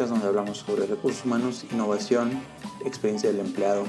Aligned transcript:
podcast 0.00 0.12
donde 0.12 0.28
hablamos 0.28 0.58
sobre 0.58 0.86
recursos 0.86 1.26
humanos, 1.26 1.66
innovación, 1.70 2.30
experiencia 2.86 3.30
del 3.30 3.40
empleado. 3.40 3.84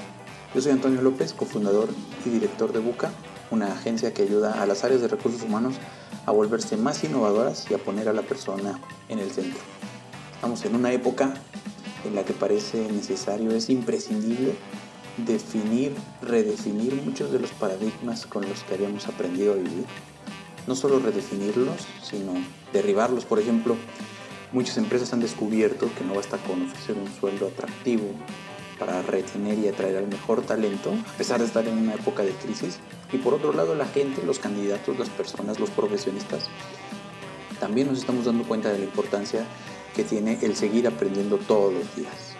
Yo 0.53 0.59
soy 0.59 0.73
Antonio 0.73 1.01
López, 1.01 1.31
cofundador 1.31 1.87
y 2.25 2.29
director 2.29 2.73
de 2.73 2.79
Buca, 2.79 3.11
una 3.49 3.71
agencia 3.71 4.13
que 4.13 4.23
ayuda 4.23 4.61
a 4.61 4.65
las 4.65 4.83
áreas 4.83 4.99
de 4.99 5.07
recursos 5.07 5.41
humanos 5.41 5.75
a 6.25 6.31
volverse 6.31 6.75
más 6.75 7.01
innovadoras 7.05 7.71
y 7.71 7.75
a 7.75 7.77
poner 7.77 8.09
a 8.09 8.13
la 8.13 8.23
persona 8.23 8.77
en 9.07 9.19
el 9.19 9.31
centro. 9.31 9.61
Estamos 10.35 10.65
en 10.65 10.75
una 10.75 10.91
época 10.91 11.33
en 12.03 12.13
la 12.13 12.25
que 12.25 12.33
parece 12.33 12.91
necesario, 12.91 13.51
es 13.51 13.69
imprescindible 13.69 14.55
definir, 15.15 15.95
redefinir 16.21 16.93
muchos 17.05 17.31
de 17.31 17.39
los 17.39 17.51
paradigmas 17.51 18.25
con 18.25 18.49
los 18.49 18.63
que 18.63 18.73
habíamos 18.73 19.07
aprendido 19.07 19.53
a 19.53 19.55
vivir. 19.55 19.85
No 20.67 20.75
solo 20.75 20.99
redefinirlos, 20.99 21.87
sino 22.03 22.33
derribarlos. 22.73 23.23
Por 23.23 23.39
ejemplo, 23.39 23.77
muchas 24.53 24.77
empresas 24.77 25.13
han 25.13 25.19
descubierto 25.19 25.89
que 25.97 26.03
no 26.03 26.13
basta 26.13 26.37
con 26.37 26.63
ofrecer 26.63 26.97
un 26.97 27.11
sueldo 27.19 27.47
atractivo 27.47 28.05
para 28.81 29.01
retener 29.03 29.59
y 29.59 29.67
atraer 29.67 29.97
al 29.97 30.07
mejor 30.07 30.41
talento, 30.41 30.91
a 30.91 31.17
pesar 31.17 31.39
de 31.39 31.45
estar 31.45 31.67
en 31.67 31.77
una 31.77 31.93
época 31.93 32.23
de 32.23 32.31
crisis. 32.31 32.79
Y 33.13 33.17
por 33.17 33.35
otro 33.35 33.53
lado, 33.53 33.75
la 33.75 33.85
gente, 33.85 34.23
los 34.25 34.39
candidatos, 34.39 34.97
las 34.97 35.09
personas, 35.09 35.59
los 35.59 35.69
profesionistas, 35.69 36.49
también 37.59 37.87
nos 37.87 37.99
estamos 37.99 38.25
dando 38.25 38.43
cuenta 38.43 38.71
de 38.71 38.79
la 38.79 38.85
importancia 38.85 39.45
que 39.95 40.03
tiene 40.03 40.39
el 40.41 40.55
seguir 40.55 40.87
aprendiendo 40.87 41.37
todos 41.37 41.71
los 41.71 41.95
días. 41.95 42.33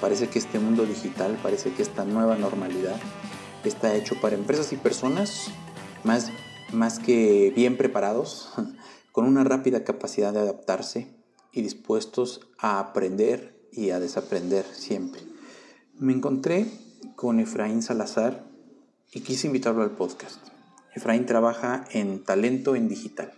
Parece 0.00 0.28
que 0.28 0.40
este 0.40 0.58
mundo 0.58 0.84
digital, 0.86 1.38
parece 1.40 1.72
que 1.72 1.82
esta 1.82 2.04
nueva 2.04 2.34
normalidad 2.34 2.96
está 3.62 3.94
hecho 3.94 4.20
para 4.20 4.34
empresas 4.34 4.72
y 4.72 4.76
personas 4.76 5.52
más, 6.02 6.32
más 6.72 6.98
que 6.98 7.52
bien 7.54 7.76
preparados, 7.76 8.52
con 9.12 9.26
una 9.26 9.44
rápida 9.44 9.84
capacidad 9.84 10.32
de 10.32 10.40
adaptarse 10.40 11.19
y 11.52 11.62
dispuestos 11.62 12.48
a 12.58 12.78
aprender 12.78 13.68
y 13.72 13.90
a 13.90 14.00
desaprender 14.00 14.64
siempre. 14.72 15.20
Me 15.98 16.12
encontré 16.12 16.66
con 17.16 17.40
Efraín 17.40 17.82
Salazar 17.82 18.46
y 19.12 19.20
quise 19.20 19.46
invitarlo 19.46 19.82
al 19.82 19.96
podcast. 19.96 20.38
Efraín 20.94 21.26
trabaja 21.26 21.84
en 21.90 22.24
talento 22.24 22.76
en 22.76 22.88
digital. 22.88 23.32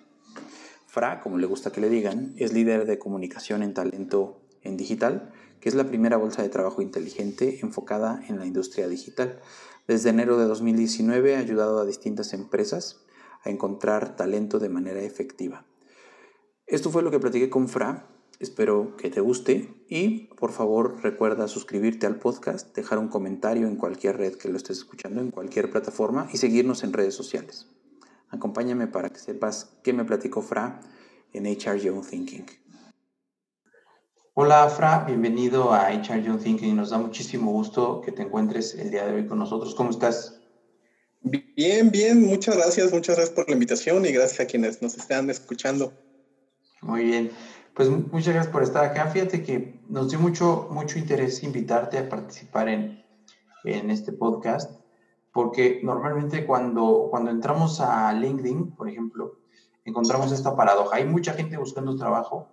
Fra, 0.86 1.20
como 1.20 1.38
le 1.38 1.46
gusta 1.46 1.72
que 1.72 1.80
le 1.80 1.88
digan, 1.88 2.34
es 2.36 2.52
líder 2.52 2.86
de 2.86 2.98
comunicación 2.98 3.62
en 3.62 3.74
talento 3.74 4.40
en 4.62 4.76
digital 4.76 5.32
que 5.62 5.68
es 5.68 5.76
la 5.76 5.86
primera 5.86 6.16
bolsa 6.16 6.42
de 6.42 6.48
trabajo 6.48 6.82
inteligente 6.82 7.60
enfocada 7.62 8.20
en 8.28 8.40
la 8.40 8.46
industria 8.46 8.88
digital. 8.88 9.38
Desde 9.86 10.10
enero 10.10 10.36
de 10.36 10.46
2019 10.46 11.36
ha 11.36 11.38
ayudado 11.38 11.78
a 11.78 11.86
distintas 11.86 12.32
empresas 12.32 13.00
a 13.44 13.50
encontrar 13.50 14.16
talento 14.16 14.58
de 14.58 14.68
manera 14.68 15.00
efectiva. 15.02 15.64
Esto 16.72 16.90
fue 16.90 17.02
lo 17.02 17.10
que 17.10 17.20
platiqué 17.20 17.50
con 17.50 17.68
Fra. 17.68 18.08
Espero 18.40 18.96
que 18.96 19.10
te 19.10 19.20
guste 19.20 19.74
y 19.90 20.28
por 20.38 20.52
favor 20.52 21.02
recuerda 21.02 21.46
suscribirte 21.46 22.06
al 22.06 22.16
podcast, 22.18 22.74
dejar 22.74 22.98
un 22.98 23.08
comentario 23.08 23.68
en 23.68 23.76
cualquier 23.76 24.16
red 24.16 24.36
que 24.36 24.48
lo 24.48 24.56
estés 24.56 24.78
escuchando, 24.78 25.20
en 25.20 25.30
cualquier 25.30 25.70
plataforma 25.70 26.30
y 26.32 26.38
seguirnos 26.38 26.82
en 26.82 26.94
redes 26.94 27.14
sociales. 27.14 27.66
Acompáñame 28.30 28.86
para 28.86 29.10
que 29.10 29.18
sepas 29.18 29.76
qué 29.84 29.92
me 29.92 30.06
platicó 30.06 30.40
Fra 30.40 30.80
en 31.34 31.44
HR 31.44 31.76
Young 31.78 32.06
Thinking. 32.06 32.46
Hola 34.32 34.64
Afra, 34.64 35.04
bienvenido 35.06 35.74
a 35.74 35.90
HR 35.90 36.22
Young 36.22 36.40
Thinking. 36.40 36.74
Nos 36.74 36.88
da 36.88 36.96
muchísimo 36.96 37.52
gusto 37.52 38.00
que 38.00 38.12
te 38.12 38.22
encuentres 38.22 38.76
el 38.76 38.90
día 38.90 39.04
de 39.04 39.16
hoy 39.16 39.26
con 39.26 39.38
nosotros. 39.38 39.74
¿Cómo 39.74 39.90
estás? 39.90 40.40
Bien, 41.20 41.90
bien, 41.90 42.22
muchas 42.22 42.56
gracias, 42.56 42.94
muchas 42.94 43.16
gracias 43.16 43.36
por 43.36 43.46
la 43.46 43.52
invitación 43.52 44.06
y 44.06 44.12
gracias 44.12 44.40
a 44.40 44.46
quienes 44.46 44.80
nos 44.80 44.96
están 44.96 45.28
escuchando. 45.28 45.92
Muy 46.82 47.04
bien, 47.04 47.30
pues 47.74 47.88
muchas 47.88 48.34
gracias 48.34 48.48
por 48.48 48.64
estar 48.64 48.84
acá. 48.84 49.06
Fíjate 49.06 49.44
que 49.44 49.80
nos 49.88 50.10
dio 50.10 50.18
mucho, 50.18 50.66
mucho 50.72 50.98
interés 50.98 51.44
invitarte 51.44 51.96
a 51.96 52.08
participar 52.08 52.68
en, 52.68 53.04
en 53.62 53.88
este 53.88 54.10
podcast, 54.10 54.80
porque 55.32 55.80
normalmente 55.84 56.44
cuando, 56.44 57.06
cuando 57.08 57.30
entramos 57.30 57.80
a 57.80 58.12
LinkedIn, 58.12 58.72
por 58.72 58.88
ejemplo, 58.88 59.38
encontramos 59.84 60.32
esta 60.32 60.56
paradoja. 60.56 60.96
Hay 60.96 61.04
mucha 61.04 61.34
gente 61.34 61.56
buscando 61.56 61.96
trabajo, 61.96 62.48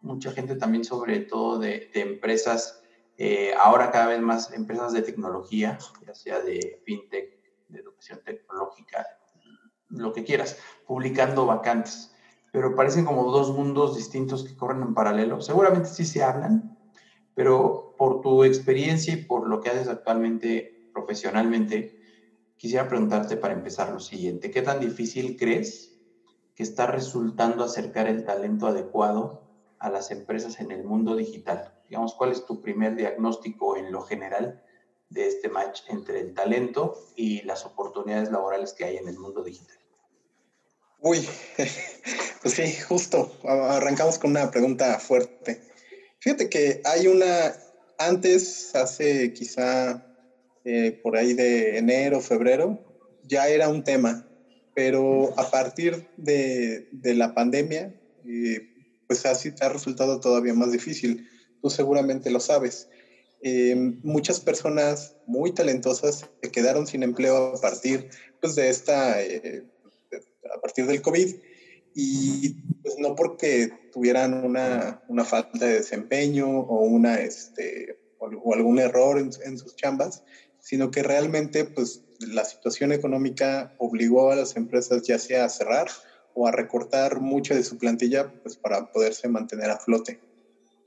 mucha 0.00 0.32
gente 0.32 0.56
también 0.56 0.84
sobre 0.84 1.20
todo 1.20 1.60
de, 1.60 1.88
empresas, 1.94 2.82
eh, 3.16 3.52
ahora 3.60 3.92
cada 3.92 4.08
vez 4.08 4.20
más 4.20 4.52
empresas 4.52 4.92
de 4.92 5.02
tecnología, 5.02 5.78
ya 6.04 6.14
sea 6.16 6.40
de 6.40 6.82
fintech, 6.84 7.38
de 7.68 7.78
educación 7.78 8.20
tecnológica, 8.24 9.06
lo 9.88 10.12
que 10.12 10.24
quieras, 10.24 10.58
publicando 10.84 11.46
vacantes. 11.46 12.12
Pero 12.52 12.74
parecen 12.74 13.04
como 13.04 13.30
dos 13.30 13.52
mundos 13.52 13.96
distintos 13.96 14.44
que 14.44 14.56
corren 14.56 14.82
en 14.82 14.94
paralelo. 14.94 15.40
Seguramente 15.40 15.88
sí 15.88 16.04
se 16.04 16.22
hablan, 16.22 16.76
pero 17.34 17.94
por 17.96 18.20
tu 18.20 18.44
experiencia 18.44 19.14
y 19.14 19.24
por 19.24 19.48
lo 19.48 19.60
que 19.60 19.70
haces 19.70 19.88
actualmente 19.88 20.78
profesionalmente, 20.92 21.94
quisiera 22.56 22.88
preguntarte 22.88 23.36
para 23.36 23.54
empezar 23.54 23.92
lo 23.92 24.00
siguiente. 24.00 24.50
¿Qué 24.50 24.62
tan 24.62 24.80
difícil 24.80 25.36
crees 25.36 25.96
que 26.54 26.64
está 26.64 26.86
resultando 26.86 27.62
acercar 27.62 28.08
el 28.08 28.24
talento 28.24 28.66
adecuado 28.66 29.44
a 29.78 29.90
las 29.90 30.10
empresas 30.10 30.58
en 30.60 30.72
el 30.72 30.84
mundo 30.84 31.14
digital? 31.14 31.72
Digamos, 31.86 32.14
¿cuál 32.14 32.32
es 32.32 32.44
tu 32.44 32.60
primer 32.60 32.96
diagnóstico 32.96 33.76
en 33.76 33.92
lo 33.92 34.02
general 34.02 34.60
de 35.08 35.28
este 35.28 35.48
match 35.48 35.82
entre 35.88 36.20
el 36.20 36.34
talento 36.34 36.96
y 37.14 37.42
las 37.42 37.64
oportunidades 37.64 38.30
laborales 38.30 38.74
que 38.74 38.84
hay 38.84 38.96
en 38.96 39.08
el 39.08 39.18
mundo 39.18 39.42
digital? 39.42 39.78
Uy, 41.00 41.26
pues 42.42 42.54
sí, 42.54 42.72
justo. 42.88 43.32
Arrancamos 43.44 44.18
con 44.18 44.32
una 44.32 44.50
pregunta 44.50 44.98
fuerte. 44.98 45.60
Fíjate 46.20 46.48
que 46.48 46.80
hay 46.84 47.06
una, 47.06 47.54
antes, 47.98 48.74
hace 48.74 49.32
quizá 49.32 50.02
eh, 50.64 50.98
por 51.00 51.16
ahí 51.16 51.34
de 51.34 51.78
enero, 51.78 52.20
febrero, 52.20 52.82
ya 53.22 53.48
era 53.48 53.68
un 53.68 53.84
tema, 53.84 54.26
pero 54.74 55.38
a 55.38 55.48
partir 55.50 56.04
de, 56.16 56.86
de 56.90 57.14
la 57.14 57.32
pandemia, 57.32 57.92
eh, 58.24 58.60
pues 59.06 59.24
así 59.24 59.52
ha 59.60 59.68
resultado 59.68 60.18
todavía 60.18 60.54
más 60.54 60.72
difícil. 60.72 61.24
Tú 61.62 61.70
seguramente 61.70 62.30
lo 62.30 62.40
sabes. 62.40 62.88
Eh, 63.40 63.76
muchas 64.02 64.40
personas 64.40 65.16
muy 65.24 65.54
talentosas 65.54 66.26
se 66.42 66.50
quedaron 66.50 66.88
sin 66.88 67.04
empleo 67.04 67.54
a 67.54 67.60
partir 67.60 68.08
pues, 68.40 68.56
de 68.56 68.68
esta, 68.68 69.22
eh, 69.22 69.62
a 70.54 70.60
partir 70.60 70.86
del 70.86 71.02
COVID 71.02 71.34
y 71.94 72.54
pues 72.82 72.96
no 72.98 73.14
porque 73.14 73.70
tuvieran 73.92 74.44
una, 74.44 75.02
una 75.08 75.24
falta 75.24 75.66
de 75.66 75.74
desempeño 75.74 76.48
o, 76.48 76.80
una, 76.80 77.20
este, 77.20 77.98
o, 78.18 78.54
algún 78.54 78.78
error 78.78 79.18
en, 79.18 79.30
en, 79.44 79.58
sus 79.58 79.74
chambas, 79.74 80.22
sino 80.60 80.90
que 80.90 81.02
realmente 81.02 81.64
pues 81.64 82.04
la 82.20 82.44
situación 82.44 82.92
económica 82.92 83.74
obligó 83.78 84.30
a 84.30 84.36
las 84.36 84.56
empresas 84.56 85.02
ya 85.02 85.18
sea 85.18 85.44
a 85.44 85.48
cerrar 85.48 85.88
o 86.34 86.46
a 86.46 86.52
recortar 86.52 87.20
mucho 87.20 87.54
de 87.54 87.64
su 87.64 87.78
plantilla 87.78 88.32
pues, 88.42 88.56
para 88.56 88.92
poderse 88.92 89.28
mantener 89.28 89.70
a 89.70 89.78
flote. 89.78 90.20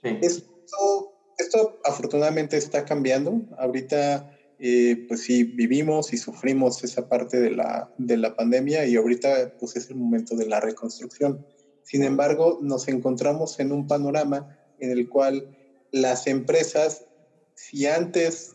Esto, 0.01 1.13
esto, 1.37 1.79
afortunadamente 1.83 2.57
está 2.57 2.85
cambiando. 2.85 3.41
Ahorita, 3.57 4.31
eh, 4.63 5.05
pues 5.07 5.21
sí, 5.21 5.43
vivimos 5.43 6.13
y 6.13 6.17
sufrimos 6.17 6.83
esa 6.83 7.07
parte 7.07 7.39
de 7.39 7.49
la, 7.49 7.91
de 7.97 8.15
la 8.15 8.35
pandemia 8.35 8.85
y 8.85 8.95
ahorita 8.95 9.53
pues 9.57 9.75
es 9.75 9.89
el 9.89 9.95
momento 9.95 10.35
de 10.35 10.45
la 10.45 10.59
reconstrucción. 10.59 11.43
Sin 11.81 12.03
embargo, 12.03 12.59
nos 12.61 12.87
encontramos 12.87 13.59
en 13.59 13.71
un 13.71 13.87
panorama 13.87 14.55
en 14.77 14.91
el 14.91 15.09
cual 15.09 15.57
las 15.89 16.27
empresas, 16.27 17.07
si 17.55 17.87
antes 17.87 18.51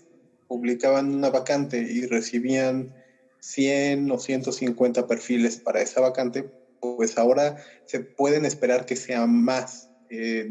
publicaban 0.47 1.13
una 1.13 1.31
vacante 1.31 1.79
y 1.79 2.07
recibían 2.07 2.95
100 3.41 4.09
o 4.13 4.19
150 4.21 5.09
perfiles 5.09 5.59
para 5.59 5.83
esa 5.83 6.01
vacante, 6.01 6.49
pues 6.79 7.19
ahora 7.19 7.57
se 7.85 7.99
pueden 7.99 8.45
esperar 8.45 8.87
que 8.87 8.95
sea 8.95 9.27
más, 9.27 9.91
eh, 10.09 10.49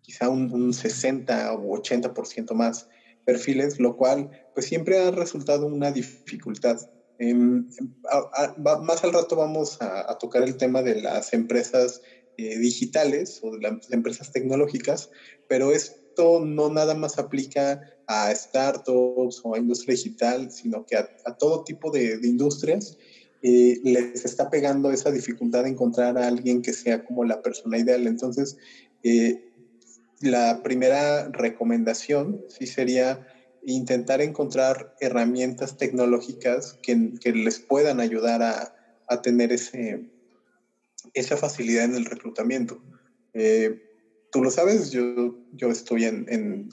quizá 0.00 0.28
un, 0.28 0.74
60 0.74 1.52
o 1.52 1.78
80% 1.80 2.52
más 2.54 2.88
perfiles, 3.24 3.78
lo 3.78 3.96
cual 3.96 4.30
pues 4.54 4.66
siempre 4.66 4.98
ha 4.98 5.10
resultado 5.10 5.66
una 5.66 5.90
dificultad. 5.90 6.80
más 8.58 9.04
al 9.04 9.12
rato 9.12 9.36
vamos 9.36 9.78
a, 9.80 10.16
tocar 10.18 10.42
el 10.42 10.56
tema 10.56 10.82
de 10.82 11.00
las 11.00 11.32
empresas 11.32 12.02
eh, 12.36 12.58
digitales 12.58 13.40
o 13.42 13.56
de 13.56 13.60
las 13.62 13.90
empresas 13.90 14.32
tecnológicas, 14.32 15.10
pero 15.48 15.72
esto 15.72 16.40
no 16.44 16.68
nada 16.68 16.94
más 16.94 17.18
aplica 17.18 17.80
a 18.06 18.34
startups 18.34 19.40
o 19.44 19.54
a 19.54 19.58
industria 19.58 19.94
digital, 19.94 20.50
sino 20.50 20.84
que 20.84 20.96
a, 20.96 21.36
todo 21.38 21.64
tipo 21.64 21.90
de, 21.90 22.18
de 22.18 22.28
industrias 22.28 22.98
eh, 23.44 23.80
les 23.82 24.24
está 24.24 24.50
pegando 24.50 24.92
esa 24.92 25.10
dificultad 25.10 25.64
de 25.64 25.70
encontrar 25.70 26.16
a 26.16 26.28
alguien 26.28 26.62
que 26.62 26.72
sea 26.72 27.04
como 27.04 27.24
la 27.24 27.42
persona 27.42 27.76
ideal. 27.76 28.06
Entonces, 28.06 28.56
eh, 29.02 29.51
la 30.22 30.62
primera 30.62 31.28
recomendación 31.28 32.40
sí 32.48 32.66
sería 32.66 33.26
intentar 33.64 34.20
encontrar 34.20 34.94
herramientas 35.00 35.76
tecnológicas 35.76 36.78
que, 36.82 37.12
que 37.20 37.32
les 37.32 37.60
puedan 37.60 38.00
ayudar 38.00 38.42
a, 38.42 38.74
a, 39.08 39.22
tener 39.22 39.52
ese, 39.52 40.04
esa 41.14 41.36
facilidad 41.36 41.84
en 41.84 41.94
el 41.94 42.04
reclutamiento. 42.04 42.82
Eh, 43.34 43.80
tú 44.32 44.42
lo 44.42 44.50
sabes, 44.50 44.90
yo, 44.90 45.36
yo 45.52 45.70
estoy 45.70 46.04
en, 46.04 46.26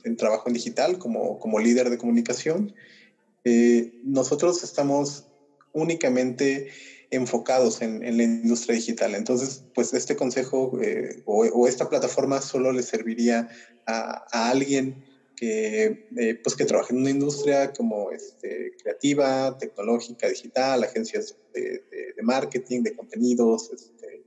en, 0.04 0.18
trabajo 0.18 0.48
en 0.48 0.54
digital 0.54 0.98
como, 0.98 1.38
como 1.40 1.60
líder 1.60 1.90
de 1.90 1.98
comunicación. 1.98 2.74
Eh, 3.44 3.94
nosotros 4.04 4.64
estamos 4.64 5.28
únicamente 5.74 6.70
enfocados 7.12 7.82
en, 7.82 8.02
la 8.02 8.24
industria 8.24 8.76
digital. 8.76 9.16
Entonces, 9.16 9.64
pues 9.74 9.94
este 9.94 10.16
consejo 10.16 10.80
eh, 10.82 11.22
o, 11.26 11.68
esta 11.68 11.90
plataforma 11.90 12.42
solo 12.42 12.72
le 12.72 12.84
serviría 12.84 13.50
a, 13.86 14.50
alguien 14.50 15.04
que, 15.36 16.08
eh, 16.18 16.36
pues 16.44 16.56
que 16.56 16.66
trabaje 16.66 16.94
en 16.94 17.00
una 17.00 17.10
industria 17.10 17.74
como 17.74 18.12
este, 18.12 18.74
creativa, 18.82 19.58
tecnológica, 19.58 20.28
digital, 20.28 20.84
agencias 20.84 21.36
de, 21.54 21.84
marketing, 22.22 22.84
de 22.84 22.96
contenidos, 22.96 23.72
este, 23.74 24.26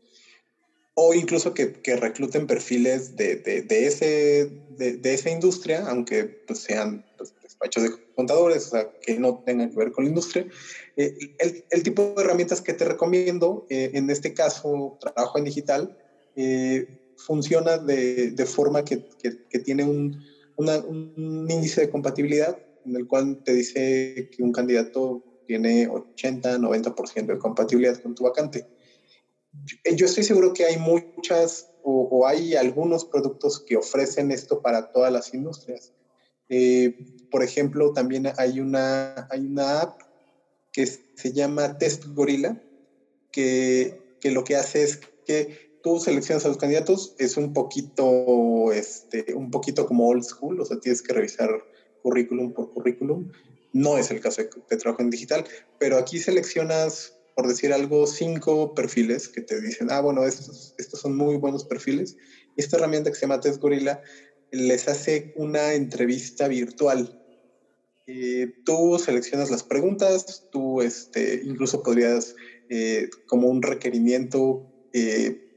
o 0.94 1.14
incluso 1.14 1.52
que, 1.54 1.74
que 1.74 1.96
recluten 1.96 2.46
perfiles 2.46 3.16
de, 3.16 3.36
de 3.36 3.86
ese, 3.86 4.50
de, 4.76 5.14
esa 5.14 5.30
industria, 5.30 5.86
aunque 5.86 6.24
pues, 6.24 6.60
sean 6.60 7.04
despachos 7.62 7.82
de 7.82 8.14
contadores, 8.14 8.66
o 8.66 8.70
sea, 8.70 8.90
que 9.00 9.18
no 9.18 9.42
tengan 9.44 9.70
que 9.70 9.76
ver 9.76 9.92
con 9.92 10.04
la 10.04 10.10
industria. 10.10 10.46
Eh, 10.96 11.14
el, 11.38 11.64
el, 11.70 11.82
tipo 11.82 12.14
de 12.16 12.22
herramientas 12.22 12.60
que 12.60 12.72
te 12.72 12.84
recomiendo, 12.84 13.66
eh, 13.70 13.90
en 13.94 14.10
este 14.10 14.34
caso, 14.34 14.98
trabajo 15.00 15.38
en 15.38 15.44
digital, 15.44 15.96
eh, 16.36 17.14
funciona 17.16 17.78
de, 17.78 18.32
de 18.32 18.46
forma 18.46 18.84
que, 18.84 19.04
que, 19.20 19.58
tiene 19.60 19.84
un, 19.84 20.22
un 20.56 21.46
índice 21.48 21.82
de 21.82 21.90
compatibilidad 21.90 22.58
en 22.84 22.96
el 22.96 23.06
cual 23.06 23.42
te 23.44 23.54
dice 23.54 24.28
que 24.34 24.42
un 24.42 24.52
candidato 24.52 25.22
tiene 25.46 25.86
80, 25.86 26.58
90% 26.58 27.26
de 27.26 27.38
compatibilidad 27.38 28.00
con 28.02 28.14
tu 28.14 28.24
vacante. 28.24 28.66
Yo 29.94 30.06
estoy 30.06 30.24
seguro 30.24 30.52
que 30.52 30.64
hay 30.64 30.78
muchas 30.78 31.70
o, 31.84 32.26
hay 32.26 32.54
algunos 32.54 33.04
productos 33.04 33.60
que 33.60 33.76
ofrecen 33.76 34.30
esto 34.30 34.62
para 34.62 34.92
todas 34.92 35.12
las 35.12 35.34
industrias. 35.34 35.92
Eh, 36.48 36.96
por 37.32 37.42
ejemplo, 37.42 37.92
también 37.92 38.28
hay 38.36 38.60
una, 38.60 39.26
hay 39.30 39.46
una 39.46 39.80
app 39.80 40.00
que 40.70 40.86
se 40.86 41.32
llama 41.32 41.78
Test 41.78 42.04
Gorilla, 42.06 42.62
que, 43.32 43.98
que 44.20 44.30
lo 44.30 44.44
que 44.44 44.54
hace 44.54 44.84
es 44.84 45.00
que 45.26 45.80
tú 45.82 45.98
seleccionas 45.98 46.44
a 46.44 46.48
los 46.48 46.58
candidatos, 46.58 47.16
es 47.18 47.36
un 47.36 47.52
poquito, 47.52 48.70
este, 48.72 49.34
un 49.34 49.50
poquito 49.50 49.86
como 49.86 50.06
old 50.06 50.22
school, 50.22 50.60
o 50.60 50.64
sea, 50.64 50.78
tienes 50.78 51.02
que 51.02 51.12
revisar 51.12 51.50
currículum 52.02 52.52
por 52.52 52.72
currículum. 52.72 53.32
No 53.72 53.98
es 53.98 54.10
el 54.10 54.20
caso 54.20 54.42
de, 54.42 54.50
de 54.70 54.76
trabajo 54.76 55.02
en 55.02 55.10
digital, 55.10 55.44
pero 55.80 55.96
aquí 55.98 56.20
seleccionas 56.20 57.14
por 57.34 57.48
decir 57.48 57.72
algo, 57.72 58.06
cinco 58.06 58.74
perfiles 58.74 59.28
que 59.28 59.40
te 59.40 59.60
dicen, 59.60 59.88
ah, 59.90 60.00
bueno, 60.00 60.24
estos, 60.24 60.74
estos 60.78 61.00
son 61.00 61.16
muy 61.16 61.36
buenos 61.36 61.64
perfiles. 61.64 62.16
Esta 62.56 62.76
herramienta 62.76 63.10
que 63.10 63.16
se 63.16 63.22
llama 63.22 63.40
Test 63.40 63.60
Gorilla 63.60 64.00
les 64.50 64.86
hace 64.88 65.32
una 65.36 65.72
entrevista 65.72 66.48
virtual. 66.48 67.21
Eh, 68.06 68.52
tú 68.64 68.98
seleccionas 68.98 69.50
las 69.50 69.62
preguntas, 69.62 70.48
tú 70.50 70.82
este, 70.82 71.42
incluso 71.44 71.82
podrías, 71.82 72.34
eh, 72.68 73.08
como 73.26 73.48
un 73.48 73.62
requerimiento, 73.62 74.66
eh, 74.92 75.48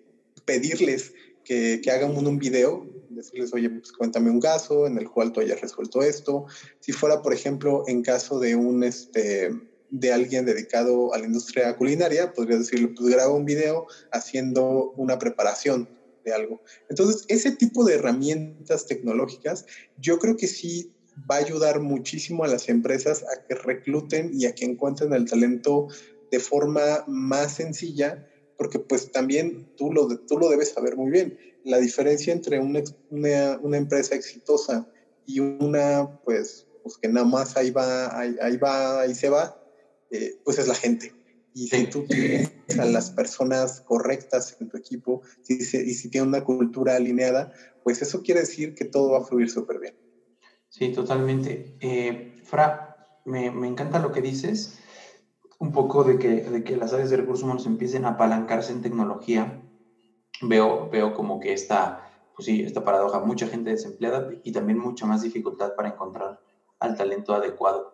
pedirles 0.45 1.13
que, 1.43 1.81
que, 1.83 1.91
hagan 1.91 2.15
un, 2.15 2.27
un 2.27 2.37
video, 2.37 2.87
decirles, 3.09 3.53
oye, 3.53 3.69
pues 3.69 3.91
cuéntame 3.91 4.29
un 4.29 4.39
caso 4.39 4.85
en 4.85 4.97
el 4.97 5.09
cual 5.09 5.31
tú 5.31 5.39
hayas 5.39 5.61
resuelto 5.61 6.03
esto. 6.03 6.45
Si 6.79 6.91
fuera, 6.91 7.21
por 7.21 7.33
ejemplo, 7.33 7.83
en 7.87 8.03
caso 8.03 8.39
de 8.39 8.55
un, 8.55 8.83
este, 8.83 9.49
de 9.89 10.13
alguien 10.13 10.45
dedicado 10.45 11.13
a 11.13 11.17
la 11.17 11.25
industria 11.25 11.75
culinaria, 11.77 12.33
podría 12.33 12.57
decirle, 12.57 12.89
pues 12.89 13.09
graba 13.09 13.33
un 13.33 13.45
video 13.45 13.87
haciendo 14.11 14.91
una 14.97 15.17
preparación 15.17 15.89
de 16.23 16.33
algo. 16.33 16.61
Entonces, 16.89 17.23
ese 17.27 17.51
tipo 17.51 17.85
de 17.85 17.95
herramientas 17.95 18.87
tecnológicas, 18.87 19.65
yo 19.97 20.17
creo 20.19 20.35
que 20.37 20.47
sí 20.47 20.94
va 21.29 21.35
a 21.35 21.39
ayudar 21.39 21.79
muchísimo 21.79 22.43
a 22.43 22.47
las 22.47 22.69
empresas 22.69 23.23
a 23.23 23.45
que 23.47 23.55
recluten 23.55 24.31
y 24.33 24.45
a 24.45 24.53
que 24.53 24.65
encuentren 24.65 25.13
el 25.13 25.25
talento 25.25 25.87
de 26.31 26.39
forma 26.39 27.03
más 27.07 27.55
sencilla, 27.55 28.27
porque 28.57 28.79
pues 28.79 29.11
también 29.11 29.73
tú 29.75 29.91
lo, 29.91 30.19
tú 30.19 30.37
lo 30.37 30.49
debes 30.49 30.71
saber 30.73 30.95
muy 30.95 31.11
bien. 31.11 31.37
La 31.63 31.79
diferencia 31.79 32.33
entre 32.33 32.59
una, 32.59 32.81
una, 33.09 33.59
una 33.61 33.77
empresa 33.77 34.15
exitosa 34.15 34.87
y 35.25 35.39
una, 35.39 36.19
pues, 36.23 36.67
pues 36.83 36.97
que 36.97 37.07
nada 37.07 37.25
más 37.25 37.57
ahí 37.57 37.71
va, 37.71 38.17
ahí, 38.17 38.35
ahí 38.41 38.57
va, 38.57 39.01
ahí 39.01 39.15
se 39.15 39.29
va, 39.29 39.59
eh, 40.11 40.39
pues 40.43 40.59
es 40.59 40.67
la 40.67 40.75
gente. 40.75 41.13
Y 41.53 41.69
si 41.69 41.87
tú 41.87 42.05
tienes 42.05 42.51
a 42.77 42.85
las 42.85 43.11
personas 43.11 43.79
correctas 43.79 44.57
en 44.59 44.67
tu 44.67 44.77
equipo 44.77 45.21
y 45.47 45.63
si 45.63 46.09
tiene 46.09 46.27
una 46.27 46.43
cultura 46.43 46.97
alineada, 46.97 47.53
pues 47.81 48.01
eso 48.01 48.21
quiere 48.21 48.41
decir 48.41 48.75
que 48.75 48.83
todo 48.83 49.11
va 49.11 49.19
a 49.19 49.23
fluir 49.23 49.49
súper 49.49 49.79
bien. 49.79 50.04
Sí, 50.77 50.89
totalmente. 50.91 51.77
Eh, 51.79 52.41
Fra, 52.43 52.97
me, 53.23 53.49
me, 53.49 53.65
encanta 53.65 53.99
lo 53.99 54.11
que 54.11 54.19
dices, 54.19 54.77
un 55.57 55.71
poco 55.71 56.03
de 56.03 56.19
que, 56.19 56.41
de 56.41 56.65
que 56.65 56.75
las 56.75 56.91
áreas 56.91 57.09
de 57.09 57.15
recursos 57.15 57.43
humanos 57.43 57.65
empiecen 57.65 58.03
a 58.03 58.09
apalancarse 58.09 58.73
en 58.73 58.81
tecnología. 58.81 59.63
Veo, 60.41 60.89
veo 60.89 61.13
como 61.13 61.39
que 61.39 61.53
esta, 61.53 62.03
pues 62.35 62.47
sí, 62.47 62.61
esta 62.61 62.83
paradoja, 62.83 63.21
mucha 63.21 63.47
gente 63.47 63.69
desempleada 63.69 64.27
y 64.43 64.51
también 64.51 64.77
mucha 64.77 65.05
más 65.05 65.21
dificultad 65.21 65.75
para 65.77 65.87
encontrar 65.87 66.41
al 66.79 66.97
talento 66.97 67.33
adecuado. 67.33 67.93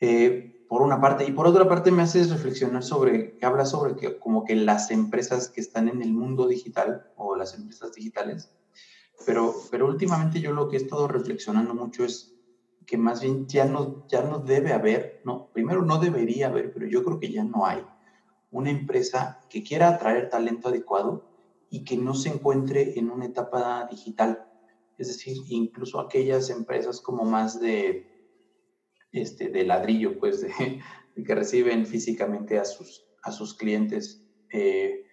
Eh, 0.00 0.54
por 0.66 0.80
una 0.80 1.02
parte, 1.02 1.26
y 1.26 1.32
por 1.32 1.46
otra 1.46 1.68
parte 1.68 1.90
me 1.90 2.02
haces 2.02 2.30
reflexionar 2.30 2.82
sobre, 2.82 3.36
habla 3.42 3.66
sobre 3.66 3.94
que 3.94 4.18
como 4.18 4.44
que 4.44 4.56
las 4.56 4.90
empresas 4.90 5.50
que 5.50 5.60
están 5.60 5.88
en 5.88 6.00
el 6.00 6.14
mundo 6.14 6.46
digital 6.46 7.02
o 7.14 7.36
las 7.36 7.52
empresas 7.52 7.92
digitales, 7.92 8.54
pero, 9.26 9.54
pero 9.70 9.86
últimamente 9.86 10.40
yo 10.40 10.52
lo 10.52 10.68
que 10.68 10.76
he 10.76 10.80
estado 10.80 11.08
reflexionando 11.08 11.74
mucho 11.74 12.04
es 12.04 12.34
que 12.86 12.98
más 12.98 13.20
bien 13.20 13.46
ya 13.46 13.64
no, 13.64 14.06
ya 14.08 14.22
no 14.22 14.38
debe 14.38 14.72
haber, 14.72 15.20
no, 15.24 15.50
primero 15.52 15.82
no 15.82 15.98
debería 15.98 16.48
haber, 16.48 16.72
pero 16.72 16.86
yo 16.86 17.02
creo 17.02 17.18
que 17.18 17.30
ya 17.30 17.44
no 17.44 17.66
hay 17.66 17.84
una 18.50 18.70
empresa 18.70 19.40
que 19.48 19.62
quiera 19.62 19.88
atraer 19.88 20.28
talento 20.28 20.68
adecuado 20.68 21.28
y 21.70 21.84
que 21.84 21.96
no 21.96 22.14
se 22.14 22.28
encuentre 22.28 22.98
en 22.98 23.10
una 23.10 23.26
etapa 23.26 23.86
digital. 23.90 24.46
Es 24.96 25.08
decir, 25.08 25.38
incluso 25.48 25.98
aquellas 25.98 26.50
empresas 26.50 27.00
como 27.00 27.24
más 27.24 27.60
de 27.60 28.06
este, 29.10 29.48
de 29.48 29.64
ladrillo, 29.64 30.18
pues, 30.18 30.40
de, 30.40 30.80
que 31.24 31.34
reciben 31.34 31.86
físicamente 31.86 32.58
a 32.58 32.64
sus, 32.64 33.06
a 33.22 33.32
sus 33.32 33.54
clientes, 33.54 34.24
eh, 34.50 35.04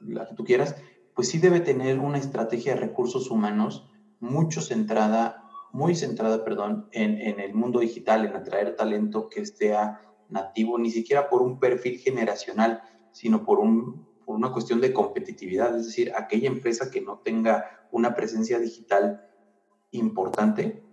la 0.00 0.26
que 0.26 0.34
tú 0.34 0.44
quieras, 0.44 0.76
pues 1.14 1.28
sí 1.28 1.38
debe 1.38 1.60
tener 1.60 1.98
una 1.98 2.18
estrategia 2.18 2.74
de 2.74 2.80
recursos 2.80 3.30
humanos 3.30 3.86
mucho 4.18 4.60
centrada, 4.60 5.42
muy 5.72 5.94
centrada, 5.94 6.44
perdón, 6.44 6.88
en, 6.92 7.18
en 7.20 7.40
el 7.40 7.54
mundo 7.54 7.80
digital, 7.80 8.24
en 8.24 8.36
atraer 8.36 8.76
talento 8.76 9.28
que 9.28 9.40
esté 9.40 9.74
nativo, 10.28 10.78
ni 10.78 10.90
siquiera 10.90 11.28
por 11.28 11.42
un 11.42 11.58
perfil 11.58 11.98
generacional, 11.98 12.80
sino 13.10 13.44
por, 13.44 13.58
un, 13.58 14.06
por 14.24 14.36
una 14.36 14.52
cuestión 14.52 14.80
de 14.80 14.92
competitividad, 14.92 15.76
es 15.76 15.86
decir, 15.86 16.12
aquella 16.16 16.48
empresa 16.48 16.90
que 16.90 17.00
no 17.00 17.20
tenga 17.24 17.66
una 17.90 18.14
presencia 18.14 18.58
digital 18.58 19.20
importante, 19.90 20.84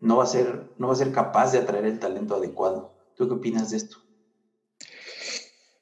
no 0.00 0.16
va 0.16 0.24
a 0.24 0.26
ser, 0.26 0.72
no 0.78 0.88
va 0.88 0.94
a 0.94 0.96
ser 0.96 1.12
capaz 1.12 1.52
de 1.52 1.58
atraer 1.58 1.84
el 1.84 1.98
talento 1.98 2.34
adecuado. 2.34 2.96
¿Tú 3.14 3.28
qué 3.28 3.34
opinas 3.34 3.70
de 3.70 3.76
esto? 3.76 3.98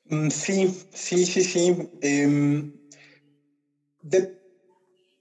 Mm, 0.04 0.28
sí, 0.28 0.68
sí, 0.92 1.24
sí, 1.24 1.44
sí. 1.44 1.76
Em, 4.12 4.28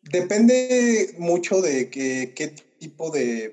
depende 0.03 1.13
mucho 1.17 1.61
de 1.61 1.89
qué 1.89 2.53
tipo 2.77 3.11
de, 3.11 3.51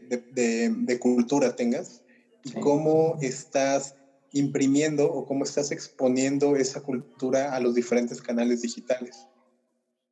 cultura 1.00 1.56
tengas 1.56 2.02
y 2.42 2.52
cómo 2.60 3.16
estás 3.20 3.94
imprimiendo 4.32 5.10
o 5.10 5.24
cómo 5.24 5.44
estás 5.44 5.70
exponiendo 5.70 6.56
esa 6.56 6.80
cultura 6.80 7.54
a 7.54 7.60
los 7.60 7.74
diferentes 7.74 8.20
canales 8.20 8.62
digitales. 8.62 9.16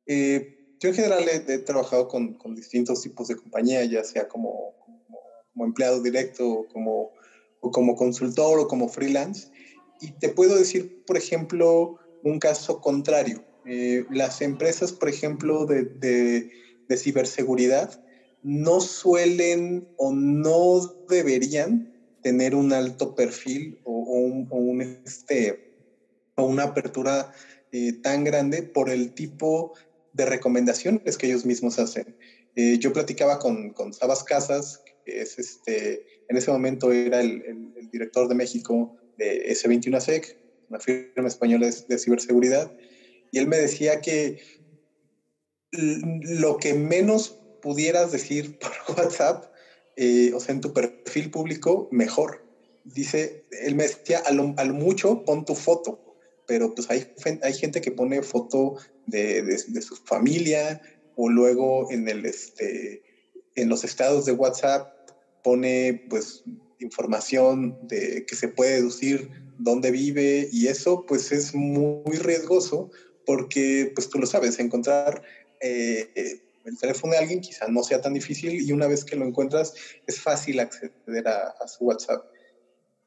Eh, 0.05 0.47
yo 0.79 0.89
en 0.89 0.95
general 0.95 1.25
he, 1.29 1.59
trabajado 1.59 2.07
con, 2.07 2.33
con, 2.33 2.55
distintos 2.55 3.01
tipos 3.01 3.27
de 3.27 3.35
compañía, 3.35 3.85
ya 3.85 4.03
sea 4.03 4.27
como 4.27 4.73
como 5.53 5.65
empleado 5.65 6.01
directo 6.01 6.49
o 6.49 6.67
como, 6.67 7.11
o 7.61 7.71
como 7.71 7.95
consultor 7.95 8.59
o 8.59 8.67
como 8.67 8.89
freelance. 8.89 9.47
Y 10.01 10.11
te 10.11 10.29
puedo 10.29 10.57
decir, 10.57 11.03
por 11.05 11.17
ejemplo, 11.17 11.97
un 12.23 12.39
caso 12.39 12.81
contrario. 12.81 13.43
Eh, 13.65 14.05
las 14.09 14.41
empresas, 14.41 14.91
por 14.91 15.09
ejemplo, 15.09 15.65
de, 15.65 15.83
de, 15.85 16.51
de, 16.87 16.97
ciberseguridad 16.97 18.03
no 18.41 18.81
suelen 18.81 19.87
o 19.97 20.11
no 20.13 20.81
deberían 21.09 21.93
tener 22.21 22.55
un 22.55 22.73
alto 22.73 23.15
perfil 23.15 23.79
o, 23.83 23.91
un, 23.91 24.81
este, 25.05 25.73
o 26.35 26.45
una 26.45 26.63
apertura 26.63 27.31
eh, 27.71 27.93
tan 28.01 28.23
grande 28.23 28.63
por 28.63 28.89
el 28.89 29.13
tipo 29.13 29.73
de 30.13 30.25
recomendaciones 30.25 31.17
que 31.17 31.27
ellos 31.27 31.45
mismos 31.45 31.79
hacen. 31.79 32.15
Eh, 32.55 32.77
yo 32.79 32.93
platicaba 32.93 33.39
con, 33.39 33.71
con 33.71 33.93
Sabas 33.93 34.23
Casas, 34.23 34.83
es 35.05 35.37
este, 35.39 36.05
en 36.29 36.37
ese 36.37 36.51
momento 36.51 36.91
era 36.91 37.21
el, 37.21 37.43
el, 37.45 37.89
director 37.91 38.27
de 38.27 38.35
México 38.35 38.95
de 39.17 39.51
S21SEC, 39.51 40.35
una 40.69 40.79
firma 40.79 41.27
española 41.27 41.69
de, 41.87 41.99
ciberseguridad, 41.99 42.71
y 43.33 43.39
él 43.39 43.47
me 43.47 43.57
decía 43.57 43.99
que 43.99 44.37
lo 45.71 46.57
que 46.57 46.75
menos 46.75 47.39
pudieras 47.61 48.11
decir 48.11 48.59
por 48.59 48.71
WhatsApp, 48.95 49.45
eh, 49.95 50.31
o 50.35 50.39
sea, 50.39 50.53
en 50.53 50.61
tu 50.61 50.71
perfil 50.71 51.31
público, 51.31 51.87
mejor. 51.91 52.45
Dice, 52.83 53.43
él 53.49 53.73
me 53.73 53.87
decía, 53.87 54.21
a 54.27 54.65
mucho 54.65 55.23
pon 55.25 55.45
tu 55.45 55.55
foto, 55.55 55.99
pero 56.45 56.75
pues 56.75 56.91
hay, 56.91 57.07
hay 57.41 57.53
gente 57.53 57.81
que 57.81 57.91
pone 57.91 58.21
foto 58.21 58.75
de, 59.07 59.41
de, 59.41 59.81
su 59.81 59.95
familia 60.05 60.79
o 61.15 61.27
luego 61.27 61.89
en, 61.91 62.07
el, 62.07 62.27
este, 62.27 63.01
en 63.55 63.67
los 63.67 63.83
estados 63.83 64.25
de 64.25 64.33
WhatsApp 64.33 64.87
pone 65.43 66.05
pues 66.07 66.43
información 66.79 67.79
de 67.87 68.25
que 68.27 68.35
se 68.35 68.49
puede 68.49 68.75
deducir 68.75 69.29
dónde 69.57 69.89
vive 69.89 70.49
y 70.51 70.67
eso 70.67 71.05
pues 71.07 71.31
es 71.31 71.55
muy 71.55 72.17
riesgoso 72.17 72.91
porque 73.25 73.91
pues 73.95 74.09
tú 74.09 74.19
lo 74.19 74.25
sabes, 74.25 74.59
encontrar 74.59 75.21
eh, 75.59 76.09
el 76.65 76.77
teléfono 76.77 77.13
de 77.13 77.19
alguien 77.19 77.41
quizá 77.41 77.67
no 77.67 77.83
sea 77.83 78.01
tan 78.01 78.13
difícil 78.13 78.61
y 78.61 78.71
una 78.71 78.87
vez 78.87 79.03
que 79.03 79.15
lo 79.15 79.25
encuentras 79.25 79.73
es 80.07 80.19
fácil 80.19 80.59
acceder 80.59 81.27
a, 81.27 81.67
su 81.67 81.85
WhatsApp. 81.85 82.25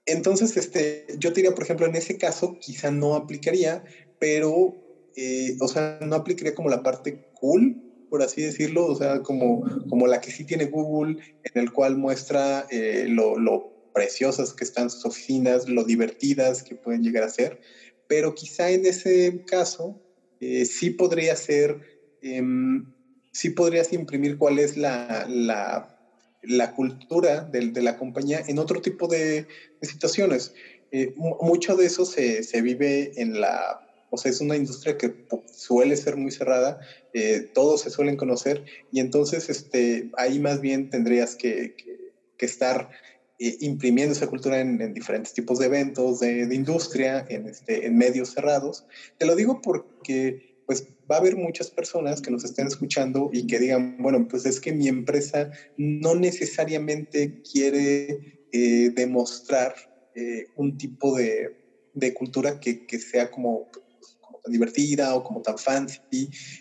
Entonces, 0.04 0.56
este, 0.56 1.06
yo 1.18 1.30
diría, 1.30 1.52
por 1.52 1.64
ejemplo, 1.64 1.86
en 1.86 1.96
ese 1.96 2.16
caso 2.16 2.58
quizá 2.60 2.90
no 2.90 3.16
aplicaría, 3.16 3.82
pero, 4.18 4.76
eh, 5.16 5.56
o 5.60 5.68
sea, 5.68 5.98
no 6.00 6.16
aplicaría 6.16 6.54
como 6.54 6.68
la 6.68 6.82
parte 6.82 7.24
cool, 7.32 7.82
por 8.08 8.22
así 8.22 8.42
decirlo, 8.42 8.86
o 8.86 8.94
sea, 8.94 9.20
como, 9.22 9.64
como 9.88 10.06
la 10.06 10.20
que 10.20 10.30
sí 10.30 10.44
tiene 10.44 10.66
Google, 10.66 11.16
en 11.42 11.62
el 11.62 11.72
cual 11.72 11.96
muestra 11.96 12.66
eh, 12.70 13.06
lo, 13.08 13.36
lo 13.36 13.72
preciosas 13.92 14.54
que 14.54 14.64
están 14.64 14.90
sus 14.90 15.06
oficinas, 15.06 15.68
lo 15.68 15.82
divertidas 15.82 16.62
que 16.62 16.76
pueden 16.76 17.02
llegar 17.02 17.24
a 17.24 17.30
ser, 17.30 17.58
pero 18.06 18.34
quizá 18.34 18.70
en 18.70 18.86
ese 18.86 19.42
caso 19.46 19.98
eh, 20.40 20.64
sí 20.64 20.90
podría 20.90 21.36
ser, 21.36 21.78
em, 22.22 22.86
sí 23.32 23.50
podrías 23.50 23.92
imprimir 23.92 24.36
cuál 24.36 24.58
es 24.58 24.76
la, 24.76 25.26
la, 25.28 26.72
cultura 26.74 27.42
de, 27.44 27.70
de, 27.70 27.82
la 27.82 27.96
compañía 27.96 28.42
en 28.46 28.58
otro 28.58 28.80
tipo 28.80 29.08
de, 29.08 29.46
situaciones. 29.82 30.52
Eh, 30.92 31.12
mucho 31.16 31.76
de 31.76 31.86
eso 31.86 32.04
se, 32.04 32.42
se, 32.42 32.62
vive 32.62 33.12
en 33.16 33.40
la, 33.40 33.80
o 34.10 34.16
sea, 34.16 34.30
es 34.30 34.40
una 34.40 34.56
industria 34.56 34.96
que 34.96 35.14
suele 35.52 35.96
ser 35.96 36.16
muy 36.16 36.30
cerrada, 36.30 36.78
eh, 37.12 37.50
todos 37.54 37.80
se 37.80 37.90
suelen 37.90 38.16
conocer 38.16 38.64
y 38.92 39.00
entonces 39.00 39.48
este, 39.50 40.10
ahí 40.16 40.38
más 40.38 40.60
bien 40.60 40.90
tendrías 40.90 41.34
que 41.34 41.74
estar 42.38 42.88
eh, 43.38 43.58
imprimiendo 43.60 44.14
esa 44.14 44.28
cultura 44.28 44.60
en, 44.60 44.94
diferentes 44.94 45.34
tipos 45.34 45.58
de 45.58 45.66
eventos 45.66 46.20
de, 46.20 46.48
industria, 46.54 47.26
en, 47.28 47.46
este, 47.46 47.84
en 47.84 47.98
medios 47.98 48.30
cerrados. 48.30 48.86
Te 49.18 49.26
lo 49.26 49.36
digo 49.36 49.60
porque 49.60 50.56
pues 50.64 50.88
va 51.10 51.16
a 51.16 51.18
haber 51.18 51.36
muchas 51.36 51.70
personas 51.70 52.22
que 52.22 52.30
nos 52.30 52.44
estén 52.44 52.66
escuchando 52.66 53.28
y 53.32 53.46
que 53.46 53.58
digan, 53.58 53.98
bueno, 53.98 54.26
pues 54.26 54.46
es 54.46 54.58
que 54.58 54.72
mi 54.72 54.88
empresa 54.88 55.50
no 55.76 56.14
necesariamente 56.14 57.42
quiere 57.42 58.48
eh, 58.52 58.90
demostrar 58.94 59.74
eh, 60.14 60.46
un 60.56 60.78
tipo 60.78 61.14
de, 61.14 61.54
de 61.92 62.14
cultura 62.14 62.58
que, 62.58 62.86
que, 62.86 62.98
sea 62.98 63.30
como, 63.30 63.70
como 64.18 64.40
tan 64.40 64.50
divertida 64.50 65.14
o 65.14 65.22
como 65.22 65.42
tan 65.42 65.58
fancy. 65.58 66.00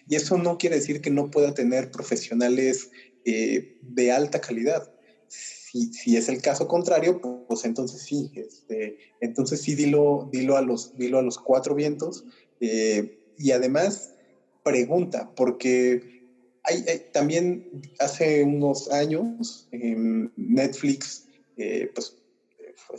Y 0.10 0.16
eso 0.16 0.38
no 0.38 0.58
quiere 0.58 0.76
decir 0.76 1.00
que 1.00 1.10
no 1.10 1.32
pueda 1.32 1.54
tener 1.54 1.90
profesionales 1.90 2.92
de 3.24 4.12
alta 4.12 4.40
calidad 4.40 4.92
si, 5.76 6.16
es 6.16 6.30
el 6.30 6.42
caso 6.42 6.68
contrario, 6.68 7.22
pues 7.48 7.66
entonces 7.66 8.02
sí, 8.02 8.32
este, 8.36 8.98
entonces 9.20 9.62
sí 9.62 9.76
dilo, 9.76 10.30
dilo, 10.32 10.58
a 10.58 10.62
los, 10.62 10.98
dilo 10.98 11.20
a 11.20 11.22
los 11.22 11.38
cuatro 11.38 11.76
vientos 11.76 12.26
eh, 12.60 13.20
y 13.38 13.52
además 13.52 14.14
pregunta, 14.64 15.32
porque 15.36 16.16
también 17.12 17.84
hace 18.00 18.44
unos 18.44 18.90
años 18.92 19.68
Netflix 20.36 21.28
eh, 21.58 21.92
pues, 21.94 22.18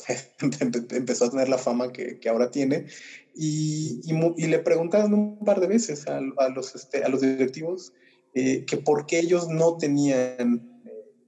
empezó 0.91 1.25
a 1.25 1.31
tener 1.31 1.49
la 1.49 1.59
fama 1.59 1.93
que, 1.93 2.21
que 2.21 2.29
ahora 2.29 2.51
tiene 2.51 2.87
y, 3.35 4.01
y, 4.05 4.47
le 4.47 4.59
preguntaron 4.61 5.15
un 5.15 5.45
par 5.45 5.61
de 5.61 5.67
veces 5.67 6.07
a, 6.07 6.19
a 6.19 6.49
los, 6.51 6.75
este, 6.75 7.03
a 7.03 7.09
los 7.09 7.21
directivos 7.21 7.93
eh, 8.35 8.65
que 8.67 8.77
por 8.77 9.07
qué 9.07 9.19
ellos 9.19 9.49
no 9.49 9.77
tenían 9.79 10.76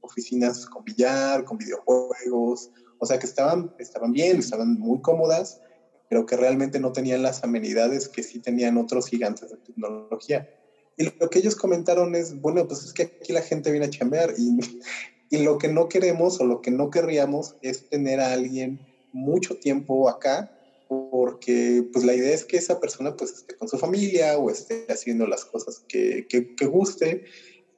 oficinas 0.08 0.66
con 0.66 0.84
billar, 0.84 1.44
con 1.44 1.58
videojuegos, 1.58 2.70
o 2.98 3.06
sea 3.06 3.18
que 3.18 3.26
estaban, 3.26 3.72
estaban 3.78 4.12
bien, 4.12 4.38
estaban 4.38 4.78
muy 4.78 5.00
cómodas, 5.00 5.60
pero 6.08 6.26
que 6.26 6.36
realmente 6.36 6.80
no 6.80 6.92
tenían 6.92 7.22
las 7.22 7.44
amenidades 7.44 8.08
que 8.08 8.22
sí 8.22 8.40
tenían 8.40 8.76
otros 8.78 9.06
gigantes 9.08 9.50
de 9.50 9.56
tecnología. 9.58 10.48
Y 10.96 11.04
lo 11.04 11.30
que 11.30 11.38
ellos 11.38 11.54
comentaron 11.54 12.14
es, 12.14 12.40
bueno, 12.40 12.66
pues 12.66 12.82
es 12.82 12.92
que 12.92 13.02
aquí 13.02 13.32
la 13.32 13.42
gente 13.42 13.70
viene 13.70 13.86
a 13.86 13.90
chambear 13.90 14.34
y, 14.36 14.58
y 15.30 15.38
lo 15.44 15.58
que 15.58 15.68
no 15.68 15.88
queremos 15.88 16.40
o 16.40 16.44
lo 16.44 16.60
que 16.60 16.70
no 16.70 16.90
querríamos 16.90 17.54
es 17.62 17.88
tener 17.88 18.20
a 18.20 18.32
alguien 18.32 18.80
mucho 19.12 19.56
tiempo 19.56 20.08
acá 20.08 20.50
porque 20.88 21.84
pues 21.92 22.04
la 22.04 22.14
idea 22.14 22.32
es 22.32 22.44
que 22.44 22.56
esa 22.56 22.80
persona 22.80 23.14
pues 23.14 23.32
esté 23.32 23.56
con 23.56 23.68
su 23.68 23.78
familia 23.78 24.38
o 24.38 24.50
esté 24.50 24.86
haciendo 24.88 25.26
las 25.26 25.44
cosas 25.44 25.84
que, 25.86 26.26
que, 26.28 26.54
que 26.54 26.66
guste 26.66 27.22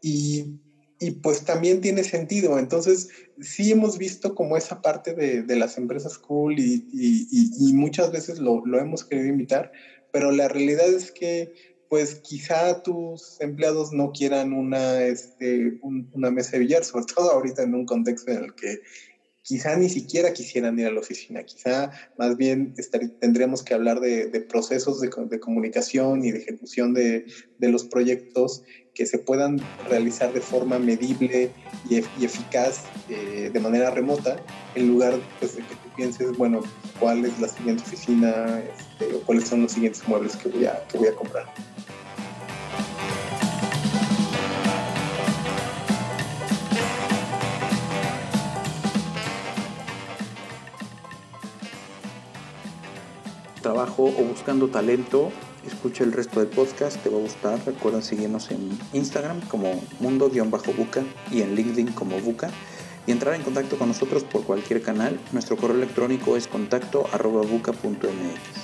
y 0.01 0.61
y 1.01 1.13
pues 1.13 1.45
también 1.45 1.81
tiene 1.81 2.05
sentido. 2.05 2.59
Entonces, 2.59 3.09
sí 3.41 3.73
hemos 3.73 3.97
visto 3.97 4.35
como 4.35 4.57
esa 4.57 4.83
parte 4.83 5.15
de, 5.15 5.43
de 5.43 5.57
las 5.57 5.79
empresas 5.79 6.19
cool 6.19 6.59
y, 6.59 6.87
y, 6.93 7.27
y 7.59 7.73
muchas 7.73 8.13
veces 8.13 8.39
lo, 8.39 8.65
lo, 8.67 8.79
hemos 8.79 9.05
querido 9.05 9.29
imitar, 9.29 9.73
pero 10.13 10.31
la 10.31 10.47
realidad 10.49 10.89
es 10.89 11.11
que 11.11 11.53
pues 11.89 12.17
quizá 12.17 12.83
tus 12.83 13.41
empleados 13.41 13.93
no 13.93 14.13
quieran 14.13 14.53
una, 14.53 15.03
este, 15.03 15.81
una 15.83 16.31
mesa 16.31 16.53
de 16.53 16.61
billar, 16.61 16.85
sobre 16.85 17.07
todo 17.07 17.33
ahorita 17.33 17.65
en 17.65 17.75
un 17.75 17.85
contexto 17.85 18.31
en 18.31 18.45
el 18.45 18.55
que 18.55 18.81
quizá 19.43 19.77
ni 19.77 19.89
siquiera 19.89 20.33
quisieran 20.33 20.79
ir 20.79 20.87
a 20.87 20.93
la 20.93 21.01
oficina, 21.01 21.43
quizá 21.43 21.91
más 22.17 22.37
bien 22.37 22.75
tendríamos 23.21 23.65
que 23.65 23.75
hablar 23.75 23.99
de, 23.99 24.29
procesos 24.49 25.01
de, 25.01 25.11
comunicación 25.41 26.25
y 26.25 26.31
de 26.31 26.39
ejecución 26.39 26.95
de, 26.95 27.25
los 27.59 27.85
proyectos 27.85 28.63
que 28.95 29.07
se 29.07 29.19
puedan 29.19 29.61
realizar 29.89 30.33
de 30.33 30.41
forma 30.41 30.79
medible 30.79 31.51
y, 31.89 31.97
eficaz 32.25 32.85
eh, 33.09 33.51
de 33.53 33.61
manera 33.61 33.91
remota, 33.91 34.37
en 34.75 34.89
lugar 34.89 35.15
pues, 35.39 35.57
de 35.57 35.63
que 35.63 35.75
tú 35.75 35.89
pienses, 35.97 36.37
bueno, 36.37 36.61
cuál 36.99 37.25
es 37.25 37.39
la 37.41 37.49
siguiente 37.49 37.83
oficina 37.83 38.61
este, 38.61 39.15
o 39.15 39.21
cuáles 39.23 39.49
son 39.49 39.63
los 39.63 39.73
siguientes 39.73 40.07
muebles 40.07 40.37
que 40.37 40.49
voy 40.49 40.67
a, 40.67 40.85
que 40.89 40.99
voy 40.99 41.09
a 41.09 41.15
comprar. 41.15 41.47
trabajo 53.61 54.05
o 54.05 54.25
buscando 54.25 54.69
talento, 54.69 55.31
escucha 55.67 56.05
el 56.05 56.13
resto 56.13 56.41
del 56.41 56.49
podcast, 56.49 57.03
te 57.03 57.11
va 57.11 57.19
a 57.19 57.21
gustar. 57.21 57.61
Recuerda 57.65 58.03
seguirnos 58.03 58.51
en 58.51 58.79
Instagram 58.93 59.41
como 59.43 59.83
mundo-buca 60.01 61.03
y 61.31 61.43
en 61.43 61.55
LinkedIn 61.55 61.93
como 61.93 62.19
buca 62.21 62.51
y 63.07 63.13
entrar 63.13 63.35
en 63.35 63.43
contacto 63.43 63.79
con 63.79 63.89
nosotros 63.89 64.25
por 64.25 64.45
cualquier 64.45 64.83
canal. 64.83 65.19
Nuestro 65.33 65.57
correo 65.57 65.77
electrónico 65.77 66.37
es 66.37 66.47
contacto 66.47 67.09
arroba 67.13 67.43
buca.mx. 67.43 68.60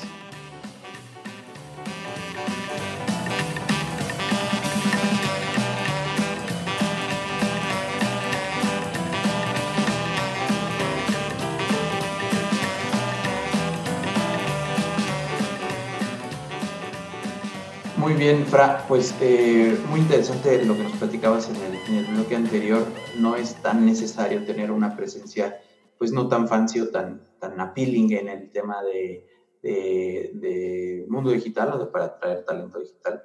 bien, 18.17 18.47
Fra, 18.47 18.85
pues 18.89 19.15
eh, 19.21 19.79
muy 19.89 20.01
interesante 20.01 20.65
lo 20.65 20.75
que 20.75 20.85
nos 20.85 20.93
platicabas 20.93 21.51
en 21.51 21.97
el, 21.97 22.07
bloque 22.07 22.37
anterior. 22.37 22.87
No 23.19 23.37
es 23.37 23.55
tan 23.63 23.85
necesario 23.85 24.45
tener 24.45 24.71
una 24.71 24.97
presencia, 24.97 25.61
pues 25.99 26.13
no 26.13 26.29
tan 26.29 26.49
fancy 26.49 26.81
o 26.81 26.89
tan, 26.89 27.23
tan 27.39 27.61
appealing 27.61 28.13
en 28.13 28.29
el 28.29 28.51
tema 28.51 28.83
de, 28.83 29.27
de, 29.63 31.05
mundo 31.09 31.31
digital 31.31 31.73
o 31.75 31.79
de 31.79 31.87
para 31.87 32.07
atraer 32.07 32.45
talento 32.45 32.79
digital. 32.79 33.23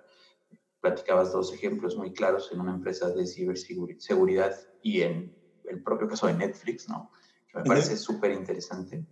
Platicabas 0.81 1.31
dos 1.31 1.53
ejemplos 1.53 1.95
muy 1.95 2.13
claros 2.13 2.49
en 2.51 2.59
una 2.59 2.73
empresa 2.73 3.09
de 3.09 3.25
ciberseguridad 3.25 4.55
y 4.81 5.01
en 5.01 5.35
el 5.65 5.81
propio 5.83 6.07
caso 6.07 6.27
de 6.27 6.33
Netflix, 6.33 6.89
¿no? 6.89 7.11
Que 7.51 7.59
me 7.59 7.65
parece 7.65 7.95
súper 7.97 8.31
interesante. 8.31 9.05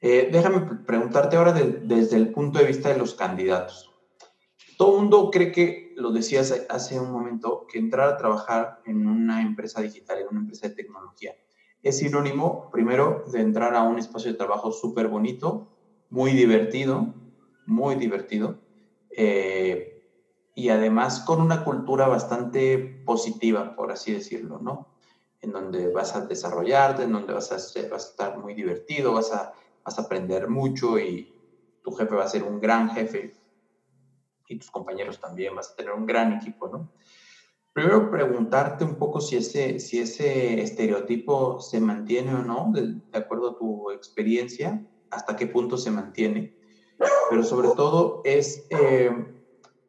Eh, 0.00 0.28
déjame 0.30 0.60
preguntarte 0.84 1.36
ahora 1.36 1.52
desde 1.52 2.16
el 2.16 2.32
punto 2.32 2.58
de 2.58 2.66
vista 2.66 2.90
de 2.90 2.98
los 2.98 3.14
candidatos. 3.14 3.95
Todo 4.76 4.96
el 4.96 5.00
mundo 5.02 5.30
cree 5.30 5.52
que, 5.52 5.94
lo 5.96 6.12
decías 6.12 6.66
hace 6.68 7.00
un 7.00 7.10
momento, 7.10 7.66
que 7.66 7.78
entrar 7.78 8.08
a 8.08 8.16
trabajar 8.18 8.80
en 8.84 9.06
una 9.06 9.40
empresa 9.40 9.80
digital, 9.80 10.18
en 10.18 10.28
una 10.28 10.40
empresa 10.40 10.68
de 10.68 10.74
tecnología, 10.74 11.34
es 11.82 11.98
sinónimo, 11.98 12.68
primero, 12.70 13.24
de 13.32 13.40
entrar 13.40 13.74
a 13.74 13.82
un 13.82 13.98
espacio 13.98 14.32
de 14.32 14.36
trabajo 14.36 14.72
súper 14.72 15.08
bonito, 15.08 15.68
muy 16.10 16.32
divertido, 16.32 17.14
muy 17.64 17.94
divertido, 17.94 18.60
eh, 19.10 20.02
y 20.54 20.68
además 20.68 21.20
con 21.20 21.40
una 21.40 21.64
cultura 21.64 22.06
bastante 22.06 22.78
positiva, 23.06 23.74
por 23.76 23.92
así 23.92 24.12
decirlo, 24.12 24.58
¿no? 24.58 24.88
En 25.40 25.52
donde 25.52 25.88
vas 25.88 26.14
a 26.16 26.26
desarrollarte, 26.26 27.04
en 27.04 27.12
donde 27.12 27.32
vas 27.32 27.52
a, 27.52 27.56
estar 27.56 28.38
muy 28.38 28.54
divertido, 28.54 29.12
vas 29.12 29.32
a, 29.32 29.52
vas 29.84 29.98
a 29.98 30.02
aprender 30.02 30.48
mucho 30.48 30.98
y 30.98 31.32
tu 31.82 31.92
jefe 31.92 32.14
va 32.14 32.24
a 32.24 32.28
ser 32.28 32.42
un 32.42 32.60
gran 32.60 32.90
jefe 32.90 33.36
y 34.48 34.58
tus 34.58 34.70
compañeros 34.70 35.20
también, 35.20 35.54
vas 35.54 35.70
a 35.70 35.76
tener 35.76 35.92
un 35.92 36.06
gran 36.06 36.32
equipo, 36.32 36.68
¿no? 36.68 36.92
Primero 37.72 38.10
preguntarte 38.10 38.84
un 38.84 38.94
poco 38.94 39.20
si 39.20 39.36
ese, 39.36 39.78
si 39.80 39.98
ese 39.98 40.62
estereotipo 40.62 41.60
se 41.60 41.78
mantiene 41.78 42.34
o 42.34 42.42
no, 42.42 42.72
de, 42.72 43.02
acuerdo 43.12 43.50
a 43.50 43.58
tu 43.58 43.90
experiencia, 43.90 44.82
hasta 45.10 45.36
qué 45.36 45.46
punto 45.46 45.76
se 45.76 45.90
mantiene, 45.90 46.56
pero 47.28 47.42
sobre 47.42 47.68
todo 47.68 48.22
es 48.24 48.66
eh, 48.70 49.10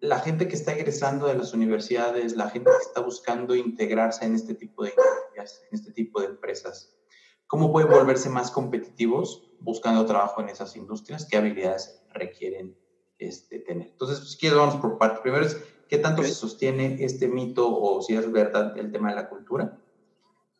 la 0.01 0.19
gente 0.19 0.47
que 0.47 0.55
está 0.55 0.73
egresando 0.73 1.27
de 1.27 1.35
las 1.35 1.53
universidades, 1.53 2.35
la 2.35 2.49
gente 2.49 2.69
que 2.71 2.83
está 2.85 2.99
buscando 2.99 3.55
integrarse 3.55 4.25
en 4.25 4.35
este 4.35 4.53
tipo 4.53 4.83
de 4.83 4.89
en 4.89 5.45
este 5.71 5.93
tipo 5.93 6.19
de 6.19 6.27
empresas, 6.27 6.99
¿cómo 7.47 7.71
pueden 7.71 7.89
volverse 7.89 8.29
más 8.29 8.51
competitivos 8.51 9.49
buscando 9.59 10.05
trabajo 10.05 10.41
en 10.41 10.49
esas 10.49 10.75
industrias? 10.75 11.25
¿Qué 11.25 11.37
habilidades 11.37 12.03
requieren 12.09 12.75
este, 13.17 13.59
tener? 13.59 13.87
Entonces, 13.87 14.29
si 14.29 14.37
quieres, 14.37 14.57
vamos 14.57 14.75
por 14.75 14.97
partes. 14.97 15.21
Primero 15.21 15.45
es, 15.45 15.57
¿qué 15.87 15.97
tanto 15.97 16.23
se 16.23 16.33
sostiene 16.33 16.97
este 16.99 17.27
mito 17.27 17.67
o 17.69 18.01
si 18.01 18.15
es 18.15 18.31
verdad 18.31 18.77
el 18.77 18.91
tema 18.91 19.09
de 19.09 19.15
la 19.15 19.29
cultura? 19.29 19.77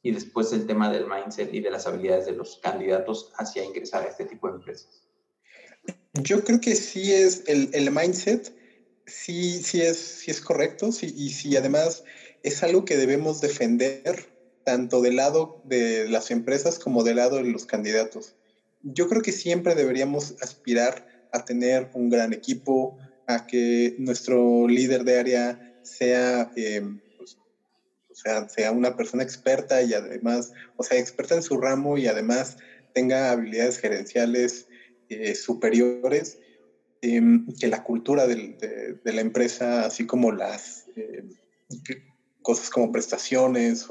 Y 0.02 0.12
después 0.12 0.54
el 0.54 0.66
tema 0.66 0.92
del 0.92 1.08
mindset 1.08 1.54
y 1.54 1.60
de 1.60 1.72
las 1.72 1.88
habilidades 1.88 2.26
de 2.26 2.34
los 2.34 2.60
candidatos 2.62 3.32
hacia 3.38 3.64
ingresar 3.64 4.04
a 4.04 4.08
este 4.08 4.26
tipo 4.26 4.48
de 4.48 4.56
empresas. 4.56 5.04
Yo 6.14 6.44
creo 6.44 6.60
que 6.60 6.76
sí 6.76 7.12
es 7.12 7.44
el, 7.48 7.70
el 7.74 7.92
mindset 7.92 8.54
sí, 9.08 9.62
sí 9.64 9.82
es, 9.82 9.98
sí 9.98 10.32
es 10.32 10.42
correcto, 10.42 10.92
sí, 10.92 11.14
y 11.16 11.32
sí, 11.32 11.56
además 11.56 12.04
es 12.44 12.62
algo 12.62 12.86
que 12.86 12.98
debemos 12.98 13.42
defender 13.42 14.28
tanto 14.64 15.02
del 15.02 15.16
lado 15.16 15.62
de 15.64 16.08
las 16.10 16.30
empresas 16.30 16.78
como 16.78 17.04
del 17.04 17.16
lado 17.16 17.38
de 17.38 17.46
los 17.46 17.66
candidatos. 17.66 18.36
Yo 18.82 19.08
creo 19.08 19.22
que 19.22 19.32
siempre 19.32 19.76
deberíamos 19.76 20.36
aspirar 20.42 21.07
a 21.32 21.44
tener 21.44 21.90
un 21.94 22.10
gran 22.10 22.34
equipo, 22.34 22.96
a 23.28 23.46
que 23.46 23.94
nuestro 23.98 24.68
líder 24.68 25.04
de 25.04 25.20
área 25.20 25.60
sea, 25.82 26.50
eh, 26.56 26.82
pues, 27.18 27.38
o 28.10 28.16
sea, 28.16 28.48
sea 28.50 28.72
una 28.72 28.96
persona 28.96 29.24
experta 29.24 29.82
y 29.82 29.94
además, 29.94 30.52
o 30.76 30.84
sea, 30.84 30.98
experta 30.98 31.36
en 31.36 31.42
su 31.42 31.58
ramo 31.58 31.98
y 31.98 32.08
además 32.08 32.56
tenga 32.94 33.32
habilidades 33.32 33.78
gerenciales 33.78 34.68
eh, 35.10 35.36
superiores 35.36 36.38
Em, 37.02 37.46
que 37.60 37.68
la 37.68 37.84
cultura 37.84 38.26
de, 38.26 38.98
la 39.04 39.22
empresa, 39.22 39.86
así 39.86 40.08
como 40.08 40.32
las 40.32 40.86
eh, 40.96 41.24
cosas 42.42 42.72
como 42.72 42.92
prestaciones 42.92 43.86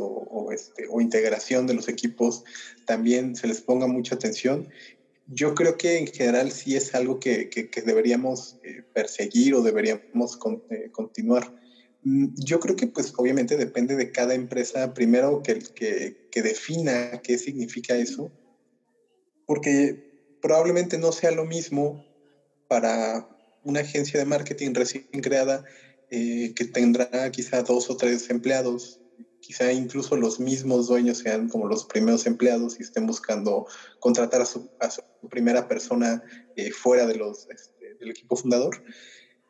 este, 0.50 0.87
o, 0.90 1.00
integración 1.00 1.69
de 1.69 1.75
los 1.75 1.88
equipos, 1.88 2.43
también 2.85 3.37
se 3.37 3.47
les 3.47 3.62
ponga 3.62 3.87
mucha 3.87 4.16
atención. 4.16 4.69
Yo 5.26 5.54
creo 5.54 5.76
que 5.76 5.99
en 5.99 6.06
general 6.06 6.52
sí 6.52 6.76
es 6.76 6.95
algo 6.95 7.18
que, 7.18 7.50
deberíamos 7.85 8.59
eh, 8.62 8.83
perseguir 8.92 9.54
o 9.54 9.62
deberíamos 9.62 10.38
eh, 10.71 10.90
continuar. 10.92 11.52
Mm, 12.02 12.28
yo 12.37 12.61
creo 12.61 12.76
que 12.76 12.87
pues 12.87 13.12
obviamente 13.16 13.56
depende 13.56 13.97
de 13.97 14.12
cada 14.12 14.35
empresa, 14.35 14.95
primero 14.95 15.42
que, 15.42 15.59
que, 15.75 16.28
que 16.30 16.42
defina 16.42 17.21
qué 17.23 17.38
significa 17.38 17.97
eso, 17.97 18.33
porque 19.47 20.06
probablemente 20.40 20.99
no 20.99 21.12
sea 21.12 21.33
lo 21.33 21.45
mismo 21.45 22.04
para 22.68 23.28
una 23.62 23.80
agencia 23.80 24.18
de 24.18 24.26
marketing 24.26 24.74
recién 24.74 25.05
creada 25.22 25.64
eh, 26.09 26.53
que 26.55 26.64
tendrá 26.66 27.31
quizá 27.33 27.62
dos 27.62 27.90
o 27.90 27.96
tres 27.96 28.31
empleados, 28.31 29.00
quizá 29.46 29.72
incluso 29.72 30.16
los 30.16 30.40
mismos 30.40 30.88
dueños 30.88 31.18
sean 31.18 31.48
como 31.48 31.68
los 31.68 31.85
primeros 31.85 32.26
empleados 32.26 32.80
y 32.80 32.82
estén 32.82 33.06
buscando 33.06 33.66
contratar 34.00 34.40
a 34.40 34.44
su, 34.44 34.68
primera 35.30 35.68
persona 35.68 36.22
eh, 36.56 36.72
fuera 36.72 37.06
de 37.06 37.14
los, 37.14 37.48
este, 37.48 37.94
del 38.00 38.11
equipo 38.11 38.35
fundador. 38.35 38.82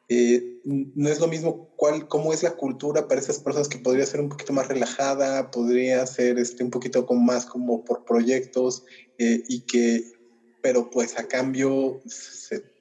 Eh, 0.09 0.61
no 0.65 1.09
es 1.09 1.19
lo 1.19 1.29
mismo 1.29 1.71
cuál, 1.77 2.09
cómo 2.09 2.33
es 2.35 2.43
la 2.43 2.57
cultura 2.57 3.09
para 3.09 3.21
esas 3.21 3.41
personas 3.41 3.69
que 3.69 3.79
podría 3.79 4.05
ser 4.05 4.21
un 4.21 4.29
poquito 4.29 4.53
más 4.53 4.69
relajada, 4.69 5.51
podría 5.51 6.07
ser 6.07 6.39
este, 6.39 6.63
un 6.63 6.71
poquito 6.71 7.07
como 7.07 7.23
más 7.23 7.47
como 7.47 7.83
por 7.85 8.05
proyectos 8.05 8.85
y 9.19 9.61
que, 9.63 10.05
pero 10.63 10.91
pues 10.91 11.19
a 11.19 11.27
cambio 11.27 12.03
se 12.05 12.76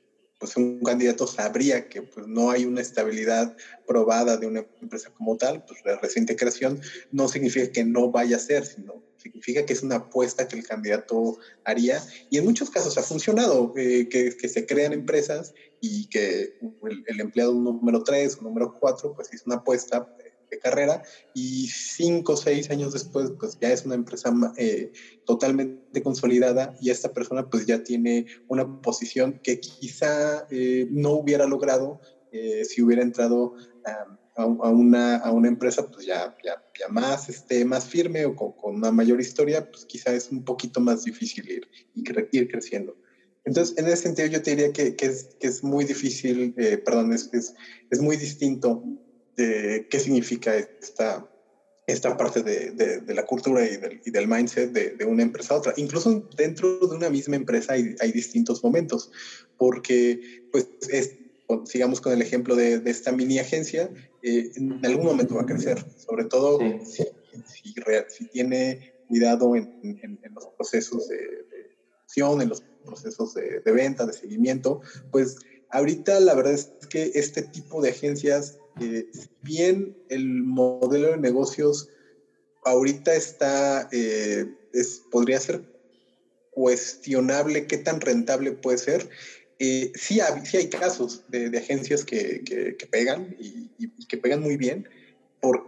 pues 0.46 0.58
un 0.58 0.80
candidato 0.82 1.26
sabría 1.26 1.90
que 1.90 2.04
pues, 2.04 2.28
no 2.28 2.52
hay 2.52 2.66
una 2.66 2.80
estabilidad 2.80 3.56
probada 3.88 4.38
de 4.38 4.46
una 4.46 4.64
empresa 4.80 5.12
como 5.12 5.38
tal, 5.38 5.66
pues 5.66 5.80
la 5.84 5.98
reciente 5.98 6.36
creación 6.36 6.80
no 7.12 7.28
significa 7.28 7.72
que 7.72 7.84
no 7.84 8.12
vaya 8.12 8.36
a 8.36 8.40
ser, 8.40 8.64
sino 8.64 9.04
significa 9.18 9.66
que 9.66 9.74
es 9.74 9.82
una 9.82 9.96
apuesta 9.96 10.48
que 10.48 10.56
el 10.56 10.68
candidato 10.68 11.40
haría. 11.64 12.00
Y 12.30 12.38
en 12.38 12.46
muchos 12.46 12.70
casos 12.70 12.96
ha 13.00 13.02
funcionado, 13.02 13.74
eh, 13.76 14.08
que, 14.08 14.38
que, 14.38 14.48
se 14.48 14.68
crean 14.68 14.94
empresas 14.94 15.56
y 15.82 16.08
que 16.10 16.60
el, 17.08 17.20
empleado 17.20 17.54
número 17.56 18.04
3 18.04 18.38
o 18.38 18.44
número 18.44 18.78
4 18.80 19.14
pues 19.16 19.34
es 19.34 19.48
una 19.48 19.56
apuesta 19.56 20.08
de 20.56 20.60
carrera 20.60 21.04
y 21.34 21.68
cinco 21.68 22.34
o 22.34 22.38
seis 22.38 22.70
años 22.70 22.94
después 22.94 23.32
pues 23.40 23.58
ya 23.60 23.72
es 23.72 23.86
una 23.86 23.96
empresa 23.96 24.34
eh, 24.58 24.92
totalmente 25.26 26.02
consolidada 26.02 26.76
y 26.82 26.90
esta 26.90 27.14
persona 27.14 27.50
pues 27.50 27.66
ya 27.66 27.84
tiene 27.84 28.26
una 28.48 28.82
posición 28.82 29.40
que 29.44 29.60
quizá 29.60 30.48
eh, 30.50 30.88
no 30.90 31.12
hubiera 31.12 31.46
logrado 31.46 32.00
eh, 32.32 32.66
si 32.66 32.82
hubiera 32.82 33.02
entrado 33.02 33.56
a, 33.86 34.18
a, 34.36 34.46
una, 34.46 35.18
a, 35.18 35.32
una, 35.32 35.48
empresa 35.48 35.88
pues 35.90 36.06
ya, 36.06 36.36
ya, 36.44 36.62
ya, 36.78 36.88
más, 36.90 37.30
este, 37.30 37.64
más 37.64 37.86
firme 37.86 38.26
o 38.26 38.36
con, 38.36 38.52
con, 38.54 38.76
una 38.76 38.92
mayor 38.92 39.22
historia, 39.22 39.70
pues 39.72 39.86
quizá 39.86 40.14
es 40.14 40.30
un 40.30 40.44
poquito 40.44 40.82
más 40.82 41.06
difícil 41.06 41.50
ir, 41.50 41.68
ir 42.32 42.48
creciendo. 42.50 42.98
Entonces, 43.46 43.78
en 43.78 43.86
ese 43.86 43.98
sentido, 43.98 44.28
yo 44.28 44.42
te 44.42 44.52
diría 44.52 44.74
que, 44.74 44.96
que, 44.96 45.06
es, 45.06 45.36
que 45.40 45.48
es, 45.48 45.64
muy 45.64 45.86
difícil, 45.86 46.56
eh, 46.58 46.78
perdón, 46.78 47.14
es, 47.14 47.30
es, 47.32 47.54
es, 47.92 48.02
muy 48.02 48.18
distinto 48.18 48.84
de 49.36 49.88
qué 49.90 50.00
significa 50.00 50.56
esta, 50.56 51.30
esta 51.88 52.18
parte 52.18 52.42
de, 52.42 52.72
de, 52.72 53.14
la 53.14 53.26
cultura 53.26 53.66
y 53.66 53.78
del, 53.78 54.02
y 54.06 54.12
del 54.12 54.28
mindset 54.28 54.72
de, 54.72 54.92
de, 54.92 55.06
una 55.06 55.24
empresa 55.24 55.54
a 55.54 55.58
otra. 55.58 55.74
Incluso 55.78 56.28
dentro 56.36 56.80
de 56.80 56.96
una 56.96 57.10
misma 57.10 57.36
empresa 57.36 57.74
hay, 57.74 57.96
hay 58.00 58.12
distintos 58.12 58.64
momentos, 58.64 59.12
porque, 59.58 60.48
pues, 60.52 60.68
es, 60.90 61.18
sigamos 61.66 62.02
con 62.02 62.14
el 62.14 62.22
ejemplo 62.22 62.56
de, 62.56 62.82
esta 62.86 63.12
mini 63.12 63.40
agencia, 63.40 63.90
eh, 64.24 64.52
en 64.56 64.86
algún 64.86 65.06
momento 65.06 65.36
va 65.36 65.42
a 65.42 65.46
crecer, 65.46 65.84
sobre 65.98 66.26
todo 66.26 66.60
si, 66.84 67.04
si, 67.46 67.74
si, 68.08 68.26
tiene 68.28 68.94
cuidado 69.08 69.56
en, 69.56 69.80
en, 69.84 70.20
en, 70.24 70.34
los 70.34 70.48
procesos 70.58 71.08
de, 71.10 71.46
acción, 72.04 72.42
en 72.42 72.50
los 72.50 72.64
procesos 72.84 73.34
de, 73.34 73.72
venta, 73.72 74.06
de 74.06 74.14
seguimiento, 74.14 74.82
pues 75.12 75.38
ahorita 75.70 76.20
la 76.20 76.34
verdad 76.36 76.54
es 76.54 76.72
que 76.90 77.12
este 77.16 77.42
tipo 77.42 77.82
de 77.82 77.90
agencias 77.90 78.58
eh, 78.82 79.08
bien 79.42 79.96
el 80.10 80.26
modelo 80.44 81.12
de 81.12 81.18
negocios 81.18 81.90
ahorita 82.66 83.14
está, 83.14 83.88
eh, 83.92 84.46
es, 84.74 85.04
podría 85.12 85.40
ser 85.40 85.64
cuestionable 86.52 87.68
qué 87.68 87.78
tan 87.78 88.02
rentable 88.02 88.52
puede 88.52 88.78
ser. 88.78 89.10
Eh, 89.60 89.92
sí, 89.96 90.20
hay, 90.20 90.46
sí, 90.46 90.58
hay 90.58 90.70
casos 90.70 91.24
de, 91.30 91.56
agencias 91.58 92.04
que, 92.04 92.44
que, 92.44 92.88
pegan 92.88 93.36
y, 93.40 93.70
que 94.08 94.18
pegan 94.18 94.42
muy 94.42 94.58
bien, 94.58 94.88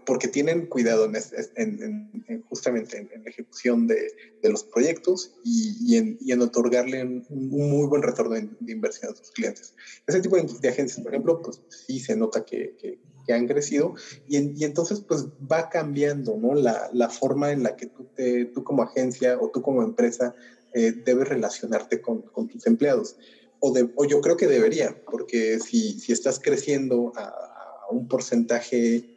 porque 0.06 0.28
tienen 0.28 0.68
cuidado 0.68 1.06
en, 1.06 1.16
en, 1.56 2.44
justamente 2.50 2.98
en, 2.98 3.24
la 3.24 3.30
ejecución 3.30 3.88
de, 3.88 4.12
de 4.42 4.50
los 4.50 4.64
proyectos 4.64 5.34
y, 5.44 5.96
en, 5.96 6.42
otorgarle 6.42 7.04
un, 7.04 7.26
muy 7.30 7.88
buen 7.88 8.02
retorno 8.02 8.36
de, 8.36 8.48
inversión 8.72 9.12
a 9.12 9.16
sus 9.16 9.32
clientes. 9.32 9.74
Ese 10.06 10.22
tipo 10.22 10.38
de, 10.38 10.70
agencias, 10.70 11.02
por 11.02 11.14
ejemplo, 11.14 11.42
pues 11.42 11.62
sí 11.70 12.00
se 12.00 12.16
nota 12.16 12.46
que, 12.46 12.76
que, 12.80 13.00
han 13.34 13.46
crecido 13.46 13.94
y, 14.30 14.64
entonces 14.64 15.02
pues 15.02 15.26
va 15.52 15.70
cambiando 15.70 16.38
¿no? 16.38 16.56
la, 16.56 16.90
la, 16.94 17.10
forma 17.10 17.52
en 17.52 17.62
la 17.62 17.76
que 17.76 17.88
tú, 17.88 18.06
te, 18.16 18.46
tú 18.46 18.64
como 18.64 18.84
agencia 18.84 19.38
o 19.38 19.50
tú 19.50 19.62
como 19.62 19.84
empresa 19.84 20.34
eh, 20.74 20.94
debes 21.04 21.28
relacionarte 21.28 22.02
con, 22.02 22.22
con 22.22 22.48
tus 22.48 22.66
empleados. 22.68 23.18
O, 23.60 23.74
de, 23.74 23.90
o, 23.96 24.06
yo 24.06 24.22
creo 24.22 24.38
que 24.38 24.48
debería, 24.48 24.96
porque 25.12 25.60
si, 25.60 26.00
si 26.00 26.14
estás 26.14 26.40
creciendo 26.40 27.12
a, 27.18 27.24
a 27.24 27.92
un 27.92 28.08
porcentaje 28.08 29.17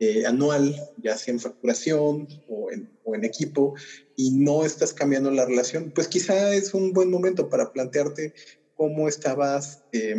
eh, 0.00 0.24
anual, 0.26 0.74
ya 0.96 1.16
sea 1.16 1.32
en 1.32 1.40
facturación 1.40 2.26
o 2.48 2.70
en, 2.72 2.90
o 3.04 3.14
en, 3.14 3.24
equipo, 3.24 3.74
y 4.16 4.30
no 4.32 4.64
estás 4.64 4.92
cambiando 4.92 5.30
la 5.30 5.44
relación, 5.44 5.92
pues 5.94 6.08
quizá 6.08 6.52
es 6.54 6.74
un 6.74 6.92
buen 6.92 7.10
momento 7.10 7.48
para 7.48 7.70
plantearte 7.70 8.32
cómo 8.74 9.08
estabas, 9.08 9.84
eh, 9.92 10.16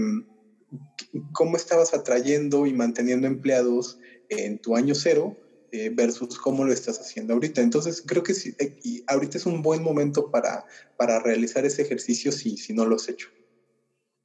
cómo 1.33 1.57
estabas 1.57 1.93
atrayendo 1.93 2.67
y 2.67 2.73
manteniendo 2.73 3.27
empleados 3.27 3.97
en 4.29 4.59
tu 4.59 4.75
año 4.75 4.95
cero 4.95 5.35
eh, 5.71 5.89
versus 5.91 6.37
cómo 6.37 6.63
lo 6.63 6.73
estás 6.73 6.99
haciendo 6.99 7.33
ahorita. 7.33 7.61
Entonces, 7.61 8.03
creo 8.05 8.23
que 8.23 8.33
sí, 8.33 8.53
eh, 8.59 8.75
ahorita 9.07 9.37
es 9.37 9.45
un 9.45 9.61
buen 9.61 9.81
momento 9.81 10.29
para, 10.29 10.65
para 10.97 11.19
realizar 11.19 11.65
ese 11.65 11.81
ejercicio 11.81 12.31
si, 12.31 12.57
si 12.57 12.73
no 12.73 12.85
lo 12.85 12.97
has 12.97 13.09
hecho. 13.09 13.29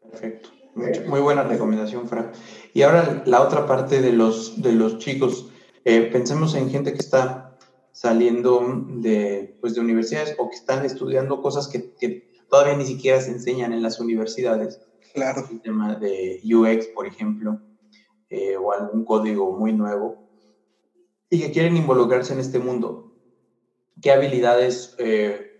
Perfecto. 0.03 0.56
Muy 0.77 1.21
buena 1.21 1.43
recomendación, 1.43 2.07
Frank. 2.07 2.27
Y 2.75 2.83
ahora 2.83 3.23
la 3.25 3.41
otra 3.41 3.67
parte 3.67 4.03
de 4.03 4.12
los, 4.12 4.61
de 4.61 4.73
los 4.73 4.99
chicos. 4.99 5.51
Eh, 5.85 6.03
pensemos 6.12 6.55
en 6.55 6.69
gente 6.69 6.93
que 6.93 6.99
está 6.99 7.57
saliendo 7.93 8.85
de, 8.89 9.57
pues, 9.61 9.75
de 9.75 9.81
universidades 9.81 10.35
o 10.39 10.51
que 10.51 10.57
están 10.57 10.85
estudiando 10.85 11.41
cosas 11.41 11.69
que, 11.69 11.95
que 11.95 12.29
todavía 12.51 12.77
ni 12.77 12.85
siquiera 12.85 13.21
se 13.21 13.31
enseñan 13.31 13.73
en 13.73 13.83
las 13.83 14.01
universidades. 14.01 14.81
Claro. 15.15 15.47
El 15.51 15.62
tema 15.62 15.95
de 15.95 16.43
UX, 16.45 16.89
por 16.89 17.07
ejemplo, 17.07 17.59
eh, 18.29 18.57
o 18.59 18.73
algún 18.73 19.07
código 19.07 19.57
muy 19.57 19.73
nuevo, 19.73 20.29
y 21.31 21.41
que 21.41 21.53
quieren 21.53 21.77
involucrarse 21.77 22.35
en 22.35 22.41
este 22.41 22.59
mundo. 22.59 23.15
¿Qué 24.03 24.12
habilidades 24.12 24.95
eh, 24.99 25.53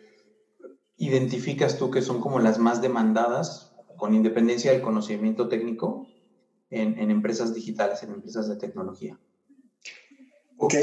identificas 0.99 1.79
tú 1.79 1.91
que 1.91 2.03
son 2.03 2.21
como 2.21 2.39
las 2.39 2.59
más 2.59 2.83
demandadas, 2.83 3.66
con 3.97 4.15
independencia 4.15 4.73
del 4.73 4.83
conocimiento 4.83 5.49
técnico, 5.49 6.07
en, 6.71 6.99
en 6.99 7.11
empresas 7.11 7.55
digitales, 7.55 8.03
en 8.03 8.11
empresas 8.11 8.49
de 8.49 8.57
tecnología? 8.57 9.19
Ok, 10.59 10.75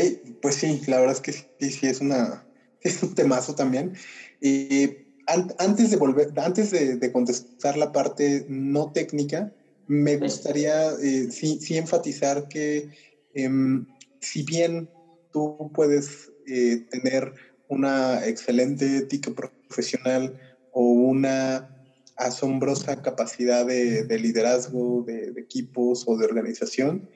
pues 0.42 0.56
sí, 0.56 0.82
la 0.88 1.00
verdad 1.00 1.16
es 1.16 1.22
que 1.22 1.34
sí, 1.34 1.72
sí 1.72 1.88
es, 1.88 2.00
una, 2.00 2.48
es 2.82 3.02
un 3.04 3.16
temazo 3.16 3.56
también. 3.56 3.94
Y 4.40 4.90
antes 5.26 5.90
de 5.90 5.98
volver, 5.98 6.28
antes 6.38 6.72
de, 6.72 7.12
contestar 7.12 7.78
la 7.78 7.92
parte 7.92 8.46
no 8.48 8.92
técnica, 8.92 9.52
me 9.86 10.18
gustaría 10.18 10.92
eh, 10.92 11.28
sí, 11.30 11.60
sí, 11.60 11.78
enfatizar 11.78 12.48
que 12.48 12.90
em, 13.34 13.86
si 14.22 14.44
bien 14.44 14.90
tú 15.32 15.72
puedes 15.74 16.32
eh, 16.46 16.86
tener 16.90 17.34
una 17.68 18.26
excelente 18.26 18.98
ética 18.98 19.32
profesional 19.32 20.38
o 20.72 20.84
una 20.84 21.73
asombrosa 22.16 23.02
capacidad 23.02 23.66
de, 23.66 24.20
liderazgo 24.20 25.04
de, 25.06 25.34
equipos 25.38 26.04
o 26.08 26.18
de 26.18 26.26
organización, 26.26 27.10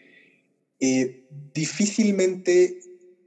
eh, 0.80 1.26
difícilmente 1.54 2.80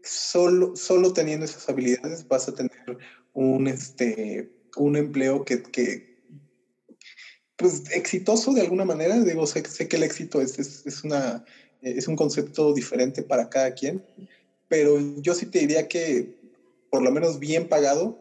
solo, 0.02 0.76
solo 0.76 1.12
teniendo 1.12 1.44
esas 1.44 1.68
habilidades 1.68 2.26
vas 2.28 2.48
a 2.48 2.54
tener 2.54 2.98
un, 3.32 3.66
este, 3.66 4.50
un 4.76 4.96
empleo 4.96 5.44
que, 5.44 5.62
que 5.62 6.10
pues 7.56 7.90
exitoso 7.92 8.52
de 8.52 8.62
alguna 8.62 8.84
manera. 8.84 9.18
Digo, 9.20 9.46
sé, 9.46 9.64
sé 9.68 9.88
que 9.88 9.96
el 9.96 10.02
éxito 10.02 10.40
es, 10.40 10.58
es, 10.58 11.04
una, 11.04 11.44
es 11.82 12.08
un 12.08 12.16
concepto 12.16 12.72
diferente 12.72 13.22
para 13.22 13.50
cada 13.50 13.74
quien, 13.74 14.04
pero 14.68 14.98
yo 15.20 15.34
sí 15.34 15.46
te 15.46 15.60
diría 15.60 15.88
que 15.88 16.40
por 16.90 17.02
lo 17.02 17.12
menos 17.12 17.38
bien 17.38 17.68
pagado, 17.68 18.20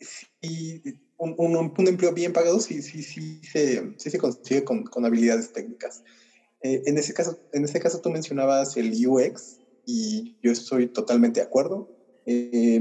sí, 0.00 0.82
un, 1.18 1.34
un, 1.76 1.88
empleo 1.88 2.12
bien 2.12 2.32
pagado 2.32 2.60
sí, 2.60 2.82
sí, 2.82 3.02
sí, 3.02 3.40
se, 3.42 3.82
sí 3.98 4.10
se 4.10 4.18
consigue 4.18 4.64
con, 4.64 4.84
con 4.84 5.04
habilidades 5.04 5.52
técnicas. 5.52 6.02
Eh, 6.62 6.82
en, 6.86 6.98
ese 6.98 7.14
caso, 7.14 7.40
en 7.52 7.64
ese 7.64 7.80
caso 7.80 8.00
tú 8.00 8.10
mencionabas 8.10 8.76
el 8.76 8.92
UX 9.06 9.60
y 9.84 10.36
yo 10.42 10.50
estoy 10.52 10.88
totalmente 10.88 11.40
de 11.40 11.46
acuerdo. 11.46 11.88
Eh, 12.24 12.80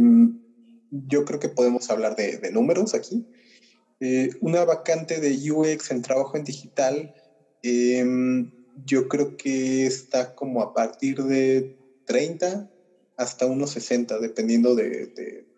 yo 0.89 1.25
creo 1.25 1.39
que 1.39 1.49
podemos 1.49 1.89
hablar 1.89 2.15
de, 2.15 2.37
de 2.37 2.51
números 2.51 2.93
aquí. 2.93 3.25
Eh, 3.99 4.29
una 4.41 4.65
vacante 4.65 5.19
de 5.19 5.51
UX 5.51 5.91
en 5.91 6.01
trabajo 6.01 6.37
en 6.37 6.43
digital, 6.43 7.13
em, 7.61 8.51
yo 8.85 9.07
creo 9.07 9.37
que 9.37 9.85
está 9.85 10.35
como 10.35 10.61
a 10.61 10.73
partir 10.73 11.23
de 11.23 11.73
30 12.03 12.69
hasta 13.15 13.45
unos 13.45 13.71
60, 13.71 14.19
dependiendo 14.19 14.75
de, 14.75 15.07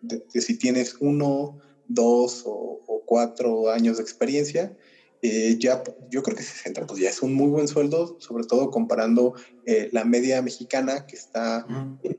de, 0.00 0.22
si 0.40 0.56
tienes 0.56 0.94
uno, 1.00 1.58
dos 1.88 2.44
o, 2.46 3.02
cuatro 3.06 3.70
años 3.70 3.96
de 3.96 4.02
experiencia. 4.02 4.76
Eh, 5.22 5.56
ya, 5.58 5.82
yo 6.10 6.22
creo 6.22 6.36
que 6.36 6.42
60 6.42 6.86
pues 6.86 7.00
ya 7.00 7.10
es 7.10 7.22
un 7.22 7.34
muy 7.34 7.48
buen 7.48 7.66
sueldo, 7.66 8.18
sobre 8.20 8.44
todo 8.44 8.70
comparando 8.70 9.34
eh, 9.66 9.88
la 9.92 10.04
media 10.04 10.40
mexicana 10.42 11.06
que 11.06 11.16
está 11.16 11.66
entre 11.68 12.18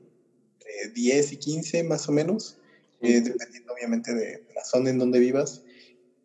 10 0.94 1.32
y 1.32 1.36
15 1.36 1.84
más 1.84 2.08
o 2.08 2.12
menos. 2.12 2.58
Eh, 3.02 3.22
dependiendo 3.22 3.72
obviamente 3.72 4.14
de, 4.14 4.44
la 4.54 4.62
zona 4.64 4.90
en 4.90 4.98
donde 4.98 5.18
vivas. 5.18 5.62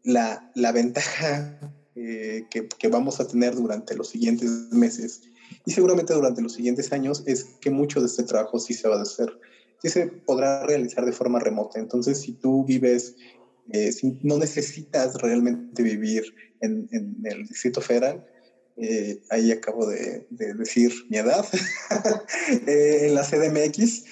La, 0.04 0.52
la 0.56 0.72
ventaja 0.72 1.58
eh, 1.96 2.46
que, 2.52 2.68
que, 2.68 2.88
vamos 2.90 3.20
a 3.20 3.28
tener 3.28 3.56
durante 3.56 3.96
los 3.96 4.10
siguientes 4.10 4.50
meses 4.72 5.22
y 5.66 5.72
seguramente 5.72 6.14
durante 6.14 6.42
los 6.42 6.54
siguientes 6.54 6.92
años 6.92 7.24
es 7.26 7.46
que 7.62 7.70
mucho 7.70 8.02
de 8.02 8.08
este 8.08 8.24
trabajo 8.24 8.60
sí 8.60 8.74
se 8.74 8.88
va 8.88 8.98
a 8.98 9.02
hacer, 9.02 9.40
sí 9.90 10.00
se 10.00 10.08
podrá 10.08 10.66
realizar 10.66 11.06
de 11.06 11.12
forma 11.12 11.40
remota. 11.40 11.80
Entonces, 11.80 12.20
si 12.22 12.34
tú 12.34 12.66
vives, 12.66 13.16
eh, 13.72 13.92
no 14.22 14.38
necesitas 14.38 15.16
realmente 15.22 15.84
vivir 15.84 16.24
en, 16.62 16.88
el 17.24 17.48
Distrito 17.48 17.82
Federal, 17.82 18.26
ahí 19.30 19.52
acabo 19.52 19.88
de, 19.88 20.28
de, 20.30 20.54
decir 20.54 20.92
mi 21.10 21.18
edad, 21.18 21.46
en 22.68 23.16
la 23.16 23.24
CDMX, 23.24 24.04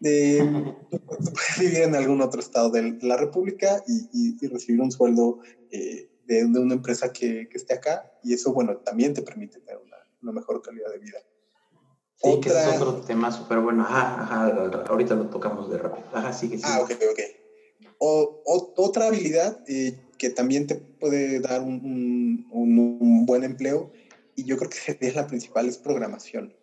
de, 0.00 0.74
puedes 0.90 1.58
vivir 1.58 1.82
en 1.82 1.94
algún 1.94 2.20
otro 2.20 2.40
estado 2.40 2.70
de 2.70 2.98
la 3.02 3.16
República 3.16 3.82
y, 3.86 4.46
recibir 4.48 4.80
un 4.80 4.92
sueldo 4.92 5.38
eh, 5.70 6.10
de, 6.26 6.44
una 6.44 6.74
empresa 6.74 7.12
que, 7.12 7.48
que, 7.48 7.56
esté 7.56 7.74
acá 7.74 8.12
y 8.22 8.34
eso, 8.34 8.52
bueno, 8.52 8.76
también 8.78 9.14
te 9.14 9.22
permite 9.22 9.60
tener 9.60 9.80
una 10.22 10.32
mejor 10.32 10.62
calidad 10.62 10.90
de 10.90 10.98
vida. 10.98 11.18
Sí, 12.24 12.30
Otra... 12.30 12.52
que 12.52 12.70
es 12.76 12.80
otro 12.80 13.02
tema 13.02 13.30
súper 13.30 13.58
bueno. 13.58 13.82
Ajá, 13.82 14.22
ajá, 14.22 14.84
ahorita 14.88 15.14
lo 15.14 15.26
tocamos 15.26 15.70
de 15.70 15.76
rápido. 15.76 16.06
Ajá, 16.14 16.30
que 16.30 16.56
sí. 16.56 16.60
Ah, 16.64 16.80
ok, 16.80 16.92
ok. 17.10 17.20
O, 17.98 18.42
o, 18.46 18.72
otra 18.76 19.08
habilidad 19.08 19.62
eh, 19.68 20.00
que 20.16 20.30
también 20.30 20.66
te 20.66 20.76
puede 20.76 21.40
dar 21.40 21.60
un, 21.60 22.46
un, 22.50 22.98
un, 23.00 23.26
buen 23.26 23.44
empleo 23.44 23.92
y 24.36 24.44
yo 24.44 24.56
creo 24.56 24.70
que 24.70 24.76
sería 24.78 25.12
la 25.12 25.26
principal 25.26 25.68
es 25.68 25.76
programación. 25.76 26.54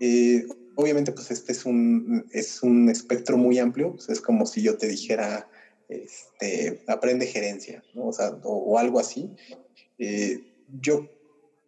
Eh, 0.00 0.46
obviamente, 0.74 1.12
pues 1.12 1.30
este 1.30 1.52
es 1.52 1.64
un, 1.64 2.26
es 2.32 2.62
un 2.62 2.88
espectro 2.88 3.36
muy 3.36 3.58
amplio, 3.58 3.94
pues, 3.94 4.08
es 4.08 4.20
como 4.20 4.46
si 4.46 4.62
yo 4.62 4.76
te 4.76 4.88
dijera, 4.88 5.48
este, 5.88 6.82
aprende 6.88 7.26
gerencia, 7.26 7.82
¿no? 7.94 8.08
o, 8.08 8.12
sea, 8.12 8.30
o, 8.42 8.78
algo 8.78 8.98
así. 8.98 9.30
Eh, 9.98 10.40
yo 10.80 11.08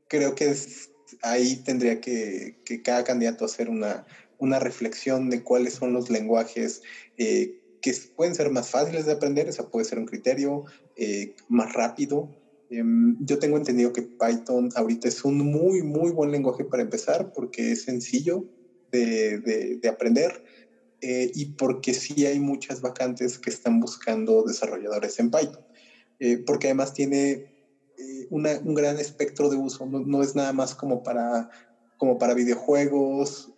creo 0.09 0.35
que 0.35 0.51
es, 0.51 0.90
ahí 1.23 1.63
tendría 1.63 2.01
que, 2.01 2.57
que, 2.65 2.83
cada 2.83 3.05
candidato 3.05 3.45
hacer 3.45 3.69
una, 3.69 4.05
una 4.39 4.59
reflexión 4.59 5.31
de 5.31 5.43
cuáles 5.43 5.75
son 5.75 5.93
los 5.93 6.11
lenguajes 6.11 6.81
eh, 7.17 7.53
que 7.81 7.95
pueden 8.15 8.35
ser 8.35 8.51
más 8.51 8.71
fáciles 8.71 9.07
de 9.07 9.13
aprender, 9.13 9.49
ese 9.49 9.63
puede 9.65 9.85
ser 9.87 9.99
un 9.99 10.07
criterio 10.07 10.65
eh, 10.97 11.35
más 11.49 11.73
rápido. 11.73 12.31
Em, 12.69 13.17
yo 13.21 13.39
tengo 13.39 13.57
entendido 13.57 13.93
que 13.93 14.03
Python 14.03 14.69
ahorita 14.75 15.09
es 15.09 15.25
un 15.25 15.39
muy, 15.39 15.83
muy 15.83 16.11
buen 16.11 16.31
lenguaje 16.31 16.65
para 16.65 16.83
empezar 16.83 17.31
porque 17.33 17.73
es 17.73 17.83
sencillo, 17.83 18.47
de, 18.91 19.79
de, 19.81 19.89
aprender 19.89 20.43
eh, 21.01 21.31
y 21.35 21.47
porque 21.53 21.95
sí 21.95 22.27
hay 22.27 22.41
muchas 22.41 22.81
vacantes 22.81 23.39
que 23.39 23.51
están 23.51 23.81
buscando 23.81 24.43
desarrolladores 24.43 25.19
en 25.19 25.31
Python, 25.31 25.65
eh, 26.19 26.39
porque 26.39 26.69
además 26.69 26.93
tiene 26.93 27.31
eh, 27.31 27.45
una, 28.31 28.59
un 28.65 28.75
gran 28.75 28.99
espectro 28.99 29.51
de 29.51 29.57
uso, 29.57 29.87
no, 29.87 30.01
no, 30.01 30.23
es 30.23 30.35
nada 30.35 30.53
más 30.53 30.75
como 30.75 31.03
para, 31.03 31.51
como 31.99 32.19
para 32.19 32.35
videojuegos 32.35 33.53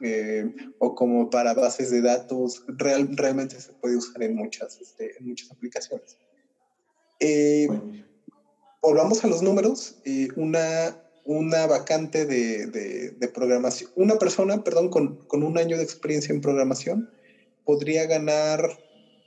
o 0.79 0.95
como 0.95 1.31
para 1.31 1.55
bases 1.55 1.91
de 1.91 2.03
datos, 2.03 2.65
Real, 2.67 3.09
realmente 3.17 3.61
se 3.61 3.73
puede 3.75 3.97
usar 3.97 4.23
en 4.23 4.35
muchas, 4.35 4.81
este, 4.81 5.17
en 5.19 5.29
muchas 5.29 5.51
aplicaciones. 5.53 6.19
volvamos 8.83 9.23
a 9.25 9.29
los 9.29 9.43
números, 9.43 9.97
una 10.37 10.99
una 11.25 11.67
vacante 11.67 12.27
de, 12.27 12.67
de, 12.67 13.29
programación, 13.29 13.91
una 13.95 14.19
persona, 14.19 14.65
perdón, 14.65 14.89
con, 14.89 15.17
con, 15.27 15.43
un 15.43 15.57
año 15.57 15.77
de 15.77 15.85
experiencia 15.85 16.35
en 16.35 16.41
programación 16.41 17.09
podría 17.65 18.07
ganar 18.07 18.77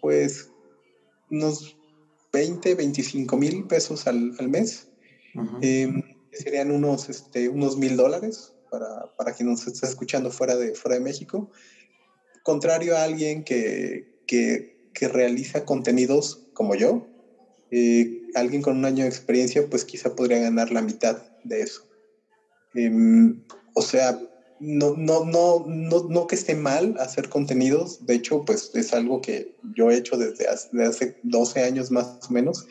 pues 0.02 0.50
unos 1.32 1.78
20, 2.34 2.76
25 2.76 3.38
mil 3.38 3.66
pesos 3.66 4.08
al, 4.08 4.36
al 4.40 4.50
mes. 4.50 4.90
Eh, 5.62 5.92
serían 6.32 6.72
unos, 6.72 7.10
este, 7.10 7.50
unos 7.50 7.78
mil 7.78 7.96
dólares 7.96 8.54
para, 8.70 9.06
para 9.18 9.34
quien 9.34 9.50
nos 9.50 9.66
está 9.68 9.88
escuchando 9.88 10.32
fuera 10.32 10.56
de, 10.56 10.74
fuera 10.74 10.96
de 10.96 11.04
México. 11.04 11.50
Contrario 12.44 12.96
a 12.96 13.04
alguien 13.04 13.44
que, 13.44 14.06
que, 14.28 14.70
que 14.94 15.08
realiza 15.08 15.66
contenidos 15.66 16.42
como 16.54 16.76
yo, 16.76 17.08
eh, 17.72 18.10
alguien 18.36 18.62
con 18.62 18.78
un 18.78 18.86
año 18.86 19.04
de 19.04 19.10
experiencia, 19.10 19.68
pues 19.68 19.86
quizá 19.86 20.16
podría 20.16 20.40
ganar 20.40 20.72
la 20.72 20.82
mitad 20.82 21.18
de 21.44 21.62
eso. 21.62 21.82
Eh, 22.76 22.92
o 23.74 23.82
sea, 23.82 24.18
no, 24.60 24.96
no, 24.96 25.26
no, 25.26 25.66
no, 25.68 26.08
no 26.08 26.28
que 26.28 26.36
esté 26.36 26.56
mal 26.56 26.96
hacer 26.98 27.28
contenidos, 27.30 28.06
de 28.06 28.16
hecho, 28.16 28.44
pues 28.46 28.72
es 28.74 28.94
algo 28.94 29.22
que 29.22 29.48
yo 29.76 29.92
he 29.92 29.98
hecho 29.98 30.18
desde 30.18 30.48
hace, 30.48 30.70
desde 30.72 30.90
hace 30.90 31.16
12 31.22 31.64
años 31.64 31.92
más 31.92 32.18
o 32.30 32.34
menos. 32.34 32.66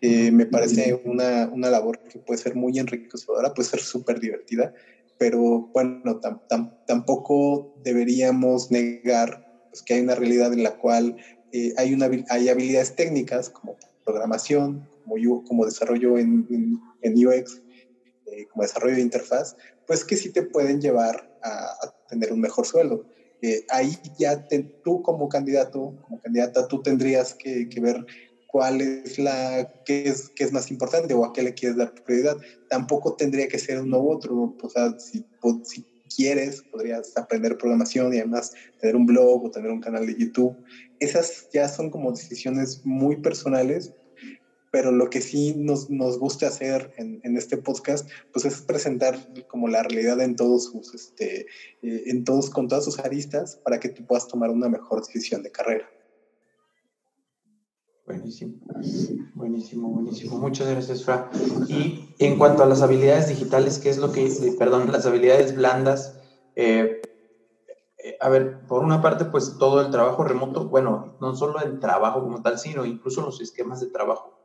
Eh, 0.00 0.30
me 0.30 0.46
parece 0.46 1.00
una, 1.04 1.50
una, 1.52 1.70
labor 1.70 1.98
que 2.08 2.20
puede 2.20 2.38
ser 2.38 2.54
muy 2.54 2.78
enriquecedora, 2.78 3.52
puede 3.52 3.68
ser 3.68 3.80
súper 3.80 4.20
divertida, 4.20 4.72
pero 5.18 5.70
bueno, 5.74 6.20
tam, 6.20 6.40
tam, 6.48 6.72
tampoco 6.86 7.74
deberíamos 7.82 8.70
negar 8.70 9.66
pues, 9.70 9.82
que 9.82 9.94
hay 9.94 10.00
una 10.00 10.14
realidad 10.14 10.52
en 10.52 10.62
la 10.62 10.76
cual 10.76 11.16
eh, 11.52 11.72
hay, 11.76 11.94
una, 11.94 12.10
hay 12.28 12.48
habilidades 12.48 12.94
técnicas 12.94 13.50
como 13.50 13.76
programación, 14.04 14.88
como, 15.46 15.64
desarrollo 15.64 16.18
en, 16.18 16.46
en, 17.02 17.26
UX, 17.26 17.62
eh, 18.26 18.46
como 18.50 18.62
desarrollo 18.62 18.96
de 18.96 19.02
interfaz, 19.02 19.56
pues 19.86 20.04
que 20.04 20.16
sí 20.16 20.30
te 20.30 20.42
pueden 20.42 20.80
llevar 20.80 21.30
a, 21.42 21.94
tener 22.08 22.32
un 22.32 22.40
mejor 22.40 22.66
sueldo. 22.66 23.04
Eh, 23.40 23.64
ahí 23.70 23.96
ya 24.18 24.46
tú 24.82 25.02
como 25.02 25.28
candidato, 25.28 25.94
como 26.02 26.20
candidata, 26.20 26.66
tú 26.68 26.82
tendrías 26.82 27.34
que, 27.34 27.68
ver 27.80 28.04
cuál 28.48 28.80
es 28.80 29.18
la, 29.18 29.70
qué 29.84 30.08
es, 30.08 30.30
qué 30.30 30.42
es 30.42 30.52
más 30.52 30.70
importante 30.70 31.14
o 31.14 31.24
a 31.24 31.32
qué 31.32 31.42
le 31.42 31.54
quieres 31.54 31.76
dar 31.76 31.94
prioridad. 31.94 32.38
Tampoco 32.68 33.14
tendría 33.14 33.46
que 33.46 33.58
ser 33.58 33.80
uno 33.80 34.00
u 34.00 34.10
otro, 34.10 34.56
o 34.60 34.70
sea, 34.70 34.98
si, 34.98 35.24
si 35.64 35.84
quieres, 36.16 36.62
podrías 36.62 37.16
aprender 37.16 37.58
programación 37.58 38.12
y 38.14 38.18
además 38.18 38.52
tener 38.80 38.96
un 38.96 39.06
blog 39.06 39.44
o 39.44 39.50
tener 39.50 39.70
un 39.70 39.80
canal 39.80 40.06
de 40.06 40.16
YouTube. 40.16 40.56
Esas 40.98 41.48
ya 41.52 41.68
son 41.68 41.90
como 41.90 42.10
decisiones 42.10 42.80
muy 42.84 43.16
personales, 43.16 43.92
pero 44.70 44.92
lo 44.92 45.10
que 45.10 45.20
sí 45.20 45.54
nos, 45.54 45.90
nos 45.90 46.18
gusta 46.18 46.48
hacer 46.48 46.92
en, 46.96 47.20
en, 47.24 47.36
este 47.36 47.58
podcast, 47.58 48.08
pues 48.32 48.46
es 48.46 48.62
presentar 48.62 49.18
como 49.48 49.68
la 49.68 49.82
realidad 49.82 50.20
en 50.22 50.36
todos 50.36 50.64
sus, 50.64 50.94
este, 50.94 51.42
eh, 51.82 52.02
en 52.06 52.24
todos, 52.24 52.50
con 52.50 52.66
todas 52.66 52.84
sus 52.84 52.98
aristas 52.98 53.60
para 53.62 53.78
que 53.78 53.90
tú 53.90 54.06
puedas 54.06 54.26
tomar 54.26 54.50
una 54.50 54.68
mejor 54.68 55.04
decisión 55.04 55.42
de 55.42 55.50
carrera. 55.50 55.88
Buenísimo, 58.08 58.54
buenísimo, 59.34 59.88
buenísimo. 59.90 60.38
Muchas 60.38 60.66
gracias, 60.66 61.04
Fra. 61.04 61.30
Y 61.68 62.08
en 62.18 62.38
cuanto 62.38 62.62
a 62.62 62.66
las 62.66 62.80
habilidades 62.80 63.28
digitales, 63.28 63.78
¿qué 63.78 63.90
es 63.90 63.98
lo 63.98 64.12
que, 64.12 64.32
perdón, 64.58 64.90
las 64.90 65.04
habilidades 65.04 65.54
blandas? 65.54 66.18
Eh, 66.56 67.02
eh, 68.02 68.16
a 68.18 68.30
ver, 68.30 68.66
por 68.66 68.82
una 68.82 69.02
parte, 69.02 69.26
pues 69.26 69.58
todo 69.58 69.82
el 69.82 69.90
trabajo 69.90 70.24
remoto, 70.24 70.70
bueno, 70.70 71.18
no 71.20 71.36
solo 71.36 71.60
el 71.60 71.80
trabajo 71.80 72.22
como 72.22 72.40
tal, 72.40 72.58
sino 72.58 72.86
incluso 72.86 73.20
los 73.20 73.42
esquemas 73.42 73.80
de 73.80 73.90
trabajo. 73.90 74.40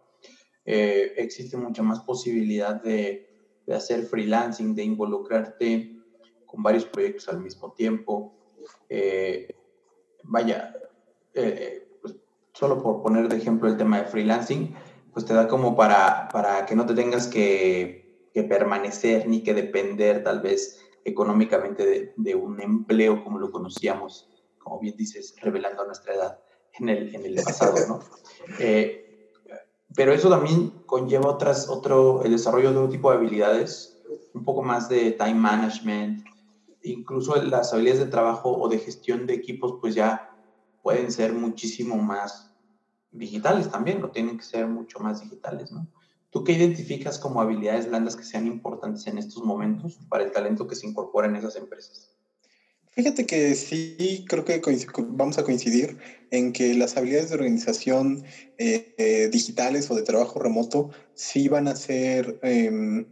Eh, 0.65 1.13
existe 1.15 1.56
mucha 1.56 1.84
más 1.84 2.02
posibilidad 2.02 2.84
de, 2.84 3.30
de 3.65 3.73
hacer 3.73 4.04
freelancing, 4.08 4.76
de 4.76 4.84
involucrarte 4.84 6.02
con 6.45 6.62
varios 6.62 6.84
proyectos 6.84 7.30
al 7.30 7.39
mismo 7.39 7.71
tiempo. 7.71 8.36
vaya, 10.23 10.76
solo 12.54 12.82
por 12.82 13.02
poner 13.02 13.28
de 13.28 13.38
ejemplo 13.38 13.68
el 13.68 13.78
tema 13.78 14.00
de 14.00 14.06
freelancing, 14.06 14.76
pues 15.12 15.26
te 15.26 15.34
da 15.34 15.48
como 15.48 15.76
para, 15.76 16.30
para 16.32 16.66
que 16.66 16.76
no 16.76 16.86
te 16.86 16.94
tengas 16.94 17.28
que, 17.28 18.30
que 18.34 18.44
permanecer 18.44 19.28
ni 19.28 19.44
que 19.44 19.54
depender 19.54 20.24
tal 20.24 20.42
vez 20.42 20.80
económicamente 21.06 21.86
de, 21.86 22.13
de, 22.16 22.36
un 22.36 22.62
empleo 22.62 23.24
como 23.24 23.39
lo 23.39 23.52
conocíamos, 23.52 24.30
como 24.58 24.80
bien 24.80 24.96
dices, 24.96 25.36
revelando 25.42 25.86
nuestra 25.86 26.13
edad 26.13 26.39
en 26.80 26.89
el, 26.89 27.13
en 27.13 27.26
el 27.26 27.36
pasado, 27.44 27.76
¿no? 27.88 28.00
Eh, 28.60 29.00
pero 29.96 30.12
eso 30.12 30.30
también 30.30 30.84
conlleva 30.86 31.30
otras, 31.30 31.70
otro, 31.70 32.24
el 32.24 32.32
desarrollo 32.32 32.72
de 32.72 32.78
otro 32.78 32.89
tipo 32.89 33.10
de 33.10 33.18
habilidades, 33.18 34.02
un 34.34 34.44
poco 34.44 34.63
más 34.63 34.89
de 34.89 35.12
time 35.12 35.36
management, 35.36 36.26
incluso 36.82 37.42
las 37.42 37.74
habilidades 37.74 38.04
de 38.04 38.12
trabajo 38.12 38.52
o 38.52 38.68
de 38.68 38.80
gestión 38.80 39.28
de 39.28 39.36
equipos, 39.36 39.76
pues 39.80 39.96
ya 39.96 40.33
pueden 40.84 41.12
ser 41.12 41.34
muchísimo 41.34 41.98
más 41.98 42.52
digitales 43.10 43.72
también, 43.72 44.02
no 44.02 44.12
tienen 44.12 44.38
que 44.38 44.43
ser 44.43 44.67
mucho 44.67 45.00
más 45.00 45.22
digitales, 45.22 45.72
¿no? 45.72 45.88
¿Tú 46.30 46.43
qué 46.43 46.54
identificas 46.54 47.19
como 47.19 47.41
habilidades 47.41 47.88
blandas 47.88 48.15
que 48.15 48.24
sean 48.24 48.48
importantes 48.48 49.06
en 49.08 49.17
estos 49.17 49.43
momentos 49.43 50.00
para 50.10 50.24
el 50.24 50.32
talento 50.32 50.67
que 50.67 50.76
se 50.76 50.88
incorpora 50.88 51.28
en 51.28 51.36
esas 51.36 51.56
empresas? 51.56 52.12
Fíjate 52.89 53.26
que 53.26 53.56
sí, 53.56 54.26
creo 54.28 54.43
que 54.43 54.62
vamos 55.10 55.38
a 55.38 55.43
coincidir 55.43 55.98
en 56.32 56.52
que 56.52 56.74
las 56.76 56.98
habilidades 56.98 57.30
de 57.30 57.36
organización 57.36 58.24
eh, 58.58 58.93
eh, 58.98 59.30
digitales 59.32 59.89
o 59.89 59.96
de 59.96 60.04
trabajo 60.04 60.39
remoto 60.39 60.89
sí 61.13 61.48
van 61.48 61.67
a 61.67 61.76
ser, 61.76 62.39
em, 62.43 63.08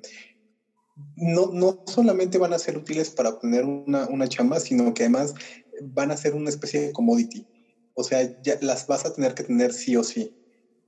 no, 1.15 1.51
no, 1.51 1.83
solamente 1.87 2.37
van 2.37 2.53
a 2.53 2.59
ser 2.59 2.77
útiles 2.77 3.11
para 3.11 3.29
obtener 3.29 3.65
una, 3.65 4.07
una 4.07 4.27
chamba, 4.27 4.59
sino 4.59 4.93
que 4.93 5.03
además 5.03 5.33
van 5.81 6.11
a 6.11 6.17
ser 6.17 6.35
una 6.35 6.49
especie 6.49 6.81
de 6.81 6.91
commodity. 6.91 7.47
O 7.93 8.03
sea, 8.03 8.29
ya 8.41 8.57
las 8.61 8.87
vas 8.87 9.05
a 9.05 9.13
tener 9.13 9.33
que 9.33 9.43
tener 9.43 9.73
sí 9.73 9.95
o 9.95 10.03
sí. 10.03 10.33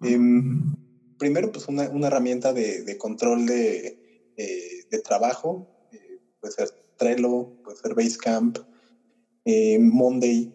Em, 0.02 0.76
primero, 1.18 1.52
pues 1.52 1.68
una, 1.68 1.90
una 1.90 2.08
herramienta 2.08 2.54
de, 2.54 2.84
de 2.84 2.98
control 2.98 3.46
de, 3.46 3.98
eh, 4.36 4.84
de 4.90 5.00
trabajo. 5.00 5.68
Eh, 5.92 6.20
puede 6.40 6.54
ser 6.54 6.70
Trello, 6.98 7.54
puede 7.64 7.78
ser 7.78 7.96
Basecamp, 7.96 8.58
eh, 9.46 9.80
Monday. 9.80 10.54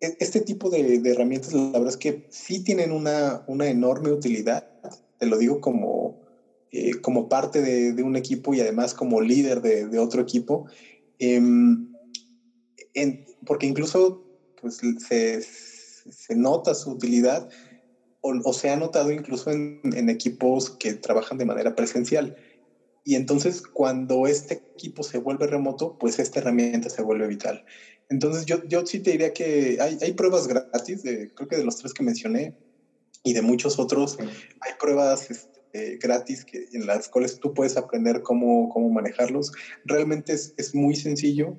E, 0.00 0.16
este 0.20 0.40
tipo 0.40 0.70
de, 0.70 1.00
de, 1.00 1.10
herramientas, 1.10 1.52
la 1.52 1.72
verdad 1.72 1.88
es 1.88 1.96
que 1.96 2.26
sí 2.28 2.62
tienen 2.62 2.92
una, 2.92 3.42
una 3.46 3.68
enorme 3.68 4.12
utilidad. 4.12 4.68
Te 5.18 5.26
lo 5.26 5.38
digo 5.38 5.60
como, 5.60 6.20
como 7.02 7.28
parte 7.28 7.60
de, 7.62 7.92
de, 7.92 8.02
un 8.02 8.16
equipo 8.16 8.54
y 8.54 8.60
además 8.60 8.94
como 8.94 9.20
líder 9.20 9.60
de, 9.62 9.98
otro 9.98 10.22
equipo. 10.22 10.66
Em, 11.18 11.92
en, 12.94 13.24
porque 13.44 13.66
incluso 13.66 14.22
pues, 14.60 14.78
se, 14.98 15.42
se 16.10 16.36
nota 16.36 16.74
su 16.74 16.90
utilidad 16.90 17.48
o, 18.20 18.52
se 18.52 18.70
ha 18.70 18.76
notado 18.76 19.10
incluso 19.12 19.50
en, 19.50 19.80
en, 19.94 20.10
equipos 20.10 20.70
que 20.70 20.94
trabajan 20.94 21.38
de 21.38 21.44
manera 21.44 21.74
presencial. 21.74 22.36
Y 23.04 23.14
entonces 23.14 23.62
cuando 23.62 24.26
este 24.26 24.54
equipo 24.74 25.02
se 25.02 25.18
vuelve 25.18 25.46
remoto, 25.46 25.96
pues 25.98 26.18
esta 26.18 26.40
herramienta 26.40 26.90
se 26.90 27.02
vuelve 27.02 27.26
vital. 27.26 27.64
Entonces 28.10 28.44
yo, 28.44 28.62
yo 28.64 28.84
sí 28.86 29.00
te 29.00 29.12
diría 29.12 29.32
que 29.32 29.78
hay, 29.80 29.98
hay 30.00 30.12
pruebas 30.12 30.46
gratis, 30.46 31.02
de, 31.02 31.32
creo 31.34 31.48
que 31.48 31.56
de 31.56 31.64
los 31.64 31.76
tres 31.76 31.94
que 31.94 32.02
mencioné 32.02 32.54
y 33.22 33.32
de 33.32 33.42
muchos 33.42 33.78
otros, 33.78 34.18
hay 34.20 34.72
pruebas 34.80 35.30
este, 35.30 35.96
gratis 35.96 36.44
que, 36.44 36.66
en 36.72 36.86
las 36.86 37.08
cuales 37.08 37.38
tú 37.38 37.54
puedes 37.54 37.76
aprender 37.76 38.22
cómo, 38.22 38.68
cómo 38.68 38.90
manejarlos. 38.90 39.52
Realmente 39.84 40.32
es, 40.32 40.54
es 40.56 40.74
muy 40.74 40.94
sencillo 40.96 41.58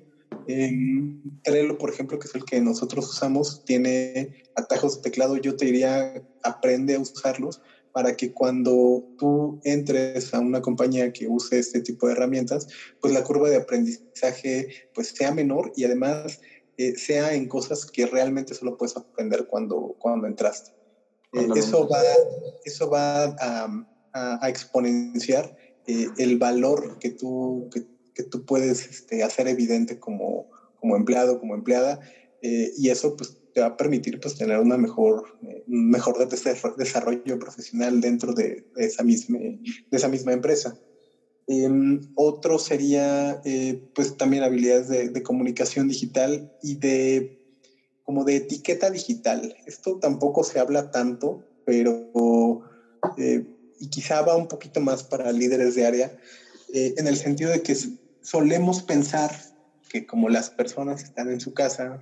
en 0.49 1.21
Trello, 1.43 1.77
por 1.77 1.91
ejemplo, 1.91 2.17
que 2.17 2.27
es 2.27 2.33
el 2.33 2.43
que 2.43 2.59
nosotros 2.59 3.07
usamos, 3.07 3.63
tiene 3.65 4.43
atajos 4.55 4.95
de 4.95 5.03
teclado. 5.03 5.37
Yo 5.37 5.55
te 5.55 5.65
diría, 5.65 6.23
aprende 6.43 6.95
a 6.95 6.99
usarlos 6.99 7.61
para 7.91 8.15
que 8.15 8.33
cuando 8.33 9.03
tú 9.17 9.59
entres 9.63 10.33
a 10.33 10.39
una 10.39 10.61
compañía 10.61 11.13
que 11.13 11.27
use 11.27 11.59
este 11.59 11.81
tipo 11.81 12.07
de 12.07 12.13
herramientas, 12.13 12.67
pues 12.99 13.13
la 13.13 13.23
curva 13.23 13.49
de 13.49 13.57
aprendizaje 13.57 14.69
pues 14.93 15.13
sea 15.15 15.31
menor 15.31 15.71
y 15.75 15.83
además 15.83 16.39
eh, 16.77 16.95
sea 16.95 17.33
en 17.33 17.47
cosas 17.47 17.85
que 17.85 18.07
realmente 18.07 18.55
solo 18.55 18.75
puedes 18.75 18.97
aprender 18.97 19.45
cuando, 19.47 19.95
cuando 19.99 20.27
entraste. 20.27 20.71
Eh, 21.33 21.47
eso, 21.55 21.87
va, 21.87 22.01
eso 22.63 22.89
va 22.89 23.25
a, 23.25 23.85
a, 24.13 24.49
exponenciar 24.49 25.55
eh, 25.85 26.07
el 26.17 26.39
valor 26.39 26.97
que 26.97 27.11
tú, 27.11 27.69
que, 27.71 27.85
que 28.19 28.25
tú 28.25 28.43
puedes 28.43 28.85
este, 28.85 29.23
hacer 29.23 29.47
evidente 29.47 29.97
como, 29.97 30.49
como 30.75 30.97
empleado, 30.97 31.39
como 31.39 31.55
empleada, 31.55 32.01
eh, 32.41 32.73
y 32.77 32.89
eso 32.89 33.15
pues 33.15 33.37
te 33.53 33.61
va 33.61 33.67
a 33.67 33.77
permitir 33.77 34.19
pues 34.19 34.35
tener 34.35 34.59
una 34.59 34.77
mejor, 34.77 35.23
eh, 35.43 35.63
un 35.67 35.89
mejor 35.89 36.17
desarrollo 36.27 37.39
profesional 37.39 38.01
dentro 38.01 38.33
de, 38.33 38.65
esa, 38.75 39.03
misma, 39.03 39.39
de 39.39 39.97
esa 39.97 40.09
misma 40.09 40.33
empresa. 40.33 40.77
Em, 41.47 42.01
otro 42.15 42.59
sería 42.59 43.41
eh, 43.45 43.81
pues 43.95 44.17
también 44.17 44.43
habilidades 44.43 44.89
de, 44.89 45.07
de, 45.07 45.23
comunicación 45.23 45.87
digital 45.87 46.51
y 46.61 46.75
de 46.75 47.39
como 48.03 48.25
de 48.25 48.35
etiqueta 48.35 48.89
digital. 48.89 49.55
Esto 49.65 49.97
tampoco 49.97 50.43
se 50.43 50.59
habla 50.59 50.91
tanto, 50.91 51.45
pero 51.65 52.65
y 53.79 53.89
quizá 53.89 54.21
va 54.23 54.35
un 54.35 54.49
poquito 54.49 54.81
más 54.81 55.03
para 55.03 55.31
líderes 55.31 55.75
de 55.75 55.85
área, 55.85 56.17
en 56.73 57.07
el 57.07 57.15
sentido 57.15 57.49
de 57.49 57.61
que 57.61 57.75
solemos 58.21 58.81
pensar 58.83 59.31
que 59.89 60.05
como 60.05 60.29
las 60.29 60.49
personas 60.49 61.03
están 61.03 61.29
en 61.29 61.39
su 61.39 61.53
casa, 61.53 62.01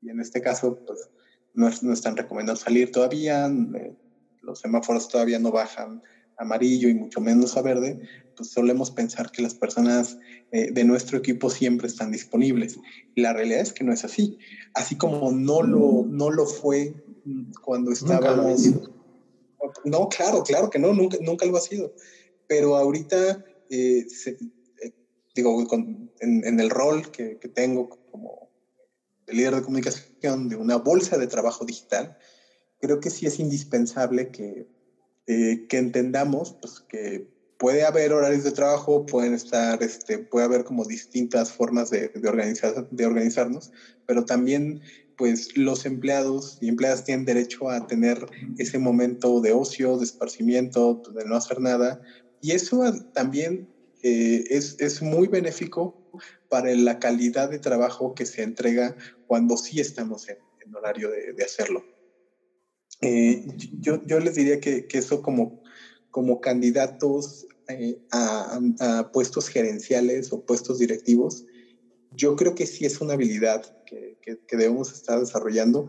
y 0.00 0.10
en 0.10 0.20
este 0.20 0.40
caso, 0.40 0.78
pues 0.86 1.10
no, 1.54 1.70
no 1.82 1.92
están 1.92 2.16
recomendando 2.16 2.60
salir 2.60 2.92
todavía, 2.92 3.46
eh, 3.46 3.96
los 4.42 4.60
semáforos 4.60 5.08
todavía 5.08 5.38
no 5.38 5.50
bajan 5.50 6.02
amarillo 6.38 6.88
y 6.88 6.94
mucho 6.94 7.20
menos 7.20 7.56
a 7.56 7.62
verde, 7.62 8.00
pues 8.36 8.50
solemos 8.50 8.90
pensar 8.90 9.30
que 9.30 9.42
las 9.42 9.54
personas 9.54 10.18
eh, 10.52 10.70
de 10.70 10.84
nuestro 10.84 11.18
equipo 11.18 11.50
siempre 11.50 11.86
están 11.86 12.12
disponibles. 12.12 12.78
Y 13.14 13.22
la 13.22 13.32
realidad 13.32 13.60
es 13.60 13.72
que 13.72 13.84
no 13.84 13.92
es 13.92 14.04
así. 14.04 14.38
Así 14.74 14.96
como 14.96 15.32
no 15.32 15.62
lo, 15.62 16.04
no 16.06 16.30
lo 16.30 16.46
fue 16.46 16.94
cuando 17.62 17.90
estábamos... 17.92 18.62
No, 19.84 20.08
claro, 20.08 20.44
claro 20.44 20.70
que 20.70 20.78
no, 20.78 20.92
nunca, 20.92 21.16
nunca 21.20 21.46
lo 21.46 21.56
ha 21.56 21.60
sido. 21.60 21.92
Pero 22.46 22.76
ahorita 22.76 23.44
eh, 23.70 24.06
se, 24.08 24.36
digo, 25.36 25.64
en, 26.20 26.60
el 26.60 26.70
rol 26.70 27.10
que, 27.12 27.36
tengo 27.54 27.88
como 28.10 28.50
líder 29.28 29.54
de 29.54 29.62
comunicación 29.62 30.48
de 30.48 30.56
una 30.56 30.76
bolsa 30.76 31.18
de 31.18 31.26
trabajo 31.26 31.64
digital, 31.64 32.16
creo 32.80 32.98
que 33.00 33.10
sí 33.10 33.26
es 33.26 33.38
indispensable 33.38 34.30
que, 34.30 34.66
eh, 35.26 35.66
que 35.68 35.78
entendamos 35.78 36.56
pues, 36.60 36.80
que 36.88 37.28
puede 37.58 37.84
haber 37.84 38.12
horarios 38.12 38.44
de 38.44 38.52
trabajo, 38.52 39.06
pueden 39.06 39.34
estar, 39.34 39.82
este, 39.82 40.18
puede 40.18 40.46
haber 40.46 40.64
como 40.64 40.84
distintas 40.84 41.52
formas 41.52 41.90
de, 41.90 42.10
organizar, 42.26 42.88
de 42.90 43.06
organizarnos, 43.06 43.70
pero 44.06 44.24
también 44.24 44.80
pues 45.16 45.56
los 45.56 45.86
empleados 45.86 46.58
y 46.60 46.68
empleadas 46.68 47.04
tienen 47.04 47.24
derecho 47.24 47.70
a 47.70 47.86
tener 47.86 48.26
ese 48.58 48.78
momento 48.78 49.40
de 49.40 49.52
ocio, 49.52 49.96
de 49.96 50.04
esparcimiento, 50.04 51.02
de 51.14 51.24
no 51.24 51.36
hacer 51.36 51.58
nada. 51.58 52.02
Y 52.42 52.52
eso 52.52 52.82
también 53.14 53.66
es, 54.06 54.76
es, 54.78 55.02
muy 55.02 55.28
benéfico 55.28 56.10
para 56.48 56.74
la 56.74 56.98
calidad 56.98 57.50
de 57.50 57.58
trabajo 57.58 58.14
que 58.14 58.26
se 58.26 58.42
entrega 58.42 58.96
cuando 59.26 59.56
sí 59.56 59.80
estamos 59.80 60.28
en, 60.28 60.38
horario 60.74 61.10
de, 61.10 61.32
de 61.32 61.44
hacerlo. 61.44 61.84
yo, 63.80 64.02
yo 64.04 64.18
les 64.18 64.34
diría 64.34 64.60
que, 64.60 64.86
que 64.86 64.98
eso 64.98 65.22
como, 65.22 65.62
como 66.10 66.40
candidatos 66.40 67.46
a, 68.10 68.60
a, 68.80 69.12
puestos 69.12 69.48
gerenciales 69.48 70.32
o 70.32 70.44
puestos 70.44 70.78
directivos, 70.78 71.44
yo 72.12 72.36
creo 72.36 72.54
que 72.54 72.66
sí 72.66 72.86
es 72.86 73.00
una 73.00 73.14
habilidad 73.14 73.76
que, 73.84 74.18
que, 74.22 74.56
debemos 74.56 74.92
estar 74.92 75.20
desarrollando 75.20 75.88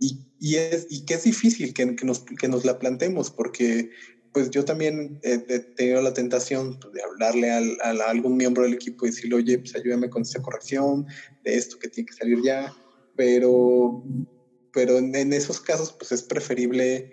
y, 0.00 0.26
y, 0.40 0.56
es, 0.56 0.86
y 0.90 1.04
que 1.04 1.14
es 1.14 1.24
difícil 1.24 1.74
que, 1.74 1.94
que, 1.94 2.04
nos, 2.04 2.24
que 2.24 2.48
nos 2.48 2.64
la 2.64 2.78
planteemos 2.78 3.30
porque 3.30 3.90
pues 4.36 4.50
yo 4.50 4.66
también 4.66 5.18
he, 5.22 5.38
tenido 5.38 6.02
la 6.02 6.12
tentación 6.12 6.78
de 6.92 7.02
hablarle 7.02 7.50
al, 7.50 7.80
a 7.80 8.10
algún 8.10 8.36
miembro 8.36 8.64
del 8.64 8.74
equipo 8.74 9.06
y 9.06 9.08
decirle, 9.08 9.36
oye, 9.36 9.58
pues 9.60 9.74
ayúdame 9.74 10.10
con 10.10 10.20
esta 10.20 10.42
corrección 10.42 11.06
de 11.42 11.56
esto 11.56 11.78
que 11.78 11.88
tiene 11.88 12.06
que 12.06 12.12
salir 12.12 12.42
ya, 12.44 12.70
pero, 13.16 14.04
pero 14.74 14.98
en, 14.98 15.14
en 15.16 15.32
esos 15.32 15.58
casos 15.58 15.96
pues 15.98 16.12
es 16.12 16.22
preferible 16.22 17.10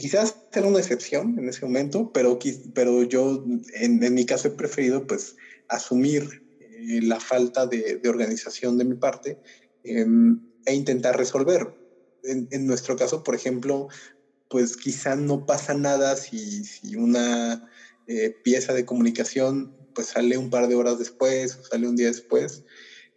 quizás 0.00 0.38
sea 0.50 0.62
una 0.62 0.78
excepción 0.78 1.38
en 1.38 1.50
ese 1.50 1.66
momento, 1.66 2.10
pero, 2.14 2.38
pero 2.74 3.02
yo 3.02 3.44
en, 3.74 4.02
en 4.02 4.14
mi 4.14 4.24
caso 4.24 4.48
he 4.48 4.52
preferido 4.52 5.06
pues 5.06 5.36
asumir 5.68 6.46
eh, 6.62 7.02
la 7.02 7.20
falta 7.20 7.66
de, 7.66 7.98
de, 8.02 8.08
organización 8.08 8.78
de 8.78 8.86
mi 8.86 8.94
parte 8.94 9.38
em, 9.84 10.40
e 10.64 10.72
intentar 10.72 11.18
resolver. 11.18 11.74
En, 12.24 12.48
en, 12.52 12.66
nuestro 12.66 12.96
caso, 12.96 13.22
por 13.22 13.34
ejemplo, 13.34 13.88
pues 14.48 14.76
quizá 14.76 15.16
no 15.16 15.44
pasa 15.44 15.74
nada 15.74 16.16
si, 16.16 16.64
si 16.64 16.96
una 16.96 17.62
eh, 18.06 18.36
pieza 18.42 18.72
de 18.72 18.84
comunicación 18.84 19.72
pues 19.92 20.08
sale 20.08 20.36
un 20.36 20.50
par 20.50 20.68
de 20.68 20.74
horas 20.74 20.98
después 20.98 21.56
o 21.56 21.62
sale 21.62 21.88
un 21.88 21.96
día 21.96 22.08
después. 22.08 22.62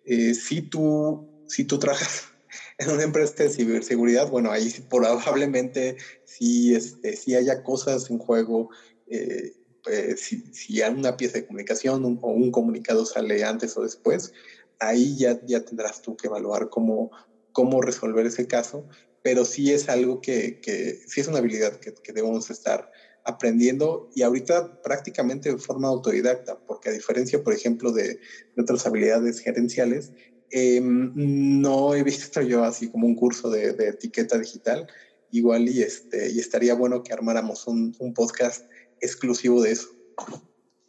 Eh, 0.03 0.33
si, 0.33 0.61
tú, 0.61 1.27
si 1.45 1.65
tú 1.65 1.77
trabajas 1.77 2.23
en 2.77 2.89
una 2.89 3.03
empresa 3.03 3.43
de 3.43 3.49
ciberseguridad, 3.49 4.29
bueno, 4.29 4.51
ahí 4.51 4.73
probablemente 4.89 5.97
sí, 6.23 6.73
este, 6.73 7.15
si 7.15 7.35
haya 7.35 7.61
cosas 7.61 8.09
en 8.09 8.17
juego 8.17 8.69
eh, 9.07 9.53
eh, 9.87 10.15
si, 10.17 10.41
si, 10.51 10.81
hay 10.81 10.93
una 10.93 11.15
pieza 11.15 11.39
de 11.39 11.45
comunicación 11.45 12.19
o 12.21 12.31
un 12.31 12.51
comunicado 12.51 13.05
sale 13.05 13.43
antes 13.43 13.77
o 13.77 13.81
después, 13.81 14.31
ahí 14.79 15.17
ya, 15.17 15.39
ya 15.41 15.61
tendrás 15.61 16.01
tú 16.01 16.15
que 16.15 16.27
evaluar 16.27 16.69
cómo, 16.69 17.11
cómo 17.51 17.81
resolver 17.81 18.25
ese 18.25 18.47
caso, 18.47 18.87
pero 19.21 19.45
sí 19.45 19.71
es 19.71 19.89
algo 19.89 20.21
que, 20.21 20.59
que 20.61 20.99
sí 21.07 21.21
es 21.21 21.27
una 21.27 21.39
habilidad 21.39 21.79
que, 21.79 21.93
que, 21.93 22.13
debemos 22.13 22.49
estar 22.49 22.91
aprendiendo 23.25 24.09
y 24.15 24.21
ahorita 24.21 24.81
prácticamente 24.81 25.51
de 25.51 25.57
forma 25.57 25.87
autodidacta, 25.87 26.59
porque 26.65 26.89
a 26.89 26.93
diferencia, 26.93 27.43
por 27.43 27.53
ejemplo, 27.53 27.91
de, 27.91 28.19
de 28.55 28.61
otras 28.61 28.85
habilidades 28.85 29.39
gerenciales, 29.39 30.11
eh, 30.51 30.81
no 30.81 31.93
he 31.93 32.03
visto 32.03 32.41
yo 32.41 32.63
así 32.63 32.89
como 32.89 33.07
un 33.07 33.15
curso 33.15 33.49
de, 33.49 33.73
de, 33.73 33.89
etiqueta 33.89 34.37
digital, 34.37 34.87
igual 35.31 35.69
y, 35.69 35.83
este, 35.83 36.31
y 36.31 36.39
estaría 36.39 36.73
bueno 36.73 37.03
que 37.03 37.13
armáramos 37.13 37.67
un, 37.67 37.95
un 37.99 38.13
podcast 38.13 38.65
exclusivo 38.99 39.61
de 39.61 39.71
eso. 39.71 39.89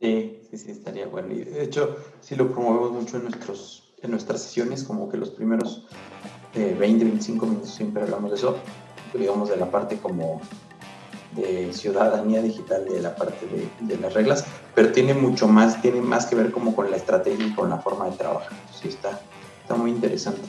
Sí, 0.01 0.41
sí, 0.51 0.57
sí, 0.57 0.71
estaría 0.71 1.07
bueno. 1.07 1.35
Y 1.35 1.45
de 1.45 1.63
hecho, 1.63 1.97
sí 2.23 2.35
lo 2.37 2.51
promovemos 2.51 2.93
mucho 2.93 3.19
en, 3.19 3.25
nuestros, 3.25 3.95
en 4.03 4.11
nuestras 4.13 4.43
sesiones, 4.43 4.83
como 4.85 5.11
que 5.11 5.19
los 5.19 5.31
primeros 5.31 5.87
eh, 6.55 6.77
20, 6.79 7.05
25 7.05 7.47
minutos 7.47 7.71
siempre 7.71 8.03
hablamos 8.03 8.31
de 8.31 8.37
eso, 8.37 8.57
digamos 9.15 9.49
de 9.49 9.57
la 9.57 9.71
parte 9.71 9.99
como 9.99 10.41
de 11.33 11.73
ciudadanía 11.73 12.43
digital, 12.43 12.85
de 12.85 13.01
la 13.01 13.15
parte 13.15 13.47
de, 13.47 13.69
de, 13.87 14.01
las 14.01 14.15
reglas, 14.15 14.45
pero 14.75 14.91
tiene 14.91 15.15
mucho 15.15 15.47
más, 15.47 15.81
tiene 15.81 16.01
más 16.01 16.27
que 16.27 16.35
ver 16.35 16.51
como 16.51 16.75
con 16.75 16.91
la 16.91 16.97
estrategia 16.97 17.47
y 17.47 17.55
con 17.55 17.71
la 17.71 17.79
forma 17.79 18.07
de 18.07 18.17
trabajar. 18.17 18.51
Sí, 18.73 18.89
está, 18.89 19.21
está 19.63 19.77
muy 19.77 19.91
interesante. 19.93 20.43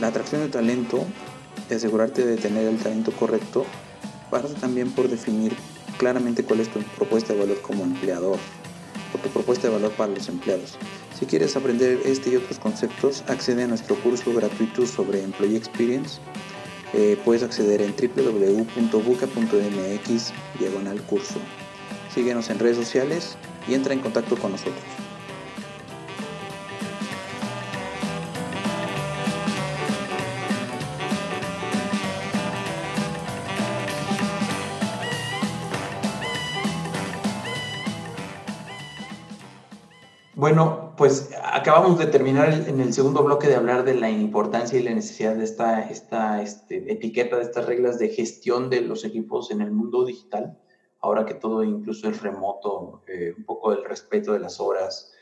La 0.00 0.08
atracción 0.08 0.40
de 0.40 0.48
talento 0.48 1.04
y 1.70 1.74
asegurarte 1.74 2.26
de 2.26 2.36
tener 2.36 2.66
el 2.66 2.76
talento 2.76 3.12
correcto 3.12 3.64
pasa 4.32 4.48
también 4.54 4.90
por 4.90 5.08
definir 5.08 5.54
claramente 5.98 6.44
cuál 6.44 6.60
es 6.60 6.68
tu 6.68 6.80
propuesta 6.96 7.32
de 7.32 7.40
valor 7.40 7.60
como 7.62 7.84
empleador 7.84 8.38
o 9.14 9.18
tu 9.18 9.28
propuesta 9.28 9.68
de 9.68 9.74
valor 9.74 9.92
para 9.92 10.12
los 10.12 10.28
empleados. 10.28 10.78
Si 11.18 11.26
quieres 11.26 11.56
aprender 11.56 12.00
este 12.04 12.30
y 12.30 12.36
otros 12.36 12.58
conceptos, 12.58 13.22
accede 13.28 13.62
a 13.62 13.68
nuestro 13.68 13.96
curso 13.96 14.32
gratuito 14.34 14.86
sobre 14.86 15.22
Employee 15.22 15.56
Experience. 15.56 16.20
Eh, 16.94 17.16
puedes 17.24 17.42
acceder 17.42 17.80
en 17.80 17.94
www.buca.mx 17.96 18.92
diagonal 20.58 21.02
curso. 21.02 21.38
Síguenos 22.14 22.50
en 22.50 22.58
redes 22.58 22.76
sociales 22.76 23.36
y 23.68 23.74
entra 23.74 23.94
en 23.94 24.00
contacto 24.00 24.36
con 24.36 24.52
nosotros. 24.52 24.82
Bueno, 40.42 40.92
pues 40.96 41.30
acabamos 41.40 42.00
de 42.00 42.06
terminar 42.06 42.52
en 42.52 42.80
el 42.80 42.92
segundo 42.92 43.22
bloque 43.22 43.46
de 43.46 43.54
hablar 43.54 43.84
de 43.84 43.94
la 43.94 44.10
importancia 44.10 44.76
y 44.76 44.82
la 44.82 44.92
necesidad 44.92 45.36
de 45.36 45.44
esta, 45.44 45.88
esta 45.88 46.42
este, 46.42 46.92
etiqueta, 46.92 47.36
de 47.36 47.44
estas 47.44 47.66
reglas 47.66 48.00
de 48.00 48.08
gestión 48.08 48.68
de 48.68 48.80
los 48.80 49.04
equipos 49.04 49.52
en 49.52 49.60
el 49.60 49.70
mundo 49.70 50.04
digital, 50.04 50.58
ahora 50.98 51.26
que 51.26 51.34
todo 51.34 51.62
incluso 51.62 52.08
es 52.08 52.20
remoto, 52.22 53.04
eh, 53.06 53.32
un 53.38 53.44
poco 53.44 53.70
del 53.70 53.84
respeto 53.84 54.32
de 54.32 54.40
las 54.40 54.58
horas, 54.58 55.12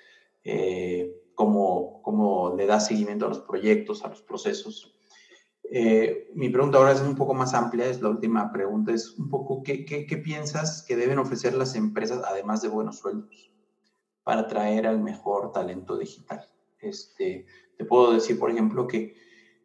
eh, 0.43 1.15
cómo, 1.35 2.01
cómo, 2.01 2.55
le 2.57 2.65
da 2.65 2.81
seguimiento 2.81 3.27
a 3.27 3.29
los 3.29 3.41
proyectos, 3.41 4.03
a 4.03 4.09
los 4.09 4.23
procesos. 4.23 4.97
Eh, 5.65 6.31
mi 6.35 6.49
pregunta 6.49 6.79
ahora 6.79 6.93
es 6.93 7.03
un 7.03 7.15
poco 7.15 7.35
más 7.35 7.53
amplia, 7.53 7.85
es 7.85 8.01
la 8.01 8.09
última 8.09 8.51
pregunta, 8.51 8.95
es 8.95 9.19
un 9.19 9.29
poco, 9.29 9.63
¿qué, 9.63 9.85
qué, 9.85 10.07
qué 10.07 10.17
piensas 10.17 10.83
que 10.89 10.97
deben 10.97 11.19
ofrecer 11.19 11.53
las 11.53 11.75
empresas 11.75 12.23
además 12.27 12.63
de 12.63 12.69
buenos 12.69 13.01
sueldos? 13.01 13.50
Para 14.23 14.43
atraer 14.43 14.87
al 14.87 15.01
mejor 15.01 15.53
talento 15.53 15.97
digital. 15.97 16.41
Este, 16.79 17.47
te 17.77 17.85
puedo 17.85 18.13
decir, 18.13 18.39
por 18.39 18.51
ejemplo, 18.51 18.87
que, 18.87 19.15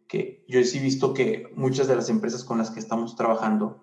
que 0.07 0.43
yo 0.47 0.63
sí 0.63 0.79
he 0.79 0.81
visto 0.81 1.13
que 1.13 1.47
muchas 1.55 1.87
de 1.87 1.95
las 1.95 2.09
empresas 2.09 2.43
con 2.43 2.57
las 2.57 2.71
que 2.71 2.79
estamos 2.79 3.15
trabajando 3.15 3.81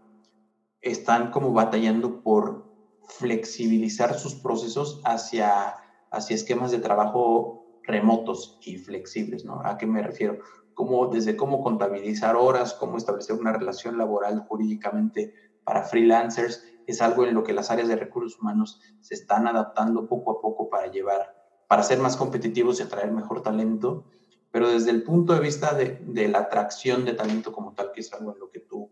están 0.80 1.30
como 1.30 1.52
batallando 1.52 2.22
por 2.22 2.70
flexibilizar 3.08 4.18
sus 4.18 4.36
procesos 4.36 5.00
hacia, 5.04 5.74
hacia 6.10 6.34
esquemas 6.34 6.70
de 6.70 6.78
trabajo 6.78 7.62
remotos 7.84 8.58
y 8.62 8.78
flexibles, 8.78 9.44
¿no? 9.44 9.60
¿A 9.64 9.76
qué 9.76 9.86
me 9.86 10.02
refiero? 10.02 10.38
Como, 10.74 11.08
desde 11.08 11.36
cómo 11.36 11.60
contabilizar 11.60 12.36
horas, 12.36 12.74
cómo 12.74 12.96
establecer 12.96 13.36
una 13.36 13.52
relación 13.52 13.98
laboral 13.98 14.40
jurídicamente 14.48 15.32
para 15.64 15.84
freelancers, 15.84 16.64
es 16.92 17.02
algo 17.02 17.26
en 17.26 17.34
lo 17.34 17.42
que 17.42 17.52
las 17.52 17.70
áreas 17.70 17.88
de 17.88 17.96
recursos 17.96 18.38
humanos 18.38 18.80
se 19.00 19.14
están 19.14 19.46
adaptando 19.46 20.06
poco 20.06 20.30
a 20.30 20.40
poco 20.40 20.70
para 20.70 20.90
llevar, 20.90 21.34
para 21.66 21.82
ser 21.82 21.98
más 21.98 22.16
competitivos 22.16 22.78
y 22.78 22.82
atraer 22.82 23.10
mejor 23.10 23.42
talento, 23.42 24.06
pero 24.50 24.70
desde 24.70 24.90
el 24.90 25.02
punto 25.02 25.34
de 25.34 25.40
vista 25.40 25.74
de, 25.74 26.28
la 26.28 26.40
atracción 26.40 27.04
de 27.04 27.14
talento 27.14 27.52
como 27.52 27.74
tal, 27.74 27.92
que 27.92 28.00
es 28.00 28.12
algo 28.12 28.32
en 28.32 28.38
lo 28.38 28.50
que 28.50 28.60
tú 28.60 28.90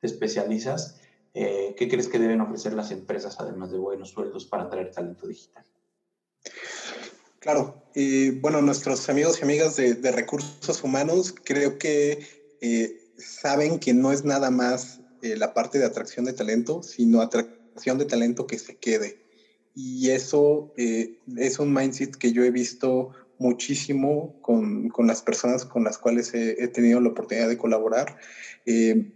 te 0.00 0.06
especializas, 0.06 0.98
eh, 1.34 1.74
¿qué 1.76 1.88
crees 1.88 2.08
que 2.08 2.18
deben 2.18 2.40
ofrecer 2.40 2.72
las 2.72 2.90
empresas, 2.90 3.38
además 3.38 3.70
de 3.70 3.78
buenos 3.78 4.10
sueldos, 4.10 4.46
para 4.46 4.64
atraer 4.64 4.90
talento 4.90 5.26
digital? 5.26 5.64
Claro, 7.38 7.82
eh, 7.94 8.38
bueno, 8.40 8.62
nuestros 8.62 9.08
amigos 9.08 9.38
y 9.40 9.44
amigas 9.44 9.76
de, 9.76 9.94
de 9.94 10.12
recursos 10.12 10.82
humanos 10.82 11.34
creo 11.44 11.78
que 11.78 12.26
eh, 12.60 12.96
saben 13.18 13.78
que 13.78 13.92
no 13.92 14.12
es 14.12 14.24
nada 14.24 14.50
más 14.50 15.01
eh, 15.22 15.36
la 15.36 15.54
parte 15.54 15.78
de 15.78 15.84
atracción 15.84 16.24
de 16.24 16.32
talento, 16.32 16.82
sino 16.82 17.20
atracción 17.20 17.96
de 17.98 18.04
talento 18.04 18.46
que 18.46 18.58
se 18.58 18.76
quede. 18.76 19.20
Y 19.74 20.10
eso 20.10 20.72
eh, 20.76 21.14
es 21.36 21.58
un 21.58 21.72
mindset 21.72 22.16
que 22.16 22.32
yo 22.32 22.44
he 22.44 22.50
visto 22.50 23.10
muchísimo 23.38 24.36
con, 24.40 24.88
con 24.88 25.06
las 25.06 25.22
personas 25.22 25.64
con 25.64 25.84
las 25.84 25.98
cuales 25.98 26.32
he, 26.34 26.68
tenido 26.68 27.00
la 27.00 27.10
oportunidad 27.10 27.48
de 27.48 27.56
colaborar. 27.56 28.16
Eh, 28.66 29.06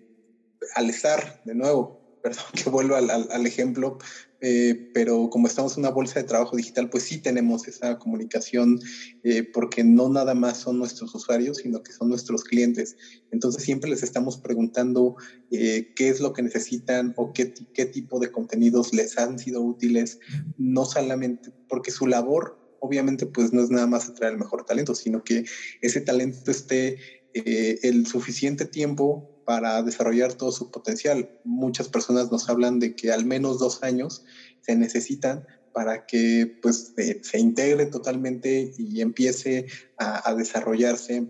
al 0.74 0.90
estar, 0.90 1.40
de 1.44 1.54
nuevo, 1.54 2.00
perdón 2.22 2.44
que 2.54 2.70
vuelva 2.70 2.98
al, 2.98 3.10
al, 3.10 3.28
al 3.30 3.46
ejemplo, 3.46 3.98
eh, 4.40 4.90
pero 4.92 5.30
como 5.30 5.46
estamos 5.46 5.76
en 5.76 5.80
una 5.80 5.90
bolsa 5.90 6.20
de 6.20 6.26
trabajo 6.26 6.56
digital, 6.56 6.90
pues 6.90 7.04
sí 7.04 7.20
tenemos 7.20 7.66
esa 7.68 7.98
comunicación, 7.98 8.78
eh, 9.22 9.42
porque 9.42 9.82
no 9.82 10.08
nada 10.08 10.34
más 10.34 10.58
son 10.58 10.78
nuestros 10.78 11.14
usuarios, 11.14 11.58
sino 11.58 11.82
que 11.82 11.92
son 11.92 12.08
nuestros 12.08 12.44
clientes. 12.44 12.96
Entonces 13.30 13.62
siempre 13.62 13.88
les 13.90 14.02
estamos 14.02 14.38
preguntando 14.38 15.16
eh, 15.50 15.92
qué 15.94 16.08
es 16.08 16.20
lo 16.20 16.32
que 16.32 16.42
necesitan 16.42 17.14
o 17.16 17.32
qué, 17.32 17.52
qué 17.72 17.86
tipo 17.86 18.18
de 18.18 18.30
contenidos 18.30 18.92
les 18.92 19.16
han 19.18 19.38
sido 19.38 19.62
útiles, 19.62 20.18
no 20.56 20.84
solamente 20.84 21.52
porque 21.68 21.90
su 21.90 22.06
labor 22.06 22.58
obviamente 22.80 23.26
pues 23.26 23.52
no 23.52 23.62
es 23.62 23.70
nada 23.70 23.86
más 23.86 24.08
atraer 24.08 24.34
el 24.34 24.38
mejor 24.38 24.64
talento, 24.64 24.94
sino 24.94 25.24
que 25.24 25.44
ese 25.80 26.00
talento 26.02 26.50
esté 26.50 26.98
el 27.32 28.06
suficiente 28.06 28.64
tiempo 28.64 29.35
para 29.46 29.82
desarrollar 29.82 30.34
todo 30.34 30.52
su 30.52 30.70
potencial. 30.70 31.30
Muchas 31.44 31.88
personas 31.88 32.30
nos 32.30 32.50
hablan 32.50 32.80
de 32.80 32.94
que 32.94 33.12
al 33.12 33.24
menos 33.24 33.58
dos 33.58 33.82
años 33.82 34.24
se 34.60 34.76
necesitan 34.76 35.46
para 35.72 36.04
que 36.04 36.58
pues, 36.60 36.94
se 37.22 37.38
integre 37.38 37.86
totalmente 37.86 38.72
y 38.76 39.00
empiece 39.00 39.66
a, 39.98 40.34
desarrollarse 40.34 41.28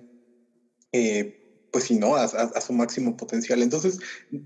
eh, 0.93 1.46
pues 1.77 1.89
si 1.89 1.99
no, 1.99 2.17
a, 2.17 2.61
su 2.63 2.73
máximo 2.73 3.19
potencial. 3.19 3.61
Entonces, 3.61 3.99
eh, 4.33 4.39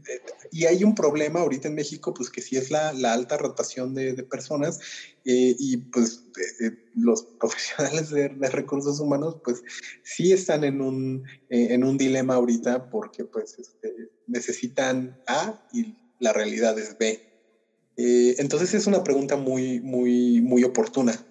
y 0.51 0.65
hay 0.65 0.83
un 0.83 0.97
problema 0.97 1.39
ahorita 1.39 1.69
en 1.69 1.77
México, 1.77 2.13
pues 2.13 2.29
que 2.29 2.43
sí 2.43 2.57
es 2.57 2.73
la, 2.73 2.89
alta 2.89 3.37
rotación 3.37 3.95
de, 3.95 4.21
personas 4.25 4.81
eh, 5.25 5.55
y 5.57 5.77
pues 5.77 6.25
eh, 6.61 6.73
los 6.97 7.23
profesionales 7.39 8.11
de, 8.11 8.31
recursos 8.51 8.99
humanos, 8.99 9.37
pues 9.45 9.63
sí 10.03 10.33
están 10.33 10.65
en 10.65 10.81
un, 10.81 11.23
en 11.51 11.85
un 11.85 11.97
dilema 11.97 12.35
ahorita 12.35 12.91
porque 12.91 13.25
pues 13.25 13.57
este, 13.57 14.11
necesitan 14.27 15.17
A 15.29 15.69
y 15.73 15.95
la 16.19 16.33
realidad 16.33 16.77
es 16.81 16.99
B. 16.99 17.31
entonces 17.97 18.75
es 18.75 18.89
una 18.89 19.05
pregunta 19.05 19.37
muy, 19.37 19.79
muy, 19.79 20.41
muy 20.41 20.65
oportuna. 20.65 21.25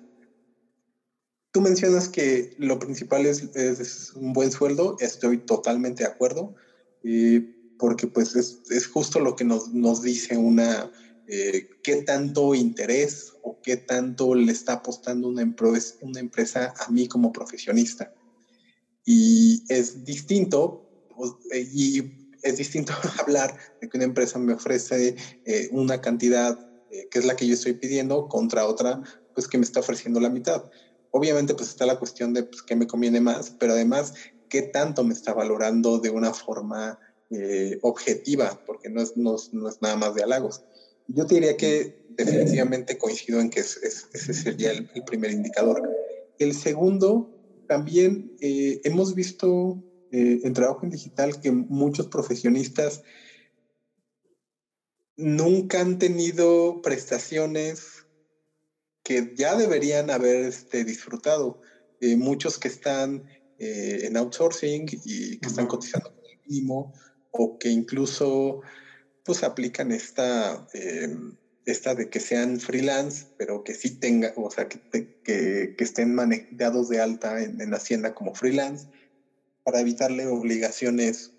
Mencionas 1.61 2.09
que 2.09 2.51
lo 2.57 2.79
principal 2.79 3.25
es, 3.25 4.13
un 4.15 4.33
buen 4.33 4.51
sueldo, 4.51 4.95
estoy 4.99 5.39
totalmente 5.39 6.03
de 6.03 6.09
acuerdo, 6.09 6.55
eh, 7.03 7.41
porque 7.77 8.07
pues 8.07 8.35
es, 8.35 8.87
justo 8.87 9.19
lo 9.19 9.35
que 9.35 9.43
nos, 9.43 10.01
dice 10.01 10.37
una, 10.37 10.91
eh, 11.27 11.69
qué 11.83 12.03
tanto 12.03 12.55
interés 12.55 13.33
o 13.43 13.59
qué 13.61 13.77
tanto 13.77 14.35
le 14.35 14.51
está 14.51 14.73
apostando 14.73 15.27
una, 15.27 15.41
empresa, 15.41 16.73
a 16.77 16.91
mí 16.91 17.07
como 17.07 17.31
profesionista. 17.31 18.11
Y 19.05 19.63
es 19.69 20.03
distinto, 20.03 20.89
eh, 21.51 21.67
y 21.71 22.03
es 22.43 22.57
distinto 22.57 22.93
hablar 23.19 23.57
de 23.81 23.89
que 23.89 23.97
una 23.97 24.05
empresa 24.05 24.39
me 24.39 24.53
ofrece 24.53 25.15
una 25.71 26.01
cantidad 26.01 26.57
que 27.11 27.19
es 27.19 27.25
la 27.25 27.35
que 27.35 27.45
yo 27.45 27.53
estoy 27.53 27.73
pidiendo 27.73 28.27
contra 28.27 28.65
otra, 28.65 29.01
pues 29.35 29.47
que 29.47 29.57
me 29.57 29.63
está 29.63 29.79
ofreciendo 29.79 30.19
la 30.19 30.29
mitad 30.29 30.63
obviamente 31.11 31.53
pues 31.53 31.69
está 31.69 31.85
la 31.85 31.99
cuestión 31.99 32.33
de 32.33 32.43
pues, 32.43 32.61
qué 32.61 32.75
me 32.75 32.87
conviene 32.87 33.21
más, 33.21 33.55
pero 33.59 33.73
además 33.73 34.13
qué 34.47 34.63
tanto 34.63 35.03
me 35.03 35.13
está 35.13 35.33
valorando 35.33 35.99
de 35.99 36.09
una 36.09 36.33
forma 36.33 36.99
eh, 37.29 37.77
objetiva, 37.81 38.59
porque 38.65 38.89
no 38.89 39.01
es, 39.01 39.15
no, 39.15 39.35
es 39.35 39.49
nada 39.81 39.95
más 39.95 40.15
de 40.15 40.23
halagos. 40.23 40.63
Yo 41.07 41.25
te 41.25 41.35
diría 41.35 41.57
que 41.57 41.95
definitivamente 42.07 42.97
coincido 42.97 43.39
en 43.39 43.49
que 43.49 43.61
ese 43.61 44.33
sería 44.33 44.71
el, 44.71 44.87
primer 45.05 45.31
indicador. 45.31 45.81
El 46.37 46.53
segundo, 46.53 47.31
también 47.67 48.31
eh, 48.41 48.79
hemos 48.83 49.15
visto 49.15 49.83
eh, 50.11 50.39
en 50.43 50.53
trabajo 50.53 50.81
en 50.83 50.89
digital 50.89 51.39
que 51.39 51.51
muchos 51.51 52.07
profesionistas 52.07 53.01
nunca 55.15 55.81
han 55.81 55.99
tenido 55.99 56.81
prestaciones 56.81 57.98
que 59.09 59.33
ya 59.35 59.55
deberían 59.55 60.11
haber 60.11 60.45
este, 60.45 60.83
disfrutado. 60.83 61.59
Eh, 61.99 62.15
muchos 62.15 62.59
que 62.59 62.67
están 62.67 63.23
eh, 63.57 64.01
en 64.03 64.15
outsourcing 64.15 64.85
y 65.03 65.39
que 65.39 65.47
están 65.47 65.65
cotizando 65.65 66.13
con 66.13 66.23
el 66.25 66.39
mínimo 66.45 66.93
o 67.31 67.57
que 67.57 67.69
incluso 67.69 68.61
pues 69.25 69.41
aplican 69.41 69.91
esta, 69.91 70.67
em, 70.75 71.35
esta 71.65 71.95
de 71.95 72.07
que 72.07 72.19
sean 72.19 72.59
freelance, 72.59 73.25
pero 73.35 73.63
que 73.63 73.73
sí 73.73 73.99
tengan, 73.99 74.33
o 74.35 74.51
sea, 74.51 74.69
que, 74.69 74.79
que, 75.23 75.73
que 75.75 75.83
estén 75.83 76.13
manejados 76.13 76.87
de 76.89 77.01
alta 77.01 77.41
en, 77.41 77.59
en, 77.59 77.73
Hacienda 77.73 78.13
como 78.13 78.35
freelance 78.35 78.85
para 79.63 79.79
evitarle 79.79 80.27
obligaciones 80.27 81.31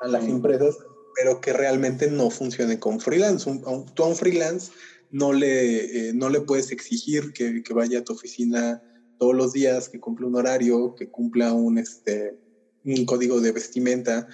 a 0.00 0.08
las 0.08 0.24
empresas, 0.24 0.76
pero 1.14 1.40
que 1.40 1.52
realmente 1.52 2.10
no 2.10 2.30
funcionen 2.30 2.78
con 2.78 2.98
freelance. 2.98 3.48
tú 3.94 4.02
a 4.02 4.06
un 4.08 4.16
freelance 4.16 4.72
no 5.10 5.32
le, 5.32 6.08
eh, 6.08 6.12
no 6.14 6.28
le 6.28 6.40
puedes 6.40 6.70
exigir 6.72 7.32
que, 7.32 7.62
vaya 7.74 8.00
a 8.00 8.04
tu 8.04 8.12
oficina 8.12 8.82
todos 9.18 9.34
los 9.34 9.52
días, 9.52 9.88
que 9.88 10.00
cumpla 10.00 10.26
un 10.26 10.36
horario, 10.36 10.94
que 10.94 11.08
cumpla 11.08 11.52
un, 11.52 11.78
este, 11.78 12.38
un 12.84 13.04
código 13.04 13.40
de 13.40 13.52
vestimenta. 13.52 14.26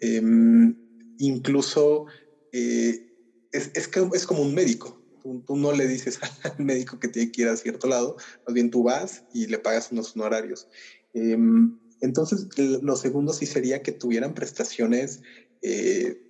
Em, 0.00 0.76
incluso 1.18 2.06
eh, 2.52 3.06
es, 3.52 3.70
es, 3.74 3.90
es, 4.12 4.26
como 4.26 4.42
un 4.42 4.54
médico. 4.54 5.00
Tú, 5.46 5.56
no 5.56 5.72
le 5.72 5.86
dices 5.86 6.18
al 6.42 6.64
médico 6.64 6.98
que 6.98 7.08
tiene 7.08 7.32
que 7.32 7.42
ir 7.42 7.48
a 7.48 7.56
cierto 7.56 7.86
lado, 7.86 8.16
más 8.46 8.54
bien 8.54 8.70
tú 8.70 8.82
vas 8.82 9.24
y 9.32 9.46
le 9.46 9.58
pagas 9.58 9.90
unos 9.90 10.14
honorarios. 10.14 10.68
Em, 11.14 11.78
entonces, 12.00 12.48
lo 12.58 12.96
segundo 12.96 13.32
sí 13.32 13.46
sería 13.46 13.82
que 13.82 13.92
tuvieran 13.92 14.34
prestaciones, 14.34 15.22
eh, 15.62 16.20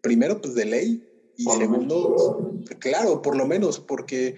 primero, 0.00 0.40
pues 0.40 0.54
de 0.54 0.64
ley, 0.64 1.04
y 1.40 1.58
segundo, 1.58 2.52
claro, 2.78 3.22
por 3.22 3.36
lo 3.36 3.46
menos, 3.46 3.80
porque 3.80 4.36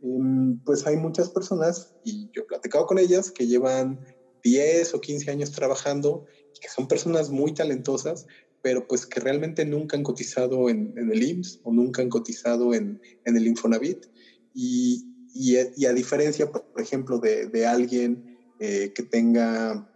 em, 0.00 0.58
pues 0.64 0.86
hay 0.86 0.96
muchas 0.96 1.30
personas, 1.30 1.94
y 2.04 2.30
yo 2.32 2.42
he 2.42 2.46
platicado 2.46 2.86
con 2.86 2.98
ellas, 2.98 3.30
que 3.30 3.46
llevan 3.46 4.00
10 4.44 4.94
o 4.94 5.00
15 5.00 5.30
años 5.30 5.50
trabajando 5.50 6.24
que 6.60 6.68
son 6.68 6.88
personas 6.88 7.30
muy 7.30 7.52
talentosas, 7.52 8.26
pero 8.62 8.86
pues 8.86 9.06
que 9.06 9.20
realmente 9.20 9.64
nunca 9.64 9.96
han 9.96 10.02
cotizado 10.02 10.68
en, 10.70 10.94
el 10.96 11.22
IMSS 11.22 11.60
o 11.64 11.72
nunca 11.72 12.02
han 12.02 12.08
cotizado 12.08 12.74
en, 12.74 13.00
en 13.24 13.36
el 13.36 13.46
Infonavit. 13.46 14.06
Y, 14.54 15.04
y, 15.34 15.56
y, 15.76 15.86
a 15.86 15.92
diferencia, 15.92 16.50
por 16.50 16.80
ejemplo, 16.80 17.18
de, 17.18 17.46
de 17.48 17.66
alguien 17.66 18.38
eh, 18.58 18.92
que 18.94 19.02
tenga 19.02 19.92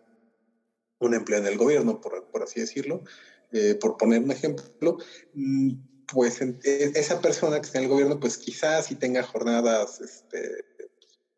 un 0.99 1.15
empleo 1.15 1.39
en 1.39 1.47
el 1.47 1.57
gobierno, 1.57 2.01
por, 2.01 2.29
por 2.31 2.43
así 2.43 2.61
decirlo, 2.61 3.03
eh, 3.53 3.75
por 3.81 3.97
poner 3.97 4.23
un 4.23 4.31
ejemplo, 4.31 4.99
mm, 5.35 5.73
pues 6.13 6.41
e, 6.41 6.59
esa 6.95 7.21
persona 7.21 7.61
que 7.61 7.67
está 7.67 7.79
en 7.79 7.85
el 7.85 7.91
gobierno, 7.91 8.21
pues 8.21 8.39
quizás 8.39 8.87
sí 8.87 8.97
tenga 8.97 9.23
jornadas 9.23 10.01
este, 10.01 10.65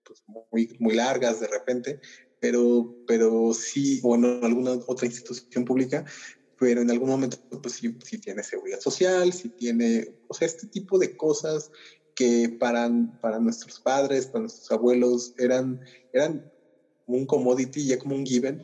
pues, 0.05 0.23
muy, 0.27 0.77
muy 0.79 0.95
largas 0.95 1.41
de 1.41 1.49
repente, 1.49 2.01
pero, 2.39 2.95
pero 3.07 3.53
sí, 3.55 4.01
o 4.03 4.15
en 4.15 4.25
alguna 4.43 4.73
otra 4.87 5.07
institución 5.07 5.65
pública, 5.65 6.05
pero 6.59 6.81
en 6.81 6.91
algún 6.91 7.09
momento, 7.09 7.39
pues 7.63 7.75
sí, 7.75 7.97
sí 8.05 8.19
tiene 8.19 8.43
seguridad 8.43 8.81
social, 8.81 9.33
sí 9.33 9.49
tiene, 9.51 10.15
o 10.29 10.35
sea, 10.35 10.47
este 10.47 10.67
tipo 10.67 10.99
de 10.99 11.17
cosas 11.17 11.71
que 12.15 12.57
para, 12.61 12.91
para 13.21 13.39
nuestros 13.41 13.81
padres, 13.81 14.27
para 14.27 14.43
nuestros 14.43 14.71
abuelos, 14.71 15.35
eran, 15.39 15.81
eran 16.13 16.51
un 17.07 17.27
commodity, 17.27 17.87
ya 17.87 17.99
como 17.99 18.15
un 18.15 18.25
given, 18.25 18.63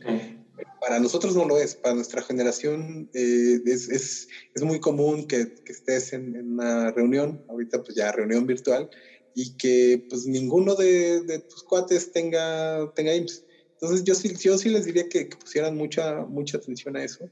para 0.79 0.99
nosotros 0.99 1.35
no 1.35 1.45
lo 1.45 1.57
es, 1.57 1.75
para 1.75 1.95
nuestra 1.95 2.21
generación 2.21 3.09
eh, 3.13 3.59
es, 3.65 3.89
es, 3.89 4.27
es, 4.53 4.63
muy 4.63 4.79
común 4.79 5.27
que, 5.27 5.53
que 5.63 5.71
estés 5.71 6.13
en, 6.13 6.53
una 6.53 6.91
reunión, 6.91 7.43
ahorita 7.49 7.83
pues 7.83 7.95
ya 7.95 8.11
reunión 8.11 8.45
virtual, 8.45 8.89
y 9.35 9.55
que 9.57 10.05
pues 10.09 10.25
ninguno 10.25 10.75
de, 10.75 11.21
de 11.21 11.39
tus 11.39 11.63
cuates 11.63 12.11
tenga, 12.11 12.91
tenga 12.95 13.15
IMSS. 13.15 13.45
Entonces 13.73 14.03
yo 14.03 14.15
sí, 14.15 14.35
yo 14.35 14.57
sí 14.57 14.69
les 14.69 14.85
diría 14.85 15.07
que, 15.07 15.25
pusieran 15.25 15.77
mucha, 15.77 16.25
mucha 16.25 16.57
atención 16.57 16.97
a 16.97 17.03
eso, 17.03 17.29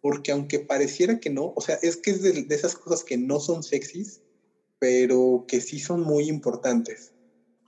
porque 0.00 0.32
aunque 0.32 0.60
pareciera 0.60 1.20
que 1.20 1.30
no, 1.30 1.52
o 1.54 1.60
sea, 1.60 1.78
es 1.82 1.96
que 1.96 2.12
es 2.12 2.22
de, 2.22 2.44
de 2.44 2.54
esas 2.54 2.74
cosas 2.74 3.04
que 3.04 3.18
no 3.18 3.40
son 3.40 3.62
sexys, 3.62 4.20
pero 4.78 5.44
que 5.46 5.60
sí 5.60 5.78
son 5.78 6.02
muy 6.02 6.28
importantes. 6.28 7.12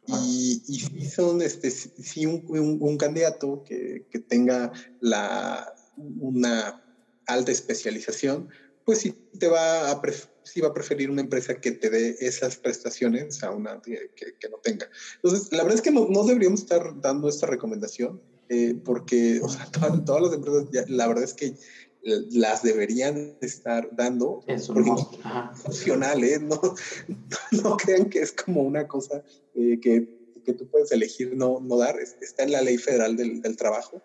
Y, 0.06 0.62
y 0.66 1.04
son, 1.06 1.42
este, 1.42 1.70
si 1.70 2.26
un, 2.26 2.44
un, 2.48 2.96
candidato 2.98 3.62
que, 3.62 4.06
que, 4.10 4.18
tenga 4.18 4.72
la, 5.00 5.72
una 5.96 6.82
alta 7.26 7.52
especialización, 7.52 8.48
pues 8.84 8.98
sí, 8.98 9.14
te 9.38 9.46
va 9.46 9.92
a 9.92 10.02
sí 10.42 10.60
va 10.60 10.68
a 10.68 10.74
preferir 10.74 11.08
una 11.08 11.20
empresa 11.20 11.60
que 11.60 11.70
te 11.70 11.88
dé 11.88 12.16
esas 12.18 12.56
prestaciones 12.56 13.44
a 13.44 13.52
una 13.52 13.80
que, 13.80 14.10
que 14.16 14.48
no 14.48 14.56
tenga. 14.58 14.88
Entonces, 15.22 15.52
la 15.52 15.62
verdad 15.62 15.76
es 15.76 15.82
que 15.82 15.92
no, 15.92 16.08
no 16.08 16.24
deberíamos 16.24 16.62
estar 16.62 17.00
dando 17.00 17.28
esta 17.28 17.46
recomendación, 17.46 18.20
eh, 18.48 18.74
porque, 18.84 19.40
o 19.42 19.48
sea, 19.48 19.66
todas, 19.72 20.04
todas 20.04 20.22
las 20.22 20.32
empresas, 20.34 20.90
la 20.90 21.06
verdad 21.06 21.24
es 21.24 21.34
que 21.34 21.54
las 22.02 22.62
deberían 22.62 23.36
estar 23.40 23.88
dando 23.92 24.42
es 24.46 24.66
funcional, 24.66 26.24
¿eh? 26.24 26.38
no, 26.40 26.60
no, 27.62 27.76
crean 27.76 28.10
que 28.10 28.20
es 28.20 28.32
como 28.32 28.62
una 28.62 28.88
cosa 28.88 29.22
eh, 29.54 29.78
que, 29.80 30.08
que, 30.44 30.52
tú 30.52 30.66
puedes 30.68 30.90
elegir 30.90 31.36
no, 31.36 31.60
no 31.60 31.76
dar, 31.76 31.96
está 31.98 32.42
en 32.42 32.52
la 32.52 32.62
ley 32.62 32.76
federal 32.78 33.16
del, 33.16 33.40
del 33.40 33.56
trabajo, 33.56 34.02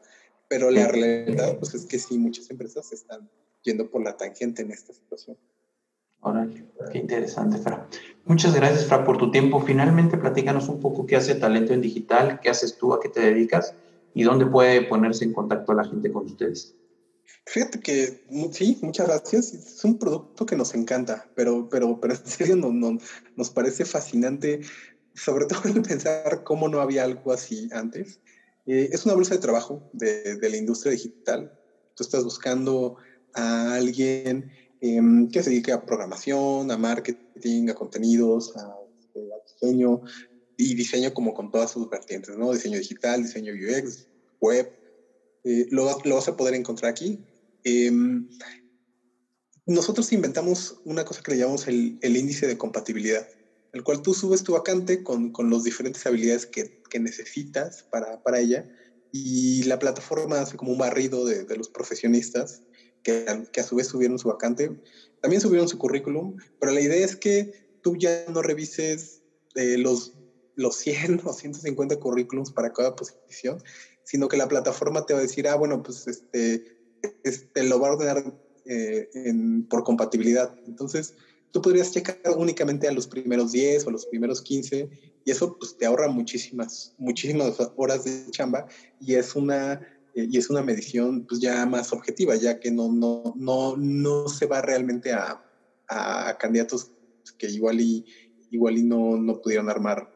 pero 0.48 0.70
la 0.70 0.88
realidad 0.88 1.58
pues, 1.60 1.74
es 1.74 1.86
que 1.86 1.98
sí, 1.98 2.18
muchas 2.18 2.50
empresas 2.52 2.92
están 2.94 3.30
yendo 3.64 3.90
por 3.90 4.04
la 4.04 4.16
tangente 4.16 4.62
en 4.62 4.72
esta 4.72 4.94
situación. 4.94 5.38
Órale, 6.20 6.66
qué 6.92 7.00
interesante, 7.00 7.58
Fra. 7.58 7.88
Muchas 8.26 8.56
gracias, 8.56 8.86
Fra, 8.86 9.04
por 9.04 9.18
tu 9.18 9.30
tiempo. 9.32 9.60
Finalmente, 9.60 10.18
platícanos 10.18 10.68
un 10.68 10.80
poco 10.80 11.06
qué 11.06 11.16
hace 11.16 11.36
Talento 11.36 11.74
en 11.74 11.82
Digital, 11.82 12.40
qué 12.42 12.50
haces 12.50 12.78
tú, 12.78 12.94
a 12.94 13.00
qué 13.00 13.10
te 13.10 13.22
dedicas 13.22 13.74
y 14.14 14.24
dónde 14.24 14.46
puede 14.46 14.82
ponerse 14.84 15.26
en 15.26 15.34
contacto 15.34 15.74
la 15.74 15.84
gente 15.84 16.12
con 16.12 16.26
ustedes. 16.26 16.76
Fíjate 17.46 17.80
que 17.80 18.26
sí, 18.52 18.78
muchas 18.82 19.08
gracias. 19.08 19.54
Es 19.54 19.84
un 19.84 19.98
producto 19.98 20.46
que 20.46 20.56
nos 20.56 20.74
encanta, 20.74 21.30
pero, 21.36 21.70
pero, 21.70 22.00
pero 22.00 22.14
en 22.14 22.26
serio 22.26 22.56
no, 22.56 22.72
no, 22.72 22.98
nos 23.36 23.50
parece 23.50 23.86
fascinante, 23.86 24.62
sobre 25.14 25.46
todo 25.46 25.62
pensar 25.84 26.44
cómo 26.44 26.68
no 26.68 26.82
había 26.82 27.04
algo 27.04 27.32
así 27.32 27.70
antes. 27.72 28.20
Eh, 28.66 28.90
es 28.92 29.06
una 29.06 29.16
bolsa 29.16 29.36
de 29.36 29.42
trabajo 29.42 29.90
de, 29.94 30.36
de, 30.36 30.50
la 30.50 30.58
industria 30.58 30.92
digital 30.92 31.58
tú 31.98 32.04
estás 32.04 32.24
buscando 32.24 32.98
a 33.34 33.74
alguien 33.74 34.52
em, 34.80 35.30
que 35.30 35.42
se 35.42 35.50
dedique 35.50 35.72
a 35.72 35.84
programación, 35.84 36.72
a 36.72 36.78
marketing, 36.78 37.70
a 37.70 37.74
contenidos, 37.74 38.56
a, 38.56 38.76
este, 39.00 39.28
diseño 39.62 40.02
y 40.56 40.76
diseño 40.76 41.14
como 41.14 41.34
con 41.34 41.52
todas 41.52 41.72
sus 41.72 41.90
vertientes, 41.90 42.38
¿no? 42.38 42.54
Diseño 42.54 42.78
digital, 42.78 43.24
diseño 43.24 43.54
UX, 43.54 44.08
web, 44.40 44.72
eh, 45.48 45.66
lo, 45.72 45.86
vas 45.86 46.28
a 46.28 46.36
poder 46.36 46.56
encontrar 46.56 46.92
aquí. 46.92 47.24
Em, 47.64 48.28
nosotros 49.66 50.12
inventamos 50.12 50.82
una 50.84 51.06
cosa 51.06 51.22
que 51.24 51.32
le 51.32 51.38
llamamos 51.38 51.70
el, 51.70 51.98
el, 52.02 52.18
índice 52.18 52.48
de 52.48 52.58
compatibilidad, 52.58 53.26
el 53.72 53.82
cual 53.84 54.02
tú 54.02 54.14
subes 54.14 54.44
tu 54.44 54.52
vacante 54.54 55.04
con, 55.04 55.32
con 55.32 55.50
las 55.50 55.64
diferentes 55.64 56.06
habilidades 56.06 56.46
que, 56.46 56.82
que 56.90 57.00
necesitas 57.00 57.84
para, 57.84 58.22
para, 58.24 58.42
ella 58.42 58.68
y 59.14 59.64
la 59.64 59.80
plataforma 59.80 60.42
hace 60.42 60.58
como 60.58 60.74
un 60.74 60.78
barrido 60.78 61.26
de, 61.26 61.46
de 61.46 61.56
los 61.56 61.70
profesionistas 61.70 62.64
que, 63.04 63.26
que, 63.54 63.62
a 63.62 63.64
su 63.64 63.78
vez 63.78 63.88
subieron 63.88 64.20
su 64.20 64.28
vacante. 64.28 64.70
También 65.22 65.42
subieron 65.42 65.70
su 65.70 65.78
currículum, 65.78 66.36
pero 66.60 66.74
la 66.74 66.82
idea 66.82 67.06
es 67.06 67.16
que 67.16 67.54
tú 67.82 67.96
ya 67.96 68.26
no 68.28 68.42
revises 68.42 69.22
eh, 69.56 69.78
los, 69.78 70.14
los 70.56 70.76
100 70.76 71.22
o 71.24 71.32
150 71.32 71.96
currículums 72.02 72.52
para 72.52 72.74
cada 72.74 72.98
posición, 72.98 73.64
sino 74.08 74.30
que 74.30 74.38
la 74.38 74.48
plataforma 74.48 75.06
te 75.06 75.14
va 75.14 75.20
a 75.20 75.24
decir, 75.24 75.50
ah, 75.50 75.56
bueno, 75.56 75.84
pues 75.84 76.08
este, 76.08 76.64
este 77.24 77.64
lo 77.64 77.78
va 77.78 77.90
a 77.90 77.92
ordenar 77.92 78.24
eh, 78.64 79.06
por 79.70 79.84
compatibilidad. 79.84 80.50
Entonces, 80.66 81.14
tú 81.52 81.62
podrías 81.62 81.92
checar 81.92 82.18
únicamente 82.38 82.88
a 82.88 82.94
los 82.94 83.06
primeros 83.06 83.52
10 83.52 83.86
o 83.86 83.92
los 83.92 84.06
primeros 84.06 84.42
15 84.42 84.88
y 85.26 85.32
eso 85.32 85.58
pues, 85.60 85.76
te 85.76 85.86
ahorra 85.86 86.08
muchísimas, 86.08 86.94
muchísimas 86.98 87.58
horas 87.76 88.06
de 88.06 88.32
chamba 88.32 88.66
y 88.98 89.16
es 89.16 89.36
una, 89.36 89.74
eh, 90.14 90.26
y 90.30 90.38
es 90.38 90.50
una 90.50 90.64
medición 90.64 91.26
pues, 91.28 91.42
ya 91.42 91.66
más 91.66 91.92
objetiva, 91.92 92.38
ya 92.38 92.58
que 92.58 92.72
no, 92.72 92.90
no, 92.90 93.34
no, 93.36 93.76
no 93.76 94.30
se 94.30 94.46
va 94.46 94.62
realmente 94.62 95.12
a, 95.12 95.38
a 95.90 96.34
candidatos 96.40 96.94
que 97.38 97.48
igual 97.48 97.82
y, 97.82 98.06
igual 98.52 98.78
y 98.78 98.84
no, 98.84 99.18
no 99.18 99.38
pudieron 99.42 99.70
armar 99.70 100.08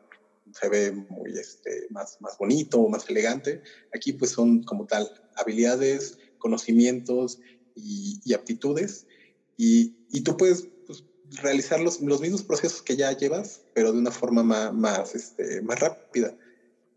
se 0.59 0.69
ve 0.69 0.91
muy 0.91 1.37
este, 1.37 1.87
más, 1.89 2.17
más 2.19 2.37
bonito, 2.37 2.87
más 2.87 3.09
elegante. 3.09 3.61
Aquí 3.93 4.13
pues 4.13 4.31
son 4.31 4.63
como 4.63 4.85
tal 4.85 5.09
habilidades, 5.35 6.17
conocimientos 6.37 7.39
y, 7.75 8.33
aptitudes. 8.33 9.07
Y, 9.57 9.95
y, 10.11 10.21
tú 10.21 10.37
puedes 10.37 10.67
pues, 10.87 11.03
realizar 11.41 11.79
los, 11.79 12.01
los, 12.01 12.21
mismos 12.21 12.43
procesos 12.43 12.81
que 12.81 12.97
ya 12.97 13.11
llevas, 13.15 13.61
pero 13.73 13.91
de 13.91 13.99
una 13.99 14.11
forma 14.11 14.43
más, 14.43 14.73
más, 14.73 15.15
este, 15.15 15.61
más 15.61 15.79
rápida. 15.79 16.35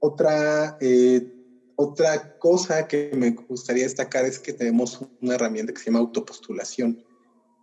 Otra, 0.00 0.76
eh, 0.80 1.32
otra 1.76 2.38
cosa 2.38 2.88
que 2.88 3.10
me 3.14 3.30
gustaría 3.30 3.84
destacar 3.84 4.24
es 4.24 4.38
que 4.38 4.52
tenemos 4.52 5.00
una 5.20 5.34
herramienta 5.34 5.72
que 5.72 5.78
se 5.78 5.86
llama 5.86 6.00
autopostulación. 6.00 7.04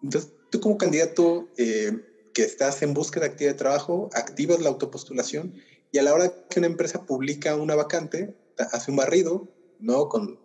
Entonces, 0.03 0.31
tú 0.49 0.59
como 0.59 0.77
candidato 0.77 1.49
eh, 1.57 1.91
que 2.33 2.43
estás 2.43 2.81
en 2.81 2.93
búsqueda 2.93 3.25
activa 3.25 3.51
de 3.51 3.57
trabajo, 3.57 4.09
activas 4.13 4.59
la 4.59 4.69
autopostulación 4.69 5.53
y 5.91 5.97
a 5.97 6.03
la 6.03 6.13
hora 6.13 6.33
que 6.49 6.59
una 6.59 6.67
empresa 6.67 7.05
publica 7.05 7.55
una 7.55 7.75
vacante, 7.75 8.35
hace 8.71 8.91
un 8.91 8.97
barrido, 8.97 9.47
¿no? 9.79 10.07
Con, 10.09 10.39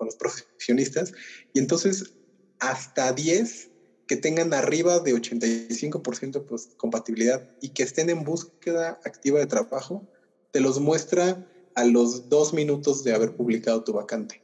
los 0.00 0.16
profesionistas. 0.18 1.12
Y 1.52 1.60
entonces, 1.60 2.14
hasta 2.58 3.12
10 3.12 3.70
que 4.08 4.16
tengan 4.16 4.52
arriba 4.52 4.98
de 4.98 5.14
85% 5.14 6.44
pues, 6.44 6.70
compatibilidad 6.76 7.48
y 7.60 7.68
que 7.68 7.84
estén 7.84 8.10
en 8.10 8.24
búsqueda 8.24 9.00
activa 9.04 9.38
de 9.38 9.46
trabajo, 9.46 10.08
te 10.50 10.60
los 10.60 10.80
muestra 10.80 11.48
a 11.76 11.84
los 11.84 12.28
dos 12.28 12.52
minutos 12.52 13.04
de 13.04 13.14
haber 13.14 13.36
publicado 13.36 13.84
tu 13.84 13.92
vacante. 13.92 14.42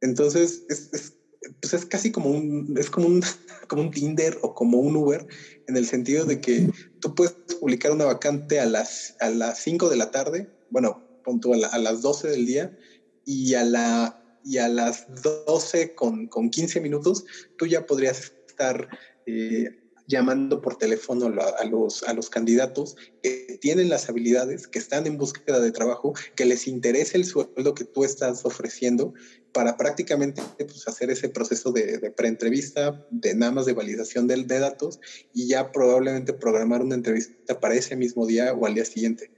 Entonces, 0.00 0.64
es, 0.68 0.92
es, 0.92 1.14
pues 1.60 1.74
es 1.74 1.86
casi 1.86 2.10
como 2.10 2.30
un, 2.30 2.76
es 2.78 2.90
como 2.90 3.06
un, 3.06 3.22
como 3.68 3.82
un 3.82 3.90
Tinder 3.90 4.38
o 4.42 4.54
como 4.54 4.78
un 4.78 4.96
Uber, 4.96 5.26
en 5.66 5.76
el 5.76 5.86
sentido 5.86 6.24
de 6.24 6.40
que 6.40 6.70
tú 7.00 7.14
puedes 7.14 7.34
publicar 7.60 7.92
una 7.92 8.04
vacante 8.04 8.60
a 8.60 8.66
las, 8.66 9.16
a 9.20 9.30
las 9.30 9.58
5 9.62 9.88
de 9.88 9.96
la 9.96 10.10
tarde, 10.10 10.50
bueno, 10.70 11.02
punto 11.24 11.52
a, 11.52 11.78
las 11.78 12.02
12 12.02 12.28
del 12.28 12.46
día, 12.46 12.76
y 13.24 13.54
a 13.54 13.64
la 13.64 14.16
y 14.42 14.56
a 14.56 14.68
las 14.68 15.06
12 15.22 15.94
con, 15.94 16.26
con 16.26 16.48
15 16.48 16.80
minutos 16.80 17.24
tú 17.58 17.66
ya 17.66 17.84
podrías 17.84 18.32
estar 18.48 18.88
eh, 19.26 19.79
llamando 20.10 20.60
por 20.60 20.76
teléfono 20.76 21.32
a, 21.58 21.64
los, 21.64 22.02
a 22.02 22.12
los 22.12 22.28
candidatos 22.28 22.96
que 23.22 23.58
tienen 23.60 23.88
las 23.88 24.08
habilidades, 24.08 24.66
que 24.66 24.80
están 24.80 25.06
en 25.06 25.16
búsqueda 25.16 25.60
de 25.60 25.70
trabajo, 25.70 26.12
que 26.34 26.44
les 26.44 26.66
interesa 26.66 27.16
el 27.16 27.24
sueldo 27.24 27.74
que 27.74 27.84
tú 27.84 28.04
estás 28.04 28.44
ofreciendo 28.44 29.14
para 29.52 29.76
prácticamente 29.76 30.42
pues, 30.58 30.86
hacer 30.88 31.10
ese 31.10 31.28
proceso 31.28 31.70
de, 31.70 31.98
de 31.98 32.10
preentrevista, 32.10 33.06
de 33.10 33.34
nada 33.34 33.52
más 33.52 33.66
de 33.66 33.72
validación 33.72 34.26
de, 34.26 34.42
de 34.42 34.58
datos 34.58 35.00
y 35.32 35.46
ya 35.46 35.70
probablemente 35.70 36.32
programar 36.32 36.82
una 36.82 36.96
entrevista 36.96 37.60
para 37.60 37.74
ese 37.74 37.96
mismo 37.96 38.26
día 38.26 38.52
o 38.52 38.66
al 38.66 38.74
día 38.74 38.84
siguiente. 38.84 39.30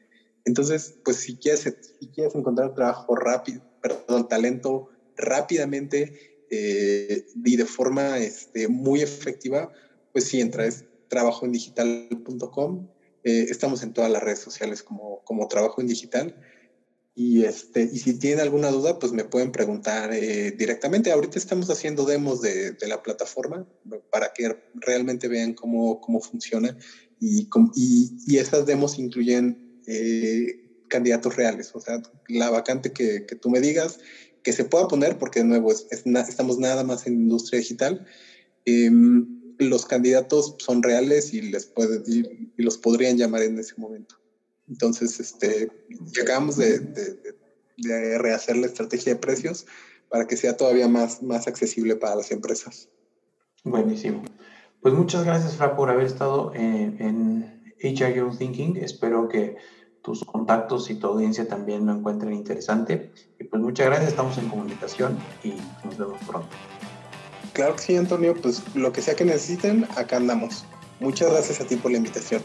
Entonces, 0.45 0.95
pues 1.05 1.19
si 1.19 1.37
quieres, 1.37 1.63
si 2.01 2.09
quieres 2.09 2.35
encontrar 2.35 2.75
trabajo 2.75 3.15
rápido, 3.15 3.63
perdón, 3.81 4.29
talento 4.29 4.89
rápidamente 5.17 6.47
eh, 6.51 7.27
y 7.45 7.57
de 7.57 7.65
forma 7.65 8.19
este, 8.19 8.69
muy 8.69 9.03
efectiva, 9.03 9.71
pues 10.13 10.25
sí, 10.25 10.41
entra, 10.41 10.67
es 10.67 10.85
trabajoindigital.com. 11.09 12.89
Eh, 13.25 13.47
estamos 13.51 13.83
en 13.83 13.93
todas 13.93 14.11
las 14.11 14.23
redes 14.23 14.41
sociales 14.41 14.83
como, 14.83 15.23
como 15.25 15.49
Trabajo 15.49 15.81
en 15.81 15.87
Digital. 15.87 16.37
Y, 17.15 17.45
este, 17.45 17.83
y 17.83 17.99
si 17.99 18.19
tienen 18.19 18.41
alguna 18.41 18.71
duda, 18.71 18.99
pues 18.99 19.13
me 19.13 19.25
pueden 19.25 19.53
preguntar 19.53 20.13
eh, 20.15 20.51
directamente. 20.53 21.13
Ahorita 21.13 21.39
estamos 21.39 21.69
haciendo 21.69 22.07
demos 22.07 22.41
de, 22.41 22.73
de, 22.73 22.89
la 22.89 23.03
plataforma 23.03 23.69
para 24.11 24.33
que 24.33 24.57
realmente 24.75 25.29
vean 25.29 25.53
cómo, 25.53 26.01
cómo 26.01 26.21
funciona. 26.21 26.77
Y, 27.21 27.49
y, 27.77 28.17
y 28.27 28.39
esas 28.39 28.65
demos 28.65 28.99
incluyen 28.99 29.83
eh, 29.87 30.87
candidatos 30.89 31.37
reales. 31.37 31.71
O 31.75 31.81
sea, 31.81 32.03
la 32.29 32.49
vacante 32.49 32.93
que, 32.93 33.27
que, 33.27 33.37
tú 33.37 33.51
me 33.51 33.61
digas 33.61 33.99
que 34.43 34.55
se 34.55 34.65
pueda 34.65 34.89
poner, 34.89 35.19
porque 35.19 35.41
de 35.41 35.47
nuevo 35.47 35.71
es, 35.71 35.87
estamos 35.91 36.59
nada 36.59 36.83
más 36.83 37.07
en 37.07 37.15
industria 37.15 37.61
digital. 37.61 38.07
Eh, 38.65 38.91
los 39.59 39.87
candidatos 39.87 40.57
son 40.59 40.83
reales 40.83 41.33
y 41.35 41.43
les 41.43 41.67
puede, 41.67 42.03
y, 42.07 42.53
los 42.57 42.79
podrían 42.79 43.17
llamar 43.17 43.43
en 43.43 43.59
ese 43.59 43.75
momento. 43.77 44.17
Entonces, 44.69 45.19
este, 45.21 45.71
acabamos 46.21 46.57
de, 46.57 46.79
de, 46.79 47.35
de, 47.77 48.19
rehacer 48.19 48.57
la 48.57 48.67
estrategia 48.67 49.15
de 49.15 49.21
precios 49.21 49.67
para 50.09 50.27
que 50.27 50.37
sea 50.37 50.57
todavía 50.57 50.89
más, 50.89 51.23
más 51.23 51.47
accesible 51.47 51.97
para 51.97 52.17
las 52.17 52.31
empresas. 52.31 52.89
Buenísimo. 53.65 54.23
Pues 54.81 54.95
muchas 54.95 55.25
gracias, 55.25 55.57
Fra, 55.57 55.77
por 55.77 55.91
haber 55.91 56.07
estado 56.07 56.53
en, 56.55 57.01
en 57.01 57.63
HR 57.83 58.15
Young 58.15 58.37
Thinking. 58.37 58.77
Espero 58.77 59.29
que 59.29 59.57
tus 60.03 60.25
contactos 60.25 60.91
y 60.91 60.97
tu 60.97 61.07
audiencia 61.07 61.47
también 61.49 61.87
lo 61.87 61.93
encuentren 61.93 62.33
interesante. 62.33 63.13
Y 63.39 63.45
pues 63.45 63.63
muchas 63.63 63.87
gracias, 63.87 64.11
estamos 64.11 64.37
en 64.39 64.49
comunicación 64.49 65.17
y 65.45 65.55
nos 65.85 65.97
vemos 65.97 66.19
pronto. 66.27 66.49
Claro 67.53 67.77
que 67.77 67.83
sí, 67.83 67.97
Antonio, 67.97 68.35
pues 68.35 68.63
lo 68.75 68.93
que 68.93 69.03
sea 69.03 69.15
que 69.15 69.25
necesiten, 69.25 69.87
acá 69.97 70.17
andamos. 70.17 70.65
Muchas 71.01 71.31
gracias 71.31 71.61
a 71.61 71.67
ti 71.67 71.77
por 71.77 71.91
la 71.91 71.99
invitación. 71.99 72.43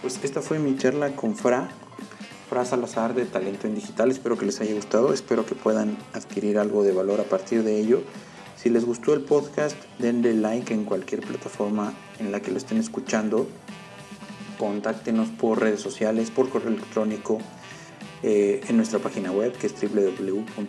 Pues 0.00 0.18
esta 0.24 0.42
fue 0.42 0.58
mi 0.58 0.76
charla 0.76 1.14
con 1.14 1.36
Fra, 1.36 1.68
Fra 2.48 2.64
Salazar 2.64 3.14
de 3.14 3.26
Talento 3.26 3.68
en 3.68 3.76
Digital. 3.76 4.10
Espero 4.10 4.36
que 4.36 4.46
les 4.46 4.60
haya 4.60 4.74
gustado, 4.74 5.14
espero 5.14 5.46
que 5.46 5.54
puedan 5.54 5.96
adquirir 6.14 6.58
algo 6.58 6.82
de 6.82 6.92
valor 6.92 7.20
a 7.20 7.24
partir 7.24 7.62
de 7.62 7.78
ello. 7.78 8.02
Si 8.62 8.70
les 8.70 8.84
gustó 8.84 9.12
el 9.12 9.22
podcast, 9.22 9.76
denle 9.98 10.34
like 10.34 10.72
en 10.72 10.84
cualquier 10.84 11.20
plataforma 11.22 11.94
en 12.20 12.30
la 12.30 12.38
que 12.38 12.52
lo 12.52 12.58
estén 12.58 12.78
escuchando. 12.78 13.48
Contáctenos 14.56 15.30
por 15.30 15.60
redes 15.60 15.80
sociales, 15.80 16.30
por 16.30 16.48
correo 16.48 16.68
electrónico, 16.68 17.38
eh, 18.22 18.60
en 18.68 18.76
nuestra 18.76 19.00
página 19.00 19.32
web 19.32 19.52
que 19.54 19.66
es 19.66 19.74
www.buca.mx. 19.74 20.68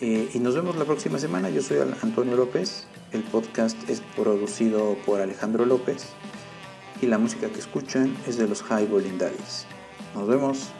Eh, 0.00 0.28
y 0.34 0.38
nos 0.40 0.56
vemos 0.56 0.74
la 0.74 0.86
próxima 0.86 1.20
semana. 1.20 1.50
Yo 1.50 1.62
soy 1.62 1.78
Antonio 2.02 2.34
López. 2.34 2.88
El 3.12 3.22
podcast 3.22 3.76
es 3.88 4.02
producido 4.16 4.96
por 5.06 5.20
Alejandro 5.20 5.66
López. 5.66 6.06
Y 7.00 7.06
la 7.06 7.18
música 7.18 7.48
que 7.48 7.60
escuchan 7.60 8.12
es 8.26 8.38
de 8.38 8.48
los 8.48 8.64
High 8.64 8.88
Bowling 8.88 9.18
Daddies. 9.18 9.66
Nos 10.16 10.26
vemos. 10.26 10.72